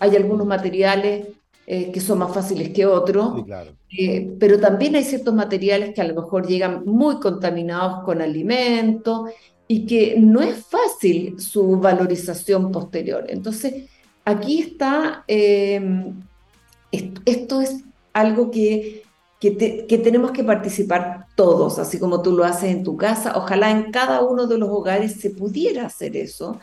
Hay 0.00 0.16
algunos 0.16 0.46
materiales 0.46 1.28
que 1.66 2.00
son 2.00 2.18
más 2.18 2.34
fáciles 2.34 2.70
que 2.70 2.84
otros, 2.84 3.44
pero 4.40 4.58
también 4.58 4.96
hay 4.96 5.04
ciertos 5.04 5.32
materiales 5.32 5.94
que 5.94 6.00
a 6.00 6.08
lo 6.08 6.20
mejor 6.20 6.46
llegan 6.46 6.84
muy 6.84 7.20
contaminados 7.20 8.04
con 8.04 8.20
alimentos 8.20 9.30
y 9.68 9.86
que 9.86 10.16
no 10.18 10.40
es 10.42 10.66
fácil 10.66 11.38
su 11.38 11.76
valorización 11.76 12.72
posterior. 12.72 13.24
Entonces, 13.28 13.84
aquí 14.24 14.60
está, 14.60 15.24
em, 15.26 16.20
esto, 16.90 17.60
es 17.60 17.84
algo 18.12 18.50
que, 18.50 19.02
que, 19.40 19.50
tenemos 20.02 20.32
que 20.32 20.44
participar 20.44 21.26
todos, 21.34 21.78
así 21.78 21.98
como 21.98 22.22
tú 22.22 22.32
lo 22.32 22.44
haces 22.44 22.70
en 22.70 22.82
tu 22.84 22.96
casa. 22.96 23.36
Ojalá 23.36 23.70
en 23.70 23.90
cada 23.90 24.22
uno 24.22 24.46
de 24.46 24.58
los 24.58 24.68
hogares 24.68 25.20
se 25.20 25.30
pudiera 25.30 25.86
hacer 25.86 26.16
eso. 26.16 26.58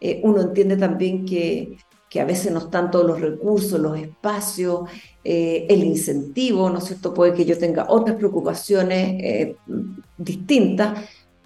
Eh, 0.00 0.20
uno 0.22 0.42
entiende 0.42 0.76
también 0.76 1.24
que, 1.24 1.78
que 2.08 2.20
a 2.20 2.24
veces 2.24 2.52
no 2.52 2.60
están 2.60 2.90
todos 2.90 3.06
los 3.06 3.20
recursos, 3.20 3.78
los 3.78 3.98
espacios, 3.98 4.88
eh, 5.24 5.66
el 5.68 5.84
incentivo, 5.84 6.70
¿no 6.70 6.78
es 6.78 6.84
cierto? 6.84 7.12
Puede 7.12 7.34
que 7.34 7.44
yo 7.44 7.58
tenga 7.58 7.86
otras 7.88 8.16
preocupaciones 8.16 9.22
eh, 9.22 9.56
distintas, 10.16 10.98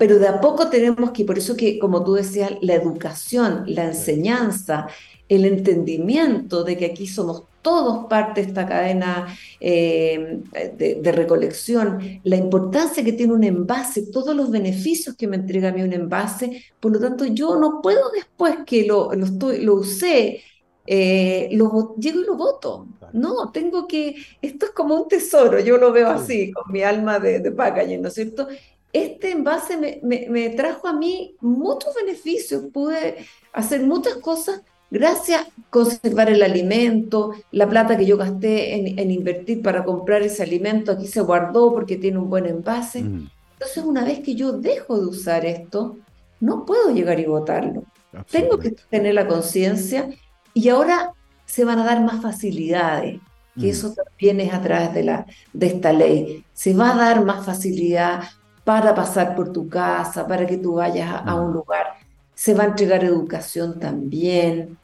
pero 0.03 0.19
de 0.19 0.27
a 0.27 0.41
poco 0.41 0.69
tenemos 0.69 1.13
que, 1.13 1.25
por 1.25 1.39
eso 1.39 1.57
que, 1.57 1.79
como 1.79 2.03
tú 2.03 2.15
decías, 2.15 2.55
la 2.61 2.75
educación, 2.75 3.63
la 3.69 3.85
enseñanza, 3.85 4.89
el 5.29 5.45
entendimiento 5.45 6.65
de 6.65 6.77
que 6.77 6.87
aquí 6.87 7.07
somos 7.07 7.45
todos 7.63 8.07
parte 8.07 8.43
de 8.43 8.49
esta 8.49 8.67
cadena 8.67 9.29
eh, 9.61 10.41
de, 10.77 11.13
recolección, 11.13 12.21
la 12.25 12.35
importancia 12.35 13.05
que 13.05 13.13
tiene 13.13 13.33
un 13.33 13.45
envase, 13.45 14.11
todos 14.11 14.35
los 14.35 14.51
beneficios 14.51 15.15
que 15.15 15.29
me 15.29 15.37
entrega 15.37 15.69
a 15.69 15.73
mí 15.73 15.83
un 15.83 15.93
envase, 15.93 16.65
por 16.81 16.91
lo 16.91 16.99
tanto 16.99 17.25
yo 17.27 17.55
no 17.55 17.81
puedo 17.81 18.11
después 18.11 18.57
que 18.67 18.85
lo, 18.85 19.15
lo, 19.15 19.27
estoy, 19.27 19.61
lo 19.61 19.75
usé, 19.75 20.43
eh, 20.85 21.49
lo, 21.53 21.95
llego 21.97 22.23
y 22.23 22.25
lo 22.25 22.35
voto. 22.35 22.89
No, 23.13 23.53
tengo 23.53 23.87
que, 23.87 24.17
esto 24.41 24.67
es 24.67 24.73
como 24.73 24.97
un 24.97 25.07
tesoro, 25.07 25.61
yo 25.61 25.79
lo 25.79 25.93
veo 25.93 26.09
así, 26.09 26.51
con 26.51 26.73
mi 26.73 26.83
alma 26.83 27.21
de, 27.21 27.39
de 27.39 27.53
packaging, 27.53 28.03
¿no 28.03 28.09
es 28.09 28.15
cierto? 28.15 28.49
Este 28.93 29.31
envase 29.31 29.77
me, 29.77 30.01
me, 30.03 30.27
me 30.29 30.51
trajo 30.51 30.87
a 30.87 30.93
mí 30.93 31.37
muchos 31.41 31.95
beneficios, 31.95 32.65
pude 32.73 33.27
hacer 33.53 33.83
muchas 33.83 34.17
cosas 34.17 34.63
gracias 34.93 35.41
a 35.41 35.47
conservar 35.71 36.29
el 36.29 36.43
alimento, 36.43 37.33
la 37.51 37.67
plata 37.67 37.97
que 37.97 38.05
yo 38.05 38.19
gasté 38.19 38.75
en, 38.75 39.11
invertir 39.11 39.63
para 39.63 39.85
comprar 39.85 40.21
ese 40.21 40.43
alimento, 40.43 40.93
aquí 40.93 41.07
se 41.07 41.23
guardó 41.23 41.73
porque 41.73 41.97
tiene 41.97 42.19
un 42.19 42.29
buen 42.29 42.45
envase. 42.45 43.03
Mm. 43.03 43.31
Entonces, 43.55 43.85
una 43.85 44.05
vez 44.05 44.21
que 44.21 44.35
yo 44.35 44.53
dejo 44.53 45.01
de 45.01 45.07
usar 45.07 45.47
esto, 45.47 45.97
no 46.41 46.67
puedo 46.67 46.93
llegar 46.93 47.19
y 47.19 47.25
votarlo. 47.25 47.85
Tengo 48.31 48.59
que 48.59 48.73
tener 48.91 49.15
la 49.15 49.27
conciencia 49.27 50.11
y 50.53 50.69
ahora 50.69 51.15
se 51.47 51.65
van 51.65 51.79
a 51.79 51.85
dar 51.87 52.05
más 52.05 52.21
facilidades, 52.21 53.19
que 53.55 53.67
mm. 53.69 53.71
eso 53.71 53.95
también 53.95 54.41
es 54.41 54.53
a 54.53 54.61
través 54.61 54.93
de, 54.93 55.05
la, 55.05 55.27
de 55.55 55.67
esta 55.69 55.95
ley. 55.95 56.45
Se 56.53 56.75
va 56.75 56.93
a 56.93 56.97
dar 56.97 57.25
más 57.25 57.47
facilidad 57.47 58.25
para 58.65 58.95
pasar 58.95 59.35
por 59.35 59.53
tu 59.53 59.69
casa, 59.69 60.27
para 60.27 60.47
que 60.47 60.57
tú 60.57 60.75
vayas 60.75 61.23
a, 61.25 61.35
un 61.35 61.53
lugar. 61.53 61.87
Se 62.35 62.55
va 62.55 62.65
a 62.65 62.67
entregar 62.67 63.05
educación 63.05 63.79
también. 63.79 64.79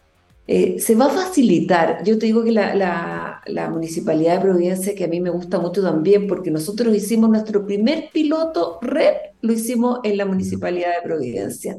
Eh, 0.46 0.80
se 0.80 0.94
va 0.94 1.06
a 1.06 1.10
facilitar. 1.10 2.02
Yo 2.04 2.18
te 2.18 2.26
digo 2.26 2.42
que 2.42 2.52
la, 2.52 3.42
Municipalidad 3.70 4.36
de 4.36 4.40
Providencia, 4.40 4.94
que 4.94 5.04
a 5.04 5.08
mí 5.08 5.20
me 5.20 5.30
gusta 5.30 5.58
mucho 5.58 5.82
también, 5.82 6.26
porque 6.26 6.50
nosotros 6.50 6.94
hicimos 6.94 7.30
nuestro 7.30 7.66
primer 7.66 8.10
piloto 8.12 8.78
REP, 8.80 9.34
lo 9.42 9.52
hicimos 9.52 10.00
en 10.02 10.16
la 10.16 10.24
Municipalidad 10.24 10.90
de 10.96 11.02
Providencia. 11.02 11.78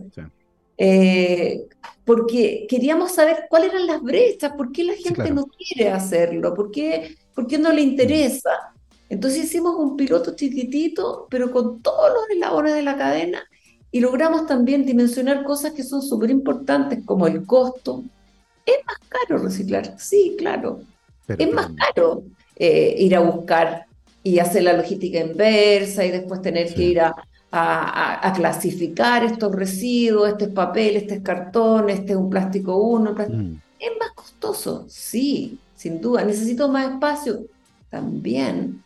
Eh, 0.78 1.68
porque 2.06 2.66
queríamos 2.70 3.12
saber 3.12 3.48
cuáles 3.50 3.72
eran 3.72 3.86
las 3.86 4.02
brechas, 4.02 4.54
por 4.54 4.72
qué 4.72 4.86
la 4.86 4.94
gente 4.94 5.30
no 5.32 5.46
quiere 5.46 5.92
hacerlo, 5.92 6.54
por 6.54 6.72
qué, 6.72 7.18
por 7.36 7.46
qué 7.46 7.58
no 7.58 7.74
le 7.74 7.82
interesa. 7.82 8.50
Entonces 9.10 9.46
hicimos 9.46 9.76
un 9.76 9.98
piloto 9.98 10.36
chiquitito, 10.36 11.28
pero 11.30 11.52
con 11.52 11.82
todos 11.82 12.14
los 12.14 12.30
eslabones 12.30 12.76
de 12.76 12.84
la 12.84 12.96
cadena, 12.96 13.44
y 13.92 14.00
logramos 14.02 14.46
también 14.46 14.86
dimensionar 14.86 15.44
cosas 15.44 15.74
que 15.74 15.84
son 15.84 16.02
súper 16.02 16.30
importantes, 16.30 17.00
como 17.06 17.26
el 17.26 17.46
costo, 17.46 18.04
es 18.66 18.86
más 18.86 18.98
caro 19.10 19.42
reciclar, 19.42 19.96
sí, 19.98 20.36
claro. 20.38 20.82
es 21.28 21.52
más 21.52 21.72
caro 21.76 22.24
eh, 22.56 22.96
ir 23.00 23.16
a 23.16 23.22
buscar 23.22 23.88
y 24.22 24.38
hacer 24.38 24.64
la 24.64 24.74
logística 24.74 25.20
inversa 25.20 26.06
y 26.06 26.12
después 26.12 26.42
tener 26.42 26.74
que 26.74 26.84
ir 26.84 27.02
a, 27.02 27.16
clasificar 28.36 29.24
estos 29.24 29.56
residuos, 29.56 30.30
este 30.30 30.46
es 30.46 30.52
papel, 30.52 30.98
este 30.98 31.16
es 31.16 31.22
cartón, 31.22 31.90
este 31.90 32.12
es 32.12 32.18
un 32.18 32.30
plástico 32.30 32.78
uno. 32.78 33.14
Mm. 33.14 33.56
Es 33.80 33.92
más 34.00 34.12
costoso, 34.14 34.86
sí, 34.88 35.58
sin 35.76 36.00
duda. 36.00 36.24
Necesito 36.24 36.68
más 36.68 36.92
espacio, 36.92 37.46
también. 37.90 38.84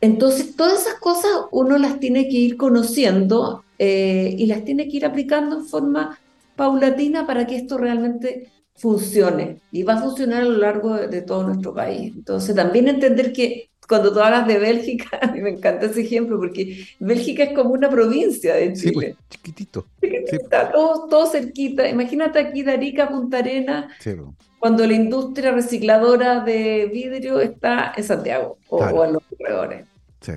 Entonces, 0.00 0.56
todas 0.56 0.80
esas 0.80 0.94
cosas 0.94 1.30
uno 1.50 1.76
las 1.78 2.00
tiene 2.00 2.28
que 2.28 2.36
ir 2.36 2.56
conociendo 2.56 3.64
eh, 3.78 4.34
y 4.36 4.46
las 4.46 4.64
tiene 4.64 4.88
que 4.88 4.96
ir 4.96 5.06
aplicando 5.06 5.56
en 5.56 5.64
forma 5.66 6.18
paulatina 6.56 7.26
para 7.26 7.46
que 7.46 7.56
esto 7.56 7.78
realmente 7.78 8.50
funcione 8.80 9.60
y 9.70 9.82
va 9.82 9.94
a 9.94 10.02
funcionar 10.02 10.42
a 10.42 10.46
lo 10.46 10.56
largo 10.56 10.94
de, 10.94 11.22
todo 11.22 11.44
nuestro 11.44 11.74
país. 11.74 12.14
Entonces, 12.14 12.56
también 12.56 12.88
entender 12.88 13.32
que 13.32 13.68
cuando 13.86 14.12
tú 14.12 14.20
hablas 14.20 14.46
de 14.46 14.58
Bélgica, 14.58 15.18
a 15.22 15.26
mí 15.32 15.40
me 15.40 15.50
encanta 15.50 15.86
ese 15.86 16.00
ejemplo 16.02 16.38
porque 16.38 16.86
Bélgica 16.98 17.44
es 17.44 17.52
como 17.52 17.70
una 17.70 17.90
provincia 17.90 18.54
de 18.54 18.72
Chile. 18.72 18.76
Sí, 18.76 18.92
pues, 18.92 19.14
chiquitito. 19.28 19.86
Chiquitita, 20.00 20.70
todo, 20.72 21.26
cerquita. 21.26 21.88
Imagínate 21.88 22.38
aquí 22.38 22.62
de 22.62 22.72
Arica, 22.72 23.08
Punta 23.08 23.38
Arena, 23.38 23.88
pues. 24.02 24.16
cuando 24.58 24.86
la 24.86 24.94
industria 24.94 25.52
recicladora 25.52 26.40
de 26.40 26.88
vidrio 26.92 27.40
está 27.40 27.92
en 27.96 28.04
Santiago 28.04 28.58
o, 28.68 29.04
en 29.04 29.12
los 29.14 29.22
alrededores. 29.32 29.89
Sí. 30.20 30.32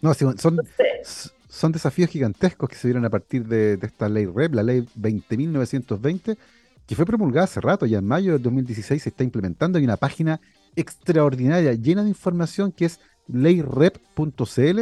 No, 0.00 0.14
son, 0.14 0.36
son 1.50 1.72
desafíos 1.72 2.10
gigantescos 2.10 2.68
que 2.68 2.76
se 2.76 2.88
dieron 2.88 3.04
a 3.04 3.10
partir 3.10 3.46
de, 3.46 3.78
esta 3.82 4.08
ley 4.08 4.24
REP, 4.24 4.54
la 4.54 4.62
ley 4.62 4.86
20.920, 4.98 6.38
que 6.86 6.94
fue 6.94 7.04
promulgada 7.04 7.44
hace 7.44 7.60
rato, 7.60 7.86
ya 7.86 7.98
en 7.98 8.06
mayo 8.06 8.32
de 8.32 8.38
2016 8.38 9.02
se 9.02 9.08
está 9.08 9.24
implementando. 9.24 9.78
Hay 9.78 9.84
una 9.84 9.96
página 9.96 10.40
extraordinaria, 10.76 11.74
llena 11.74 12.02
de 12.04 12.08
información, 12.08 12.72
que 12.72 12.86
es 12.86 13.00
leyrep.cl. 13.26 14.80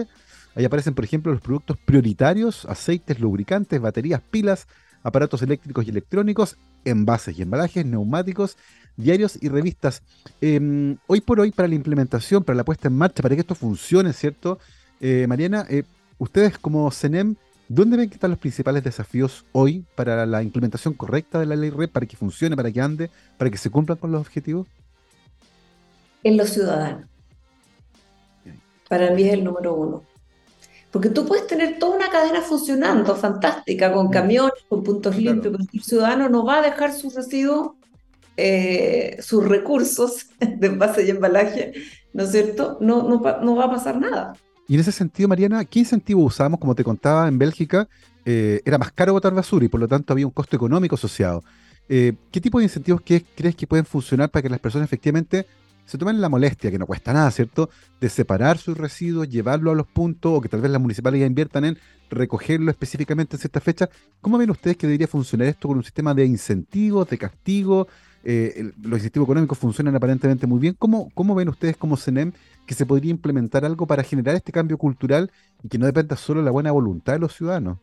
Ahí 0.55 0.65
aparecen, 0.65 0.95
por 0.95 1.05
ejemplo, 1.05 1.33
los 1.33 1.41
productos 1.41 1.79
prioritarios, 1.79 2.65
aceites, 2.67 3.19
lubricantes, 3.19 3.81
baterías, 3.81 4.21
pilas, 4.21 4.67
aparatos 5.03 5.43
eléctricos 5.43 5.87
y 5.87 5.91
electrónicos, 5.91 6.59
envases 6.85 7.39
y 7.39 7.43
embalajes, 7.43 7.85
neumáticos, 7.87 8.57
diarios 8.99 9.39
y 9.41 9.49
revistas. 9.49 10.03
Em, 10.41 10.99
hoy 11.07 11.23
por 11.23 11.41
hoy, 11.41 11.53
para 11.53 11.69
la 11.69 11.75
implementación, 11.75 12.45
para 12.45 12.57
la 12.57 12.65
puesta 12.65 12.89
en 12.89 12.97
marcha, 12.97 13.23
para 13.23 13.35
que 13.35 13.41
esto 13.41 13.55
funcione, 13.55 14.13
¿cierto? 14.13 14.59
Eh, 15.01 15.27
Mariana, 15.27 15.65
eh, 15.71 15.85
ustedes 16.19 16.59
como 16.59 16.91
CENEM, 16.91 17.37
¿dónde 17.69 17.97
ven 17.97 18.11
que 18.11 18.15
están 18.15 18.31
los 18.31 18.41
principales 18.41 18.83
desafíos 18.85 19.47
hoy 19.53 19.85
para 19.95 20.27
la 20.27 20.43
implementación 20.43 20.95
correcta 20.95 21.39
de 21.39 21.47
la 21.47 21.57
ley 21.57 21.71
REP, 21.71 21.93
para 21.93 22.07
que 22.07 22.17
funcione, 22.17 22.57
para 22.57 22.71
que 22.71 22.81
ande, 22.81 23.11
para 23.39 23.51
que 23.51 23.57
se 23.57 23.71
cumplan 23.71 23.97
con 23.99 24.13
los 24.13 24.21
objetivos? 24.21 24.67
En 26.25 26.37
los 26.37 26.51
ciudadanos. 26.51 27.07
Para 28.89 29.11
mí 29.13 29.23
es 29.23 29.35
el 29.35 29.45
número 29.45 29.75
uno. 29.75 30.03
Porque 30.91 31.11
tú 31.11 31.27
puedes 31.27 31.47
tener 31.47 31.79
toda 31.79 31.97
una 31.97 32.09
cadena 32.09 32.41
funcionando, 32.41 33.15
fantástica, 33.15 33.93
con 33.93 34.09
camiones, 34.09 34.65
con 34.69 34.83
puntos 34.83 35.17
limpios, 35.17 35.55
pero 35.55 35.69
el 35.73 35.83
ciudadano 35.83 36.29
no 36.31 36.45
va 36.45 36.59
a 36.59 36.63
dejar 36.63 36.95
sus 36.95 37.15
residuos, 37.15 37.73
eh, 38.41 39.17
sus 39.21 39.45
recursos 39.45 40.27
de 40.39 40.69
envase 40.69 41.05
y 41.05 41.11
embalaje, 41.11 41.73
¿no 42.13 42.23
es 42.23 42.31
cierto? 42.31 42.79
No, 42.81 43.03
no, 43.03 43.21
va 43.57 43.65
a 43.65 43.71
pasar 43.71 44.01
nada. 44.01 44.35
Y 44.69 44.75
en 44.75 44.81
ese 44.81 44.93
sentido, 44.93 45.29
Mariana, 45.29 45.65
¿qué 45.65 45.81
incentivo 45.81 46.23
usamos? 46.23 46.61
Como 46.61 46.77
te 46.77 46.85
contaba, 46.85 47.27
en 47.27 47.37
Bélgica 47.37 47.89
eh, 48.25 48.61
era 48.65 48.79
más 48.79 48.93
caro 48.93 49.13
botar 49.13 49.35
basura 49.35 49.65
y 49.65 49.69
por 49.69 49.81
lo 49.81 49.89
tanto 49.89 50.13
había 50.13 50.27
un 50.27 50.33
costo 50.33 50.55
económico 50.55 50.95
asociado. 50.95 51.43
Eh, 51.89 52.13
¿Qué 52.31 52.41
tipo 52.41 52.59
de 52.59 52.67
incentivos 52.67 53.01
crees 53.03 53.57
que 53.57 53.67
pueden 53.67 53.87
funcionar 53.87 54.31
para 54.31 54.43
que 54.45 54.51
las 54.51 54.61
personas 54.61 54.87
efectivamente 54.87 55.47
se 55.85 55.99
tomen 55.99 56.21
la 56.21 56.29
molestia, 56.29 56.71
que 56.71 56.79
no 56.79 56.87
cuesta 56.87 57.13
nada, 57.13 57.31
¿cierto?, 57.33 57.71
de 57.99 58.09
separar 58.09 58.59
sus 58.59 58.79
residuos, 58.79 59.29
llevarlo 59.29 59.71
a 59.73 59.75
los 59.75 59.87
puntos 59.87 60.33
o 60.33 60.41
que 60.41 60.49
tal 60.49 60.61
vez 60.61 60.71
las 60.71 60.81
municipalidades 60.81 61.31
inviertan 61.31 61.65
en 61.65 61.79
recogerlo 62.11 62.71
específicamente 62.71 63.35
en 63.35 63.41
cierta 63.41 63.61
fecha. 63.61 63.89
¿Cómo 64.21 64.39
ven 64.39 64.51
ustedes 64.51 64.77
que 64.77 64.87
debería 64.87 65.09
funcionar 65.09 65.49
esto 65.49 65.67
con 65.67 65.79
un 65.79 65.83
sistema 65.83 66.13
de 66.15 66.27
incentivos, 66.27 67.09
de 67.09 67.17
castigo? 67.17 67.89
Eh, 68.25 68.73
los 68.83 68.99
incentivos 68.99 69.27
económicos 69.27 69.59
funcionan 69.59 69.95
aparentemente 69.97 70.47
muy 70.47 70.59
bien. 70.59 70.75
¿Cómo, 70.79 71.11
¿Cómo 71.15 71.35
ven 71.35 71.49
ustedes 71.49 71.77
como 71.77 71.97
CENEM 71.97 72.33
que 72.67 72.75
se 72.75 72.87
podría 72.87 73.11
implementar 73.11 73.65
algo 73.65 73.87
para 73.87 74.03
generar 74.03 74.35
este 74.35 74.53
cambio 74.53 74.79
cultural 74.79 75.31
y 75.63 75.69
que 75.69 75.79
no 75.79 75.87
dependa 75.87 76.17
solo 76.17 76.41
de 76.41 76.45
la 76.45 76.51
buena 76.51 76.73
voluntad 76.73 77.15
de 77.15 77.21
los 77.21 77.35
ciudadanos? 77.35 77.79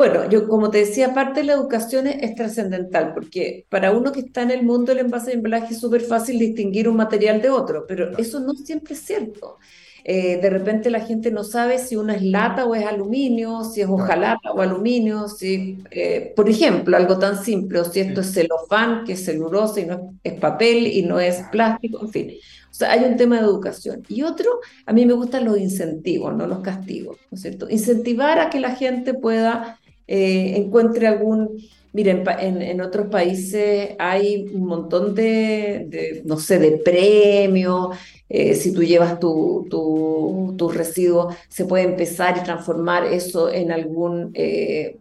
Bueno, 0.00 0.30
yo 0.30 0.48
como 0.48 0.70
te 0.70 0.78
decía, 0.78 1.12
parte 1.12 1.40
de 1.40 1.46
la 1.46 1.52
educación 1.52 2.06
es, 2.06 2.34
trascendental, 2.34 3.12
porque 3.12 3.66
para 3.68 3.92
uno 3.92 4.12
que 4.12 4.20
está 4.20 4.40
en 4.40 4.50
el 4.50 4.62
mundo 4.62 4.94
del 4.94 5.04
envase 5.04 5.32
de 5.32 5.36
embalaje 5.36 5.74
es 5.74 5.80
súper 5.80 6.00
fácil 6.00 6.38
distinguir 6.38 6.88
un 6.88 6.96
material 6.96 7.42
de 7.42 7.50
otro, 7.50 7.84
pero 7.86 8.16
eso 8.16 8.40
no 8.40 8.54
siempre 8.54 8.94
es 8.94 9.00
cierto. 9.00 9.58
Eh, 10.04 10.38
de 10.40 10.50
repente 10.50 10.90
la 10.90 11.00
gente 11.00 11.30
no 11.30 11.44
sabe 11.44 11.78
si 11.78 11.96
uno 11.96 12.12
es 12.12 12.22
lata 12.22 12.64
o 12.64 12.74
es 12.74 12.86
aluminio, 12.86 13.64
si 13.64 13.80
es 13.80 13.88
hojalata 13.88 14.52
o 14.52 14.60
aluminio, 14.60 15.28
si, 15.28 15.78
eh, 15.90 16.32
por 16.34 16.48
ejemplo, 16.48 16.96
algo 16.96 17.18
tan 17.18 17.42
simple, 17.42 17.80
o 17.80 17.84
si 17.84 18.00
esto 18.00 18.20
es 18.20 18.32
celofán, 18.32 19.04
que 19.04 19.12
es 19.12 19.24
celulosa 19.24 19.80
y 19.80 19.86
no 19.86 19.94
es, 20.22 20.32
es 20.32 20.40
papel 20.40 20.86
y 20.86 21.02
no 21.02 21.20
es 21.20 21.42
plástico, 21.50 22.00
en 22.02 22.08
fin. 22.08 22.30
O 22.70 22.74
sea, 22.74 22.92
hay 22.92 23.04
un 23.04 23.16
tema 23.16 23.36
de 23.36 23.42
educación. 23.42 24.02
Y 24.08 24.22
otro, 24.22 24.60
a 24.86 24.92
mí 24.92 25.04
me 25.04 25.12
gustan 25.12 25.44
los 25.44 25.58
incentivos, 25.58 26.34
no 26.34 26.46
los 26.46 26.60
castigos, 26.60 27.18
¿no 27.30 27.36
es 27.36 27.42
cierto? 27.42 27.68
Incentivar 27.68 28.38
a 28.38 28.48
que 28.48 28.60
la 28.60 28.76
gente 28.76 29.14
pueda 29.14 29.78
eh, 30.06 30.54
encuentre 30.56 31.06
algún... 31.06 31.58
Miren, 31.92 32.24
en, 32.38 32.62
en, 32.62 32.80
otros 32.80 33.08
países 33.08 33.96
hay 33.98 34.46
un 34.52 34.66
montón 34.66 35.14
de, 35.14 36.22
no 36.24 36.38
sé, 36.38 36.58
de 36.58 36.78
premios. 36.78 37.96
Eh, 38.28 38.54
si 38.54 38.72
tú 38.72 38.82
llevas 38.82 39.18
tus 39.18 39.68
tu, 39.68 40.54
tu 40.56 40.68
residuos, 40.68 41.34
se 41.48 41.64
puede 41.64 41.84
empezar 41.84 42.38
y 42.38 42.44
transformar 42.44 43.04
eso 43.06 43.50
en 43.50 43.72
algún, 43.72 44.30
eh, 44.34 44.98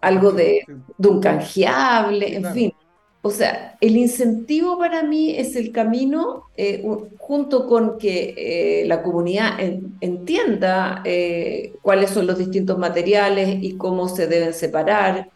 algo 0.00 0.32
de, 0.32 0.62
de, 0.96 1.08
un 1.08 1.20
canjeable, 1.20 2.36
en 2.36 2.52
fin. 2.54 2.72
O 3.20 3.30
sea, 3.30 3.76
el 3.80 3.96
incentivo 3.96 4.78
para 4.78 5.02
mí 5.02 5.36
es 5.36 5.56
el 5.56 5.72
camino, 5.72 6.44
eh, 6.56 6.82
junto 7.18 7.66
con 7.66 7.98
que 7.98 8.34
eh, 8.36 8.86
la 8.86 9.02
comunidad 9.02 9.58
entienda 10.00 11.02
eh, 11.04 11.74
cuáles 11.82 12.10
son 12.10 12.26
los 12.26 12.38
distintos 12.38 12.78
materiales 12.78 13.58
y 13.60 13.76
cómo 13.76 14.08
se 14.08 14.28
deben 14.28 14.54
separar, 14.54 15.30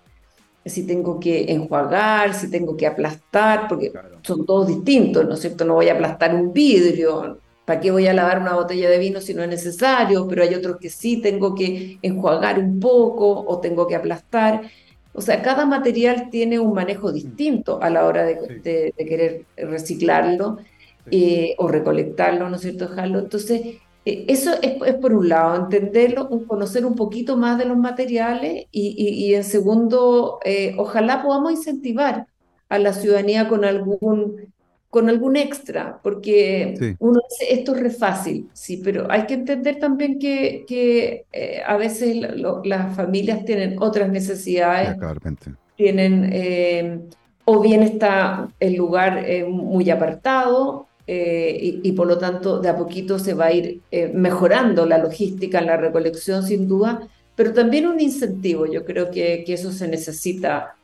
si 0.64 0.86
tengo 0.86 1.18
que 1.18 1.52
enjuagar, 1.52 2.34
si 2.34 2.50
tengo 2.50 2.76
que 2.76 2.86
aplastar, 2.86 3.66
porque 3.68 3.92
son 4.22 4.46
todos 4.46 4.68
distintos, 4.68 5.26
¿no 5.26 5.34
es 5.34 5.40
cierto? 5.40 5.64
No 5.64 5.74
voy 5.74 5.88
a 5.88 5.94
aplastar 5.94 6.34
un 6.34 6.52
vidrio, 6.52 7.38
¿para 7.64 7.80
qué 7.80 7.90
voy 7.90 8.06
a 8.06 8.14
lavar 8.14 8.40
una 8.40 8.54
botella 8.54 8.88
de 8.88 8.98
vino 8.98 9.20
si 9.20 9.34
no 9.34 9.42
es 9.42 9.48
necesario? 9.48 10.28
Pero 10.28 10.42
hay 10.42 10.54
otros 10.54 10.76
que 10.78 10.88
sí 10.88 11.20
tengo 11.20 11.54
que 11.54 11.98
enjuagar 12.02 12.58
un 12.58 12.78
poco 12.78 13.44
o 13.46 13.60
tengo 13.60 13.86
que 13.86 13.96
aplastar. 13.96 14.62
O 15.14 15.20
sea, 15.20 15.42
cada 15.42 15.66
material 15.66 16.30
tiene 16.30 16.58
un 16.58 16.72
manejo 16.74 17.08
mm. 17.08 17.12
distinto 17.12 17.82
a 17.82 17.90
la 17.90 18.06
hora 18.06 18.24
de, 18.24 18.92
querer 18.96 19.44
reciclarlo 19.56 20.58
eh, 21.10 21.54
o 21.58 21.68
recolectarlo, 21.68 22.48
¿no 22.48 22.56
es 22.56 22.62
cierto? 22.62 22.88
Dejarlo. 22.88 23.18
Entonces, 23.18 23.78
eh, 24.04 24.24
eso 24.28 24.52
es, 24.62 24.94
por 24.96 25.14
un 25.14 25.28
lado, 25.28 25.56
entenderlo, 25.56 26.28
conocer 26.46 26.84
un 26.86 26.94
poquito 26.94 27.36
más 27.36 27.58
de 27.58 27.64
los 27.64 27.76
materiales 27.76 28.66
y, 28.70 29.34
en 29.34 29.44
segundo, 29.44 30.38
eh, 30.44 30.74
ojalá 30.78 31.22
podamos 31.22 31.52
incentivar 31.52 32.26
a 32.68 32.78
la 32.78 32.92
ciudadanía 32.92 33.48
con 33.48 33.64
algún 33.64 34.52
con 34.92 35.08
algún 35.08 35.36
extra, 35.36 36.00
porque 36.02 36.96
uno 36.98 37.18
dice, 37.30 37.54
esto 37.54 37.74
es 37.74 37.80
re 37.80 37.88
fácil, 37.88 38.50
sí, 38.52 38.82
pero 38.84 39.10
hay 39.10 39.24
que 39.24 39.32
entender 39.32 39.78
también 39.78 40.18
que, 40.18 40.66
que 40.68 41.24
eh, 41.32 41.62
a 41.66 41.78
veces 41.78 42.14
las 42.64 42.94
familias 42.94 43.42
tienen 43.46 43.76
otras 43.80 44.10
necesidades, 44.10 44.94
tienen, 45.76 46.28
eh, 46.30 47.00
o 47.46 47.60
bien 47.62 47.82
está 47.82 48.50
el 48.60 48.74
lugar 48.74 49.24
eh, 49.24 49.46
muy 49.46 49.88
apartado, 49.88 50.88
y, 51.12 51.80
y, 51.82 51.92
por 51.92 52.06
lo 52.06 52.18
tanto 52.18 52.60
de 52.60 52.68
a 52.68 52.76
poquito 52.76 53.18
se 53.18 53.34
va 53.34 53.46
a 53.46 53.52
ir 53.52 53.80
mejorando 54.14 54.86
la 54.86 54.98
logística 54.98 55.58
en 55.58 55.66
la 55.66 55.76
recolección 55.76 56.42
sin 56.42 56.68
duda, 56.68 57.08
pero 57.34 57.52
también 57.52 57.86
un 57.86 58.00
incentivo, 58.00 58.66
yo 58.66 58.84
creo 58.84 59.10
que, 59.10 59.42
que 59.44 59.54
eso 59.54 59.72
se 59.72 59.88
necesita 59.88 60.76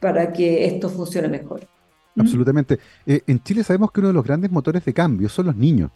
para 0.00 0.32
que 0.32 0.66
esto 0.66 0.90
funcione 0.90 1.28
mejor. 1.28 1.66
Absolutamente. 2.18 2.78
Eh, 3.06 3.22
en 3.26 3.42
Chile 3.42 3.64
sabemos 3.64 3.90
que 3.92 4.00
uno 4.00 4.08
de 4.08 4.14
los 4.14 4.24
grandes 4.24 4.50
motores 4.50 4.84
de 4.84 4.92
cambio 4.92 5.28
son 5.28 5.46
los 5.46 5.56
niños. 5.56 5.90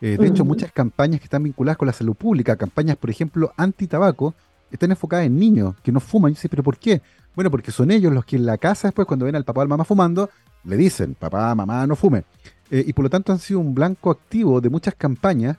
Eh, 0.00 0.16
de 0.18 0.26
hecho, 0.26 0.44
muchas 0.44 0.72
campañas 0.72 1.20
que 1.20 1.24
están 1.24 1.42
vinculadas 1.42 1.76
con 1.76 1.86
la 1.86 1.92
salud 1.92 2.14
pública, 2.14 2.56
campañas, 2.56 2.96
por 2.96 3.10
ejemplo, 3.10 3.52
anti-tabaco, 3.56 4.34
están 4.70 4.90
enfocadas 4.90 5.26
en 5.26 5.38
niños 5.38 5.74
que 5.82 5.92
no 5.92 6.00
fuman. 6.00 6.32
Y 6.32 6.34
dice, 6.34 6.48
¿pero 6.48 6.62
por 6.62 6.78
qué? 6.78 7.02
Bueno, 7.34 7.50
porque 7.50 7.70
son 7.70 7.90
ellos 7.90 8.12
los 8.12 8.24
que 8.24 8.36
en 8.36 8.46
la 8.46 8.56
casa 8.56 8.88
después, 8.88 9.06
cuando 9.06 9.26
ven 9.26 9.36
al 9.36 9.44
papá 9.44 9.60
o 9.60 9.62
al 9.62 9.68
mamá 9.68 9.84
fumando, 9.84 10.30
le 10.64 10.76
dicen, 10.76 11.14
papá, 11.14 11.54
mamá, 11.54 11.86
no 11.86 11.96
fume. 11.96 12.24
Eh, 12.70 12.84
y 12.86 12.92
por 12.92 13.04
lo 13.04 13.10
tanto 13.10 13.32
han 13.32 13.38
sido 13.38 13.60
un 13.60 13.74
blanco 13.74 14.10
activo 14.10 14.60
de 14.60 14.70
muchas 14.70 14.94
campañas, 14.94 15.58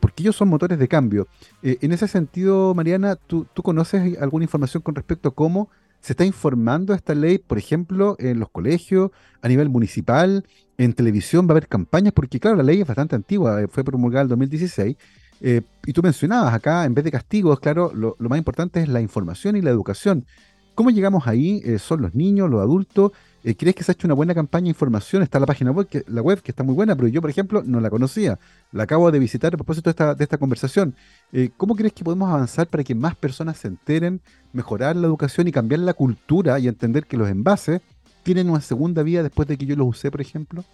porque 0.00 0.22
ellos 0.22 0.34
son 0.34 0.48
motores 0.48 0.78
de 0.78 0.88
cambio. 0.88 1.28
en 1.62 1.92
ese 1.92 2.08
sentido, 2.08 2.74
Mariana, 2.74 3.16
¿tú, 3.16 3.46
¿tú 3.52 3.62
conoces 3.62 4.16
alguna 4.18 4.44
información 4.44 4.82
con 4.82 4.94
respecto 4.94 5.28
a 5.28 5.34
cómo 5.34 5.68
se 6.04 6.12
está 6.12 6.26
informando 6.26 6.92
esta 6.92 7.14
ley, 7.14 7.38
por 7.38 7.56
ejemplo, 7.56 8.14
en 8.18 8.38
los 8.38 8.50
colegios, 8.50 9.10
a 9.40 9.48
nivel 9.48 9.70
municipal, 9.70 10.44
en 10.76 10.92
televisión 10.92 11.46
va 11.46 11.50
a 11.50 11.52
haber 11.52 11.66
campañas, 11.66 12.12
porque 12.12 12.38
claro, 12.38 12.58
la 12.58 12.62
ley 12.62 12.82
es 12.82 12.86
bastante 12.86 13.16
antigua, 13.16 13.62
eh, 13.62 13.68
fue 13.68 13.84
promulgada 13.84 14.24
en 14.24 14.28
2016, 14.28 14.96
eh, 15.40 15.62
y 15.86 15.92
tú 15.94 16.02
mencionabas 16.02 16.52
acá, 16.52 16.84
en 16.84 16.92
vez 16.92 17.04
de 17.04 17.10
castigos, 17.10 17.58
claro, 17.58 17.90
lo, 17.94 18.16
más 18.18 18.36
importante 18.36 18.82
es 18.82 18.88
la 18.88 19.00
información 19.00 19.56
y 19.56 19.62
la 19.62 19.70
educación. 19.70 20.26
¿Cómo 20.74 20.90
llegamos 20.90 21.26
ahí? 21.26 21.62
Eh, 21.64 21.78
¿Son 21.78 22.02
los 22.02 22.14
niños, 22.14 22.50
los 22.50 22.60
adultos? 22.60 23.12
Eh, 23.46 23.54
¿Crees 23.56 23.76
que 23.76 23.84
se 23.84 23.92
ha 23.92 23.94
hecho 23.94 24.06
una 24.06 24.14
buena 24.14 24.34
campaña 24.34 24.64
de 24.64 24.70
información? 24.70 25.22
Está 25.22 25.38
la 25.38 25.44
página 25.44 25.70
web 25.70 25.86
que, 25.86 26.02
la 26.08 26.22
web, 26.22 26.40
que 26.40 26.50
está 26.50 26.62
muy 26.62 26.74
buena, 26.74 26.96
pero 26.96 27.08
yo, 27.08 27.20
por 27.20 27.28
ejemplo, 27.28 27.62
no 27.62 27.78
la 27.78 27.90
conocía. 27.90 28.38
La 28.72 28.84
acabo 28.84 29.10
de 29.10 29.18
visitar 29.18 29.52
a 29.52 29.58
propósito 29.58 29.92
de 29.92 30.24
esta, 30.24 30.38
conversación. 30.38 30.94
Eh, 31.30 31.50
¿Cómo 31.58 31.76
crees 31.76 31.92
que 31.92 32.02
podemos 32.02 32.30
avanzar 32.30 32.66
para 32.68 32.82
que 32.82 32.94
más 32.94 33.14
personas 33.14 33.58
se 33.58 33.68
enteren, 33.68 34.22
mejorar 34.54 34.96
la 34.96 35.06
educación 35.06 35.46
y 35.46 35.52
cambiar 35.52 35.80
la 35.80 35.92
cultura 35.92 36.58
y 36.58 36.68
entender 36.68 37.04
que 37.04 37.18
los 37.18 37.28
envases 37.28 37.82
tienen 38.22 38.48
una 38.48 38.62
segunda 38.62 39.02
vida 39.02 39.22
después 39.22 39.46
de 39.46 39.58
que 39.58 39.66
yo 39.66 39.76
los 39.76 39.88
usé, 39.88 40.10
por 40.10 40.22
ejemplo? 40.22 40.64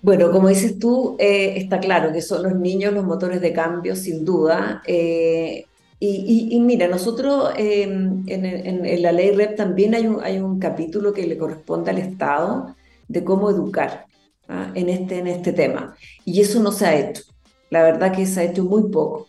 Bueno, 0.00 0.30
como 0.30 0.48
dices 0.48 0.78
tú, 0.78 1.16
eh, 1.18 1.58
está 1.58 1.80
claro 1.80 2.12
que 2.14 2.22
son 2.22 2.44
los 2.44 2.54
niños 2.54 2.94
los 2.94 3.04
motores 3.04 3.42
de 3.42 3.52
cambio, 3.52 3.94
sin 3.94 4.24
duda. 4.24 4.82
Y, 5.98 6.60
mira, 6.60 6.88
nosotros 6.88 7.52
em, 7.56 8.22
en, 8.26 9.02
la 9.02 9.12
ley 9.12 9.30
REP 9.30 9.56
también 9.56 9.94
hay 9.94 10.06
un, 10.06 10.22
hay 10.22 10.38
un 10.38 10.58
capítulo 10.58 11.12
que 11.12 11.26
le 11.26 11.38
corresponde 11.38 11.90
al 11.90 11.98
Estado 11.98 12.74
de 13.08 13.24
cómo 13.24 13.48
educar 13.50 14.04
¿ah? 14.48 14.70
en, 14.74 14.90
este, 14.90 15.18
en 15.18 15.26
este 15.26 15.52
tema. 15.52 15.96
Y 16.24 16.40
eso 16.40 16.62
no 16.62 16.70
se 16.70 16.86
ha 16.86 16.98
hecho. 16.98 17.22
La 17.70 17.82
verdad 17.82 18.14
que 18.14 18.26
se 18.26 18.40
ha 18.40 18.44
hecho 18.44 18.64
muy 18.64 18.90
poco. 18.90 19.28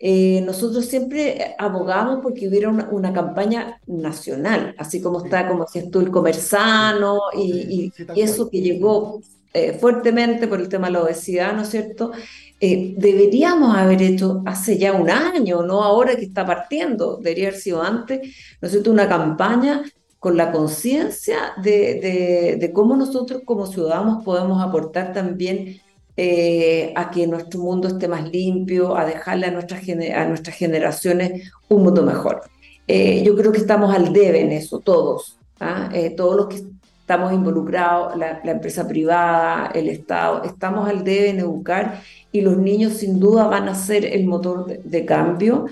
Eh, 0.00 0.42
nosotros 0.42 0.86
siempre 0.86 1.56
abogamos 1.58 2.20
porque 2.22 2.48
hubiera 2.48 2.68
una, 2.68 3.12
campaña 3.12 3.80
nacional, 3.86 4.74
así 4.78 5.00
como 5.00 5.24
está, 5.24 5.48
como 5.48 5.66
si 5.66 5.90
tú, 5.90 6.00
el 6.00 6.10
comerzano 6.10 7.18
y, 7.36 7.92
y 8.14 8.20
eso 8.20 8.48
que 8.48 8.60
llegó 8.60 9.20
eh, 9.54 9.72
fuertemente 9.72 10.46
por 10.46 10.60
el 10.60 10.68
tema 10.68 10.88
de 10.88 10.92
la 10.92 11.02
obesidad, 11.02 11.54
¿no 11.54 11.62
es 11.62 11.70
cierto? 11.70 12.12
Eh, 12.60 12.94
deberíamos 12.96 13.76
haber 13.76 14.02
hecho 14.02 14.42
hace 14.44 14.78
ya 14.78 14.92
un 14.92 15.08
año, 15.10 15.62
no 15.62 15.82
ahora 15.82 16.16
que 16.16 16.24
está 16.24 16.44
partiendo, 16.44 17.18
debería 17.18 17.48
haber 17.48 17.60
sido 17.60 17.82
antes, 17.82 18.20
¿no 18.60 18.66
es 18.66 18.72
cierto?, 18.72 18.90
una 18.90 19.08
campaña 19.08 19.84
con 20.18 20.36
la 20.36 20.50
conciencia 20.50 21.52
de, 21.62 22.70
cómo 22.74 22.96
nosotros 22.96 23.42
como 23.44 23.66
ciudadanos 23.66 24.24
podemos 24.24 24.60
aportar 24.60 25.12
también 25.12 25.80
eh, 26.16 26.92
a 26.96 27.10
que 27.12 27.28
nuestro 27.28 27.60
mundo 27.60 27.86
esté 27.86 28.08
más 28.08 28.28
limpio, 28.28 28.96
a 28.96 29.04
dejarle 29.04 29.46
a 29.46 29.50
nuestras, 29.52 29.82
a 29.88 30.24
nuestras 30.26 30.56
generaciones 30.56 31.52
un 31.68 31.84
mundo 31.84 32.02
mejor. 32.02 32.42
Eh, 32.88 33.22
yo 33.24 33.36
creo 33.36 33.52
que 33.52 33.58
estamos 33.58 33.94
al 33.94 34.12
debe 34.12 34.40
en 34.40 34.50
eso, 34.50 34.80
todos, 34.80 35.38
¿ah? 35.60 35.90
todos 36.16 36.36
los 36.36 36.46
que 36.48 36.77
estamos 37.08 37.32
involucrados, 37.32 38.18
la, 38.18 38.42
empresa 38.44 38.86
privada, 38.86 39.70
el 39.74 39.88
Estado, 39.88 40.44
estamos 40.44 40.86
al 40.86 41.04
debe 41.04 41.30
en 41.30 41.38
educar 41.38 42.02
y 42.32 42.42
los 42.42 42.58
niños 42.58 42.98
sin 42.98 43.18
duda 43.18 43.46
van 43.46 43.66
a 43.66 43.74
ser 43.74 44.04
el 44.04 44.26
motor 44.26 44.66
de, 44.66 45.04
cambio 45.06 45.68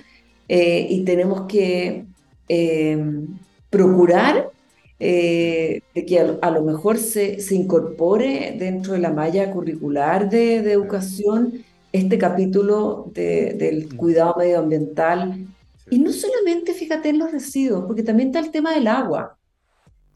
eh, 0.48 0.86
y 0.88 1.04
tenemos 1.04 1.42
que 1.42 2.06
eh, 2.48 2.98
procurar 3.68 4.48
eh, 4.98 5.82
de 5.94 6.06
que 6.06 6.20
a, 6.40 6.50
lo 6.50 6.62
mejor 6.62 6.96
se, 6.96 7.38
se, 7.38 7.54
incorpore 7.54 8.56
dentro 8.58 8.94
de 8.94 9.00
la 9.00 9.10
malla 9.10 9.50
curricular 9.50 10.30
de, 10.30 10.56
educación 10.72 11.52
este 11.92 12.16
capítulo 12.16 13.10
del 13.12 13.94
cuidado 13.94 14.36
medioambiental. 14.38 15.46
Y 15.90 15.98
no 15.98 16.12
solamente, 16.12 16.72
fíjate, 16.72 17.10
en 17.10 17.18
los 17.18 17.30
residuos, 17.30 17.84
porque 17.86 18.02
también 18.02 18.28
está 18.28 18.38
el 18.38 18.50
tema 18.50 18.72
del 18.72 18.86
agua 18.86 19.36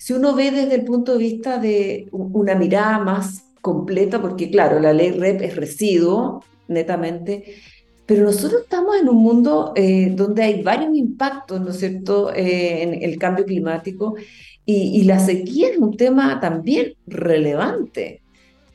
si 0.01 0.15
uno 0.15 0.35
ve 0.35 0.51
desde 0.51 0.77
el 0.77 0.85
punto 0.87 1.13
de 1.13 1.19
vista 1.19 1.59
de 1.59 2.09
una 2.11 2.55
mirada 2.55 2.99
más 3.01 3.45
completa, 3.61 4.23
porque 4.23 4.51
claro, 4.51 4.81
la 4.81 4.95
ley 4.95 5.11
REP 5.11 5.43
es 5.43 5.57
residuo, 5.57 6.43
netamente, 6.69 7.57
pero 8.07 8.25
nosotros 8.25 8.63
estamos 8.63 8.97
en 8.97 9.11
un 9.11 9.19
mundo 9.19 9.75
eh, 9.77 10.11
donde 10.17 10.43
hay 10.43 10.63
varios 10.63 10.97
impactos, 10.97 11.61
¿no 11.61 11.69
es 11.69 11.81
cierto?, 11.81 12.33
eh, 12.33 12.83
en 12.83 13.03
el 13.03 13.19
cambio 13.19 13.45
climático 13.45 14.15
y, 14.65 15.03
la 15.03 15.19
sequía 15.19 15.69
es 15.69 15.77
un 15.77 15.95
tema 15.95 16.41
también 16.41 16.95
relevante. 17.07 18.23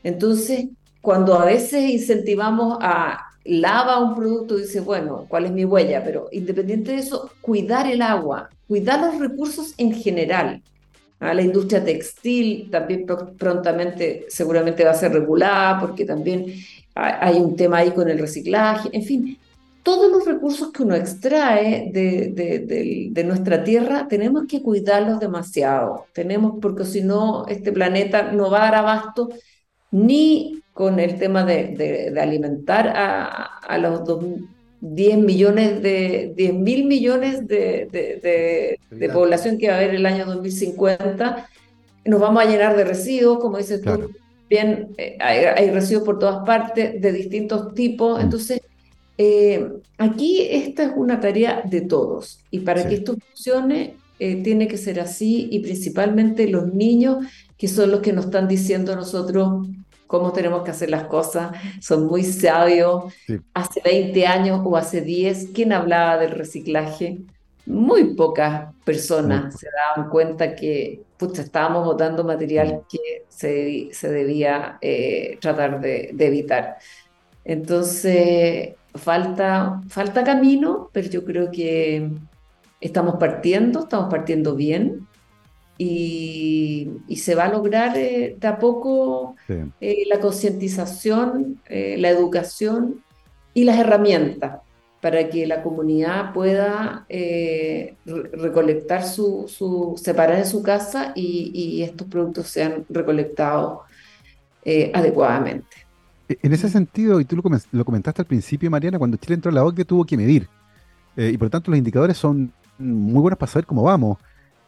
Entonces, 0.04 0.66
cuando 1.00 1.34
a 1.34 1.44
veces 1.44 1.90
incentivamos 1.90 2.78
a 2.80 3.18
lava 3.44 3.98
un 3.98 4.14
producto, 4.14 4.58
dice, 4.58 4.78
bueno, 4.78 5.26
¿cuál 5.28 5.46
es 5.46 5.52
mi 5.52 5.64
huella? 5.64 6.04
Pero 6.04 6.28
independiente 6.30 6.92
de 6.92 6.98
eso, 6.98 7.30
cuidar 7.40 7.90
el 7.90 8.02
agua, 8.02 8.48
cuidar 8.68 9.00
los 9.00 9.18
recursos 9.18 9.74
en 9.76 9.92
general. 9.92 10.62
La 11.20 11.40
industria 11.40 11.82
textil 11.82 12.70
también 12.70 13.06
prontamente 13.38 14.26
seguramente 14.28 14.84
va 14.84 14.90
a 14.90 14.94
ser 14.94 15.12
regulada 15.12 15.80
porque 15.80 16.04
también 16.04 16.46
hay 16.94 17.36
un 17.36 17.56
tema 17.56 17.78
ahí 17.78 17.90
con 17.90 18.08
el 18.08 18.18
reciclaje, 18.18 18.88
en 18.92 19.02
fin, 19.02 19.38
todos 19.86 20.10
los 20.10 20.24
recursos 20.26 20.72
que 20.72 20.82
uno 20.82 20.96
extrae 20.96 21.92
de, 21.92 23.22
nuestra 23.24 23.62
tierra 23.62 24.08
tenemos 24.08 24.46
que 24.48 24.60
cuidarlos 24.60 25.20
demasiado, 25.20 26.06
tenemos, 26.12 26.54
porque 26.60 26.84
si 26.84 27.02
no, 27.02 27.46
este 27.46 27.70
planeta 27.70 28.32
no 28.32 28.50
va 28.50 28.58
a 28.58 28.64
dar 28.64 28.74
abasto 28.74 29.28
ni 29.92 30.60
con 30.72 30.98
el 30.98 31.18
tema 31.20 31.44
de, 31.44 32.12
alimentar 32.20 32.88
a, 32.96 33.78
los 33.78 34.04
10 34.80 35.18
millones 35.18 35.82
de 35.82 36.32
10 36.36 36.54
mil 36.54 36.84
millones 36.84 37.46
de, 37.46 38.78
población 39.12 39.58
que 39.58 39.68
va 39.68 39.74
a 39.74 39.78
haber 39.78 39.94
el 39.94 40.06
año 40.06 40.26
2050, 40.26 41.48
nos 42.04 42.20
vamos 42.20 42.42
a 42.42 42.46
llenar 42.46 42.76
de 42.76 42.84
residuos, 42.84 43.38
como 43.38 43.58
dices 43.58 43.80
tú, 43.82 44.10
bien, 44.48 44.88
eh, 44.98 45.16
hay, 45.20 45.70
residuos 45.70 46.04
por 46.04 46.18
todas 46.18 46.44
partes 46.46 47.00
de 47.00 47.12
distintos 47.12 47.74
tipos, 47.74 48.18
mm. 48.18 48.22
entonces 48.22 48.60
eh, 49.18 49.68
aquí 49.96 50.46
esta 50.50 50.84
es 50.84 50.92
una 50.94 51.20
tarea 51.20 51.62
de 51.64 51.80
todos 51.80 52.44
y 52.50 52.60
para 52.60 52.86
que 52.86 52.96
esto 52.96 53.16
funcione 53.16 53.94
eh, 54.18 54.42
tiene 54.42 54.68
que 54.68 54.76
ser 54.76 55.00
así 55.00 55.48
y 55.50 55.60
principalmente 55.60 56.48
los 56.48 56.72
niños 56.72 57.24
que 57.56 57.68
son 57.68 57.90
los 57.90 58.00
que 58.00 58.12
nos 58.12 58.26
están 58.26 58.46
diciendo 58.46 58.92
a 58.92 58.96
nosotros 58.96 59.66
cómo 60.06 60.32
tenemos 60.32 60.62
que 60.62 60.70
hacer 60.70 60.90
las 60.90 61.04
cosas, 61.04 61.52
son 61.80 62.06
muy 62.06 62.22
sabios. 62.22 63.12
Hace 63.54 63.80
20 63.84 64.26
años 64.26 64.60
o 64.64 64.76
hace 64.76 65.00
10, 65.00 65.50
¿quién 65.54 65.72
hablaba 65.72 66.18
del 66.18 66.30
reciclaje? 66.30 67.18
Muy 67.66 68.14
pocas 68.14 68.72
personas 68.84 69.58
se 69.58 69.68
daban 69.70 70.08
cuenta 70.10 70.54
que 70.54 71.02
estábamos 71.38 71.84
botando 71.84 72.22
material 72.24 72.82
que 72.88 73.24
se, 73.28 73.88
se 73.92 74.10
debía 74.10 74.78
eh, 74.80 75.38
tratar 75.40 75.80
de, 75.80 76.10
de 76.12 76.26
evitar. 76.26 76.76
Entonces, 77.44 78.74
falta, 78.94 79.80
falta 79.88 80.24
camino, 80.24 80.90
pero 80.92 81.08
yo 81.08 81.24
creo 81.24 81.50
que 81.50 82.10
estamos 82.80 83.16
partiendo, 83.16 83.80
estamos 83.80 84.10
partiendo 84.10 84.54
bien 84.54 85.06
y, 85.78 86.90
se 87.16 87.34
va 87.34 87.44
a 87.44 87.52
lograr 87.52 87.96
eh, 87.96 88.36
de 88.38 88.48
a 88.48 88.58
poco 88.58 89.36
eh, 89.48 90.04
la 90.06 90.20
concientización, 90.20 91.60
eh, 91.66 91.96
la 91.98 92.10
educación 92.10 93.02
y 93.54 93.64
las 93.64 93.78
herramientas 93.78 94.60
para 95.00 95.28
que 95.28 95.46
la 95.46 95.62
comunidad 95.62 96.32
pueda 96.32 97.06
recolectar 98.06 99.04
su, 99.04 99.46
su, 99.48 99.94
separar 100.02 100.38
en 100.38 100.46
su 100.46 100.62
casa 100.62 101.12
y, 101.14 101.52
y 101.54 101.82
estos 101.82 102.08
productos 102.08 102.48
sean 102.48 102.84
recolectados 102.88 103.80
adecuadamente. 104.92 105.86
E, 106.28 106.38
en 106.42 106.52
ese 106.52 106.68
sentido, 106.68 107.20
y 107.20 107.24
tú 107.24 107.36
lo, 107.36 107.84
comentaste 107.84 108.22
al 108.22 108.26
principio, 108.26 108.70
Mariana, 108.70 108.98
cuando 108.98 109.16
Chile 109.16 109.34
entró 109.34 109.50
a 109.50 109.54
la 109.54 109.64
OCDE 109.64 109.84
tuvo 109.84 110.04
que 110.04 110.16
medir. 110.16 110.48
Eh, 111.16 111.30
y 111.32 111.38
por 111.38 111.46
lo 111.46 111.50
tanto 111.50 111.70
los 111.70 111.78
indicadores 111.78 112.16
son 112.16 112.52
muy 112.78 113.22
buenos 113.22 113.38
para 113.38 113.50
saber 113.50 113.66
cómo 113.66 113.82
vamos. 113.82 114.18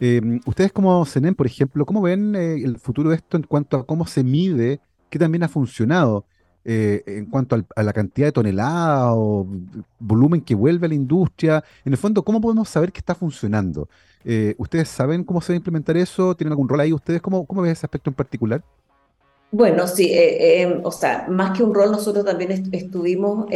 Eh, 0.01 0.21
ustedes 0.47 0.73
como 0.73 1.05
CENEN, 1.05 1.35
por 1.35 1.47
ejemplo, 1.47 1.85
¿cómo 1.85 2.01
ven 2.03 2.35
eh, 2.37 2.55
el 2.63 2.79
futuro 2.79 3.11
de 3.11 3.17
esto 3.17 3.37
en 3.37 3.43
cuanto 3.43 3.77
a 3.77 3.87
cómo 3.87 4.07
se 4.07 4.23
mide, 4.23 4.81
qué 5.11 5.19
también 5.19 5.43
ha 5.43 5.49
funcionado 5.49 6.25
en 6.65 7.25
cuanto 7.25 7.65
a 7.77 7.83
la 7.83 7.95
cantidad 7.95 8.27
de 8.27 8.33
toneladas 8.33 9.15
o 9.17 9.47
volumen 9.99 10.43
que 10.43 10.55
vuelve 10.55 10.85
a 10.85 10.89
la 10.91 10.95
industria? 10.95 11.65
En 11.83 11.93
el 11.95 11.99
fondo, 11.99 12.23
¿cómo 12.23 12.43
podemos 12.43 12.69
saber 12.69 12.93
que 12.93 12.99
está 12.99 13.15
funcionando? 13.15 13.89
¿Ustedes 14.59 14.91
saben 14.91 15.25
cómo 15.25 15.41
se 15.41 15.53
va 15.53 15.55
a 15.55 15.57
implementar 15.57 15.97
eso? 15.97 16.35
¿Tienen 16.35 16.53
algún 16.53 16.69
rol 16.69 16.81
ahí 16.81 16.93
ustedes? 16.93 17.23
¿Cómo, 17.23 17.47
cómo 17.47 17.63
ven 17.63 17.73
ese 17.73 17.87
aspecto 17.87 18.11
en 18.11 18.15
particular? 18.15 18.63
Bueno, 19.51 19.87
sí, 19.87 20.13
eh, 20.13 20.63
eh, 20.63 20.81
o 20.83 20.93
sea, 20.93 21.27
más 21.29 21.57
que 21.57 21.65
un 21.65 21.75
rol, 21.75 21.91
nosotros 21.91 22.25
también 22.25 22.51
estuvimos 22.71 23.47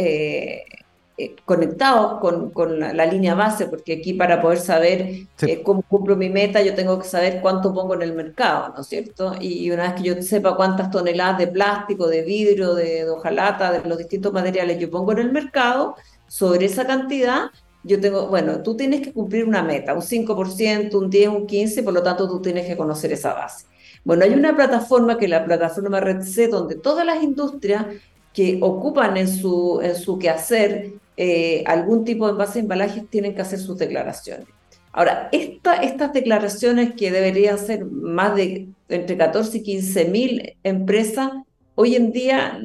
eh, 1.17 1.35
conectados 1.45 2.19
con, 2.19 2.79
la, 2.79 3.05
línea 3.05 3.35
base, 3.35 3.67
porque 3.67 3.93
aquí 3.93 4.13
para 4.13 4.41
poder 4.41 4.59
saber 4.59 5.27
cómo 5.63 5.83
cumplo 5.83 6.15
mi 6.15 6.29
meta, 6.29 6.61
yo 6.61 6.73
tengo 6.73 6.99
que 6.99 7.07
saber 7.07 7.39
cuánto 7.41 7.73
pongo 7.73 7.93
en 7.93 8.01
el 8.01 8.13
mercado, 8.13 8.73
¿no 8.75 8.81
es 8.81 8.87
cierto? 8.87 9.35
Y 9.39 9.69
una 9.71 9.83
vez 9.83 9.93
que 9.93 10.03
yo 10.03 10.21
sepa 10.21 10.55
cuántas 10.55 10.89
toneladas 10.89 11.37
de 11.37 11.47
plástico, 11.47 12.07
de 12.07 12.23
vidrio, 12.23 12.73
de, 12.73 13.05
de 13.05 13.09
hojalata, 13.09 13.71
de 13.71 13.87
los 13.87 13.97
distintos 13.97 14.33
materiales 14.33 14.79
yo 14.79 14.89
pongo 14.89 15.11
en 15.11 15.19
el 15.19 15.31
mercado, 15.31 15.95
sobre 16.27 16.65
esa 16.65 16.87
cantidad, 16.87 17.51
yo 17.83 17.99
tengo, 17.99 18.27
bueno, 18.27 18.63
tú 18.63 18.75
tienes 18.75 19.01
que 19.01 19.13
cumplir 19.13 19.45
una 19.45 19.61
meta, 19.61 19.93
un 19.93 20.01
5%, 20.01 20.95
un 20.95 21.09
10, 21.09 21.29
un 21.29 21.47
15%, 21.47 21.83
por 21.83 21.93
lo 21.93 22.01
tanto 22.01 22.27
tú 22.27 22.41
tienes 22.41 22.65
que 22.65 22.77
conocer 22.77 23.11
esa 23.11 23.33
base. 23.33 23.65
Bueno, 24.03 24.23
hay 24.23 24.33
una 24.33 24.55
plataforma 24.55 25.17
que 25.17 25.25
es 25.25 25.31
la 25.31 25.45
plataforma 25.45 25.99
Red 25.99 26.23
C, 26.23 26.47
donde 26.47 26.75
todas 26.75 27.05
las 27.05 27.21
industrias 27.21 27.85
que 28.33 28.57
ocupan 28.61 29.15
en 29.17 29.27
su, 29.27 29.79
en 29.83 29.95
su 29.95 30.17
quehacer 30.17 30.93
eh, 31.17 31.63
algún 31.67 32.03
tipo 32.03 32.25
de 32.25 32.33
envase 32.33 32.53
de 32.55 32.59
embalajes 32.61 33.07
tienen 33.09 33.35
que 33.35 33.41
hacer 33.41 33.59
sus 33.59 33.77
declaraciones. 33.77 34.47
Ahora, 34.91 35.29
esta, 35.31 35.75
estas 35.75 36.13
declaraciones 36.13 36.93
que 36.93 37.11
deberían 37.11 37.57
ser 37.57 37.85
más 37.85 38.35
de 38.35 38.69
entre 38.89 39.17
14 39.17 39.57
y 39.57 39.63
15 39.63 40.05
mil 40.05 40.55
empresas, 40.63 41.31
hoy 41.75 41.95
en 41.95 42.11
día 42.11 42.59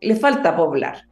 le 0.00 0.16
falta 0.16 0.54
poblar, 0.54 1.04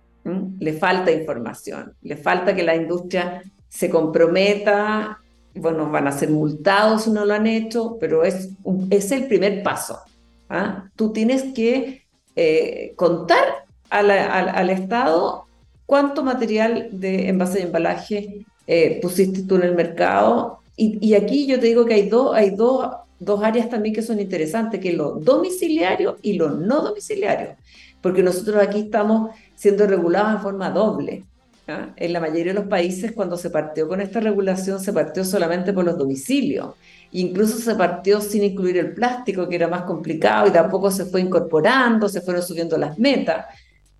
le 0.58 0.72
falta 0.74 1.10
información, 1.10 1.94
le 2.02 2.16
falta 2.16 2.54
que 2.54 2.62
la 2.62 2.76
industria 2.76 3.42
se 3.68 3.88
comprometa 3.88 5.18
bueno, 5.54 5.90
van 5.90 6.08
a 6.08 6.12
ser 6.12 6.30
multados 6.30 7.04
si 7.04 7.10
no 7.10 7.24
lo 7.24 7.34
han 7.34 7.46
hecho, 7.46 7.96
pero 8.00 8.24
es, 8.24 8.50
es 8.90 9.12
el 9.12 9.26
primer 9.26 9.62
paso. 9.62 10.00
¿ah? 10.48 10.88
Tú 10.96 11.12
tienes 11.12 11.54
que 11.54 12.02
eh, 12.34 12.92
contar 12.96 13.66
al, 13.90 14.70
Estado 14.70 15.43
cuánto 15.87 16.22
material 16.22 16.89
de 16.93 17.28
envase 17.28 17.61
y 17.61 17.62
embalaje 17.62 18.47
eh, 18.66 18.99
pusiste 19.03 19.43
tú 19.43 19.57
en 19.57 19.62
el 19.62 19.74
mercado. 19.74 20.61
Y, 20.76 21.14
aquí 21.14 21.47
yo 21.47 21.61
te 21.61 21.66
digo 21.66 21.85
que 21.85 21.95
hay, 21.95 22.09
dos 22.09 22.35
hay 22.35 22.51
dos, 22.51 22.91
dos 23.20 23.43
áreas 23.45 23.70
también 23.70 23.95
que 23.95 24.03
son 24.03 24.18
interesantes, 24.18 24.80
que 24.80 24.91
es 24.91 24.97
lo 24.97 25.12
domiciliario 25.12 26.16
y 26.20 26.32
lo 26.32 26.51
no 26.51 26.82
domiciliario, 26.82 27.55
porque 28.01 28.24
nosotros 28.24 28.57
aquí 28.61 28.80
estamos 28.80 29.30
siendo 29.55 29.87
regulados 29.87 30.35
en 30.35 30.41
forma 30.41 30.70
doble. 30.70 31.24
En 31.66 32.12
la 32.12 32.20
mayoría 32.20 32.53
de 32.53 32.61
los 32.61 32.68
países, 32.68 33.12
cuando 33.12 33.39
se 33.39 33.49
partió 33.49 33.89
con 33.89 34.03
esta 34.03 34.20
regulación, 34.20 34.80
se 34.80 34.93
partió 34.93 35.24
solamente 35.24 35.72
por 35.72 35.85
los 35.85 35.97
domicilios. 35.97 36.74
Incluso 37.12 37.57
se 37.57 37.74
partió 37.74 38.20
sin 38.20 38.43
incluir 38.43 38.76
el 38.76 38.93
plástico, 38.93 39.49
que 39.49 39.55
era 39.55 39.68
más 39.68 39.85
complicado, 39.85 40.49
y 40.49 40.51
tampoco 40.51 40.91
se 40.91 41.07
fue 41.07 41.22
incorporando, 41.22 42.09
se 42.09 42.20
fueron 42.20 42.43
subiendo 42.43 42.76
las 42.76 42.99
metas. 42.99 43.47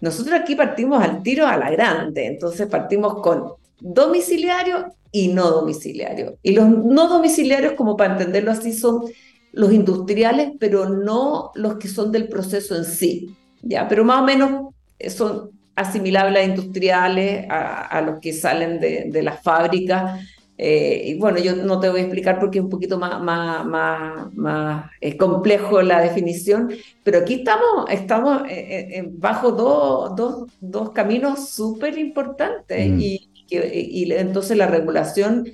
Nosotros 0.05 0.39
aquí 0.39 0.55
partimos 0.55 1.03
al 1.03 1.23
tiro 1.23 1.47
a 1.47 1.57
la 1.57 1.71
grande, 1.71 2.27
entonces 2.27 2.67
partimos 2.67 3.23
con 3.23 3.55
domiciliario 3.81 4.93
y 5.11 5.29
no 5.29 5.51
domiciliario. 5.51 6.37
Y 6.43 6.53
los 6.53 6.69
no 6.69 7.09
domiciliarios, 7.09 7.73
como 7.73 7.97
para 7.97 8.13
entenderlo 8.13 8.51
así, 8.51 8.75
son 8.75 9.05
los 9.53 9.73
industriales, 9.73 10.51
pero 10.61 10.91
no 10.91 11.53
los 11.55 11.77
que 11.79 11.89
son 11.89 12.13
del 12.13 12.29
proceso 12.29 12.77
en 12.77 12.85
sí. 12.85 13.35
¿ya? 13.63 13.89
Pero 13.89 14.05
más 14.05 14.21
o 14.21 14.25
menos 14.27 14.75
son 15.09 15.53
asimilables 15.75 16.43
a 16.43 16.45
industriales, 16.45 17.47
a, 17.49 18.03
los 18.03 18.21
que 18.21 18.35
salen 18.35 18.81
de, 18.81 19.07
de 19.11 19.23
las 19.23 19.43
fábricas. 19.43 20.21
Eh, 20.57 21.03
y 21.07 21.15
bueno, 21.19 21.39
yo 21.39 21.57
no 21.57 21.81
te 21.81 21.89
voy 21.89 22.01
a 22.01 22.03
explicar 22.05 22.39
porque 22.39 22.59
es 22.59 22.65
un 22.65 22.71
poquito 22.71 22.97
más, 22.97 23.21
más, 23.21 23.67
más, 23.67 24.33
más 24.35 24.91
complejo 25.19 25.83
la 25.83 26.01
definición, 26.01 26.71
pero 27.03 27.19
aquí 27.19 27.35
estamos, 27.35 27.87
estamos 27.91 28.43
eh, 28.49 29.05
bajo 29.13 29.51
dos, 29.51 30.15
dos, 30.15 30.51
dos 30.61 30.91
caminos 30.91 31.49
súper 31.49 31.99
importantes 31.99 32.89
mm. 32.89 33.01
y, 33.01 33.29
y, 33.51 34.13
entonces 34.13 34.57
la 34.57 34.69
regulación 34.69 35.49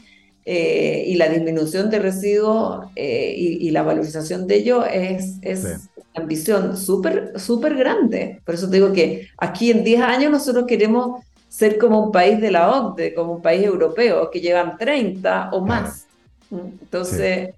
eh, 0.44 1.04
y 1.06 1.14
la 1.16 1.28
disminución 1.28 1.88
de 1.88 1.98
residuos 1.98 2.86
y, 2.94 3.70
la 3.70 3.82
valorización 3.82 4.46
de 4.46 4.56
ellos 4.56 4.84
es, 4.92 5.38
es 5.40 5.88
ambición 6.14 6.76
súper, 6.76 7.32
súper 7.38 7.74
grande. 7.74 8.40
Por 8.44 8.54
eso 8.54 8.68
te 8.68 8.76
digo 8.76 8.92
que 8.92 9.28
aquí 9.38 9.70
en 9.70 9.82
10 9.82 10.02
años 10.02 10.30
nosotros 10.30 10.66
queremos 10.66 11.24
ser 11.50 11.78
como 11.78 12.00
un 12.00 12.12
país 12.12 12.40
de 12.40 12.52
la 12.52 12.70
OCDE, 12.70 13.12
como 13.12 13.32
un 13.32 13.42
país 13.42 13.64
europeo, 13.64 14.30
que 14.30 14.40
llevan 14.40 14.78
30 14.78 15.50
o 15.50 15.66
más. 15.66 16.06
Entonces, 16.50 17.50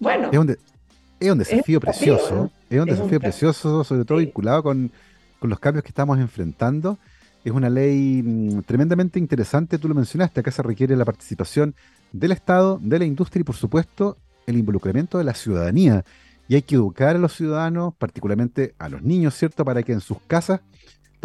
bueno. 0.00 0.28
Es 0.32 0.38
un, 0.38 0.56
es 1.20 1.30
un 1.30 1.38
desafío 1.38 1.80
precioso, 1.80 2.50
es 2.68 2.80
un 2.80 2.86
desafío 2.86 3.20
precioso, 3.20 3.84
sobre 3.84 4.04
todo 4.04 4.18
vinculado 4.18 4.64
con, 4.64 4.90
con, 5.38 5.48
los 5.48 5.60
cambios 5.60 5.84
que 5.84 5.90
estamos 5.90 6.18
enfrentando. 6.18 6.98
Es 7.44 7.52
una 7.52 7.70
ley 7.70 8.20
mm, 8.20 8.62
tremendamente 8.62 9.20
interesante, 9.20 9.78
tú 9.78 9.86
lo 9.86 9.94
mencionaste, 9.94 10.40
acá 10.40 10.50
se 10.50 10.62
requiere 10.64 10.96
la 10.96 11.04
participación 11.04 11.76
del 12.10 12.32
Estado, 12.32 12.80
de 12.82 12.98
la 12.98 13.04
industria 13.04 13.42
y 13.42 13.44
por 13.44 13.54
supuesto 13.54 14.16
el 14.46 14.58
involucramiento 14.58 15.18
de 15.18 15.24
la 15.24 15.34
ciudadanía. 15.34 16.04
Y 16.48 16.56
hay 16.56 16.62
que 16.62 16.74
educar 16.74 17.14
a 17.14 17.18
los 17.20 17.32
ciudadanos, 17.32 17.94
particularmente 17.94 18.74
a 18.78 18.88
los 18.88 19.02
niños, 19.02 19.34
¿cierto? 19.34 19.64
Para 19.64 19.84
que 19.84 19.92
en 19.92 20.00
sus 20.00 20.18
casas 20.26 20.60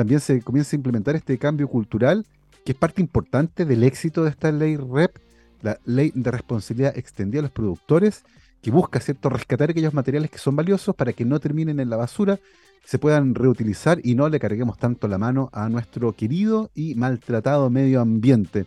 también 0.02 0.20
se 0.20 0.42
comience 0.42 0.76
a 0.76 0.78
implementar 0.78 1.16
este 1.16 1.38
cambio 1.38 1.68
cultural, 1.68 2.26
que 2.66 2.72
es 2.72 2.78
parte 2.78 3.02
importante 3.02 3.66
del 3.66 3.84
éxito 3.84 4.24
de 4.24 4.32
esta 4.32 4.52
ley 4.52 4.76
REP, 4.76 5.16
la 5.62 5.78
ley 5.86 6.12
de 6.16 6.32
responsabilidad 6.32 6.98
extendida 6.98 7.42
a 7.42 7.44
los 7.44 7.52
productores, 7.52 8.24
que 8.64 8.72
busca, 8.72 9.00
¿cierto?, 9.00 9.30
rescatar 9.30 9.70
aquellos 9.70 9.94
materiales 9.94 10.32
que 10.32 10.40
son 10.40 10.56
valiosos 10.56 10.96
para 10.96 11.14
que 11.14 11.24
no 11.24 11.40
terminen 11.40 11.80
en 11.80 11.92
la 11.92 11.98
basura, 11.98 12.40
se 12.84 12.98
puedan 12.98 13.36
reutilizar 13.36 14.00
y 14.04 14.16
no 14.16 14.28
le 14.28 14.40
carguemos 14.40 14.80
tanto 14.80 15.08
la 15.08 15.20
mano 15.20 15.52
a 15.54 15.70
nuestro 15.70 16.14
querido 16.14 16.72
y 16.74 16.96
maltratado 16.96 17.70
medio 17.70 18.02
ambiente. 18.02 18.66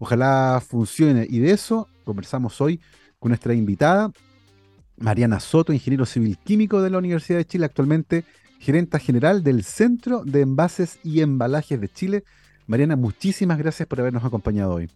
Ojalá 0.00 0.60
funcione. 0.68 1.28
Y 1.30 1.38
de 1.38 1.52
eso 1.52 1.86
conversamos 2.04 2.60
hoy 2.60 2.80
con 3.20 3.28
nuestra 3.28 3.54
invitada, 3.54 4.10
Mariana 4.96 5.38
Soto, 5.38 5.72
ingeniero 5.72 6.06
civil 6.06 6.38
químico 6.38 6.82
de 6.82 6.90
la 6.90 6.98
Universidad 6.98 7.38
de 7.38 7.44
Chile, 7.44 7.66
actualmente 7.66 8.24
gerenta 8.62 9.00
general 9.00 9.42
del 9.42 9.64
Centro 9.64 10.22
de 10.24 10.40
Envases 10.40 10.98
y 11.02 11.20
Embalajes 11.20 11.80
de 11.80 11.88
Chile. 11.88 12.24
Mariana, 12.68 12.94
muchísimas 12.94 13.58
gracias 13.58 13.88
por 13.88 13.98
habernos 13.98 14.24
acompañado 14.24 14.74
hoy. 14.74 14.88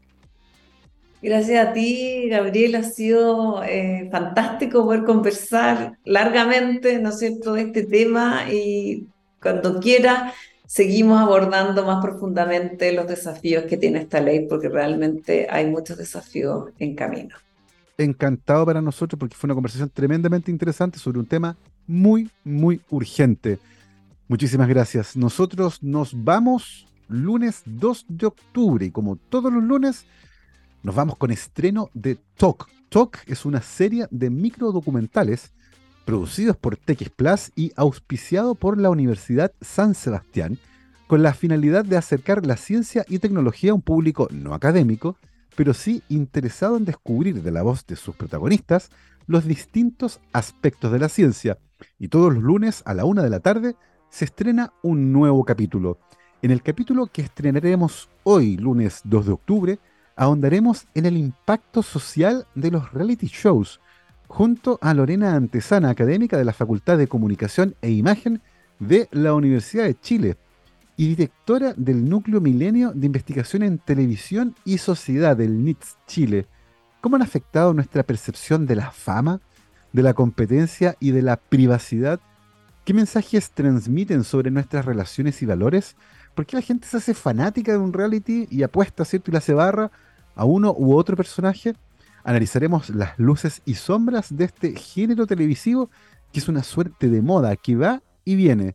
Gracias 1.20 1.66
a 1.66 1.72
ti, 1.72 2.28
Gabriel. 2.28 2.76
Ha 2.76 2.84
sido 2.84 3.64
eh, 3.64 4.08
fantástico 4.12 4.84
poder 4.84 5.02
conversar 5.02 5.98
largamente, 6.04 7.00
¿no 7.00 7.08
es 7.08 7.18
cierto?, 7.18 7.54
de 7.54 7.62
este 7.62 7.82
tema 7.82 8.44
y 8.52 9.08
cuando 9.42 9.80
quiera 9.80 10.32
seguimos 10.66 11.20
abordando 11.20 11.84
más 11.84 12.00
profundamente 12.04 12.92
los 12.92 13.08
desafíos 13.08 13.64
que 13.64 13.76
tiene 13.76 14.00
esta 14.00 14.20
ley, 14.20 14.46
porque 14.48 14.68
realmente 14.68 15.48
hay 15.50 15.66
muchos 15.66 15.98
desafíos 15.98 16.70
en 16.78 16.94
camino. 16.94 17.36
Encantado 17.98 18.66
para 18.66 18.82
nosotros 18.82 19.18
porque 19.18 19.34
fue 19.34 19.48
una 19.48 19.54
conversación 19.54 19.90
tremendamente 19.90 20.50
interesante 20.50 20.98
sobre 20.98 21.18
un 21.18 21.26
tema 21.26 21.56
muy, 21.86 22.30
muy 22.44 22.80
urgente. 22.90 23.58
Muchísimas 24.28 24.68
gracias. 24.68 25.16
Nosotros 25.16 25.82
nos 25.82 26.12
vamos 26.24 26.86
lunes 27.08 27.62
2 27.64 28.06
de 28.08 28.26
octubre 28.26 28.86
y 28.86 28.90
como 28.90 29.16
todos 29.16 29.52
los 29.52 29.62
lunes 29.62 30.04
nos 30.82 30.94
vamos 30.94 31.16
con 31.16 31.30
estreno 31.30 31.90
de 31.94 32.18
Talk. 32.36 32.68
Talk 32.88 33.18
es 33.26 33.44
una 33.44 33.62
serie 33.62 34.06
de 34.10 34.30
microdocumentales 34.30 35.52
producidos 36.04 36.56
por 36.56 36.76
TX 36.76 37.10
Plus 37.10 37.52
y 37.56 37.72
auspiciado 37.76 38.54
por 38.54 38.78
la 38.78 38.90
Universidad 38.90 39.52
San 39.60 39.94
Sebastián, 39.94 40.58
con 41.06 41.22
la 41.22 41.34
finalidad 41.34 41.84
de 41.84 41.96
acercar 41.96 42.46
la 42.46 42.56
ciencia 42.56 43.04
y 43.08 43.18
tecnología 43.18 43.72
a 43.72 43.74
un 43.74 43.82
público 43.82 44.28
no 44.30 44.54
académico, 44.54 45.16
pero 45.56 45.74
sí 45.74 46.02
interesado 46.08 46.76
en 46.76 46.84
descubrir 46.84 47.42
de 47.42 47.50
la 47.50 47.62
voz 47.62 47.86
de 47.86 47.96
sus 47.96 48.14
protagonistas 48.14 48.90
los 49.26 49.44
distintos 49.44 50.20
aspectos 50.32 50.92
de 50.92 50.98
la 50.98 51.08
ciencia. 51.08 51.58
Y 51.98 52.08
todos 52.08 52.34
los 52.34 52.42
lunes 52.42 52.82
a 52.86 52.94
la 52.94 53.04
una 53.04 53.22
de 53.22 53.30
la 53.30 53.40
tarde 53.40 53.74
se 54.10 54.26
estrena 54.26 54.72
un 54.82 55.12
nuevo 55.12 55.44
capítulo. 55.44 55.98
En 56.42 56.50
el 56.50 56.62
capítulo 56.62 57.06
que 57.06 57.22
estrenaremos 57.22 58.08
hoy, 58.22 58.56
lunes 58.56 59.00
2 59.04 59.26
de 59.26 59.32
octubre, 59.32 59.78
ahondaremos 60.14 60.86
en 60.94 61.06
el 61.06 61.16
impacto 61.16 61.82
social 61.82 62.46
de 62.54 62.70
los 62.70 62.92
reality 62.92 63.26
shows, 63.26 63.80
junto 64.28 64.78
a 64.80 64.94
Lorena 64.94 65.34
Antesana, 65.34 65.90
académica 65.90 66.36
de 66.36 66.44
la 66.44 66.52
Facultad 66.52 66.98
de 66.98 67.08
Comunicación 67.08 67.74
e 67.82 67.90
Imagen 67.90 68.42
de 68.78 69.08
la 69.10 69.34
Universidad 69.34 69.84
de 69.84 69.98
Chile 69.98 70.36
y 70.96 71.08
directora 71.08 71.74
del 71.76 72.08
Núcleo 72.08 72.40
Milenio 72.40 72.92
de 72.94 73.06
Investigación 73.06 73.62
en 73.62 73.78
Televisión 73.78 74.54
y 74.64 74.78
Sociedad 74.78 75.36
del 75.36 75.64
NITS 75.64 75.98
Chile. 76.06 76.46
¿Cómo 77.00 77.16
han 77.16 77.22
afectado 77.22 77.74
nuestra 77.74 78.02
percepción 78.02 78.66
de 78.66 78.76
la 78.76 78.90
fama, 78.90 79.40
de 79.92 80.02
la 80.02 80.14
competencia 80.14 80.96
y 80.98 81.10
de 81.10 81.22
la 81.22 81.36
privacidad? 81.36 82.20
¿Qué 82.84 82.94
mensajes 82.94 83.50
transmiten 83.50 84.24
sobre 84.24 84.50
nuestras 84.50 84.84
relaciones 84.84 85.42
y 85.42 85.46
valores? 85.46 85.96
¿Por 86.34 86.46
qué 86.46 86.56
la 86.56 86.62
gente 86.62 86.86
se 86.86 86.96
hace 86.96 87.14
fanática 87.14 87.72
de 87.72 87.78
un 87.78 87.92
reality 87.92 88.46
y 88.50 88.62
apuesta, 88.62 89.04
¿cierto? 89.04 89.30
Y 89.30 89.32
la 89.32 89.38
hace 89.38 89.54
barra 89.54 89.90
a 90.34 90.44
uno 90.44 90.74
u 90.76 90.94
otro 90.94 91.16
personaje, 91.16 91.74
analizaremos 92.24 92.90
las 92.90 93.18
luces 93.18 93.62
y 93.64 93.74
sombras 93.74 94.36
de 94.36 94.44
este 94.44 94.76
género 94.76 95.26
televisivo 95.26 95.90
que 96.32 96.40
es 96.40 96.48
una 96.48 96.62
suerte 96.62 97.08
de 97.08 97.22
moda 97.22 97.56
que 97.56 97.76
va 97.76 98.02
y 98.24 98.34
viene. 98.34 98.74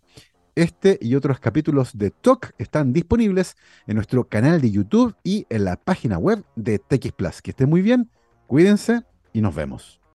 Este 0.56 1.00
y 1.02 1.16
otros 1.16 1.40
capítulos 1.40 1.98
de 1.98 2.12
Talk 2.12 2.54
están 2.58 2.92
disponibles 2.92 3.56
en 3.88 3.96
nuestro 3.96 4.28
canal 4.28 4.60
de 4.60 4.72
YouTube 4.72 5.16
y 5.24 5.46
en 5.50 5.64
la 5.64 5.78
página 5.78 6.18
web 6.18 6.44
de 6.58 6.78
TX 6.78 7.14
Plus. 7.14 7.42
Que 7.42 7.52
estén 7.52 7.70
muy 7.70 7.82
bien, 7.82 8.10
cuídense 8.48 9.04
y 9.32 9.40
nos 9.40 9.56
vemos. 9.56 10.01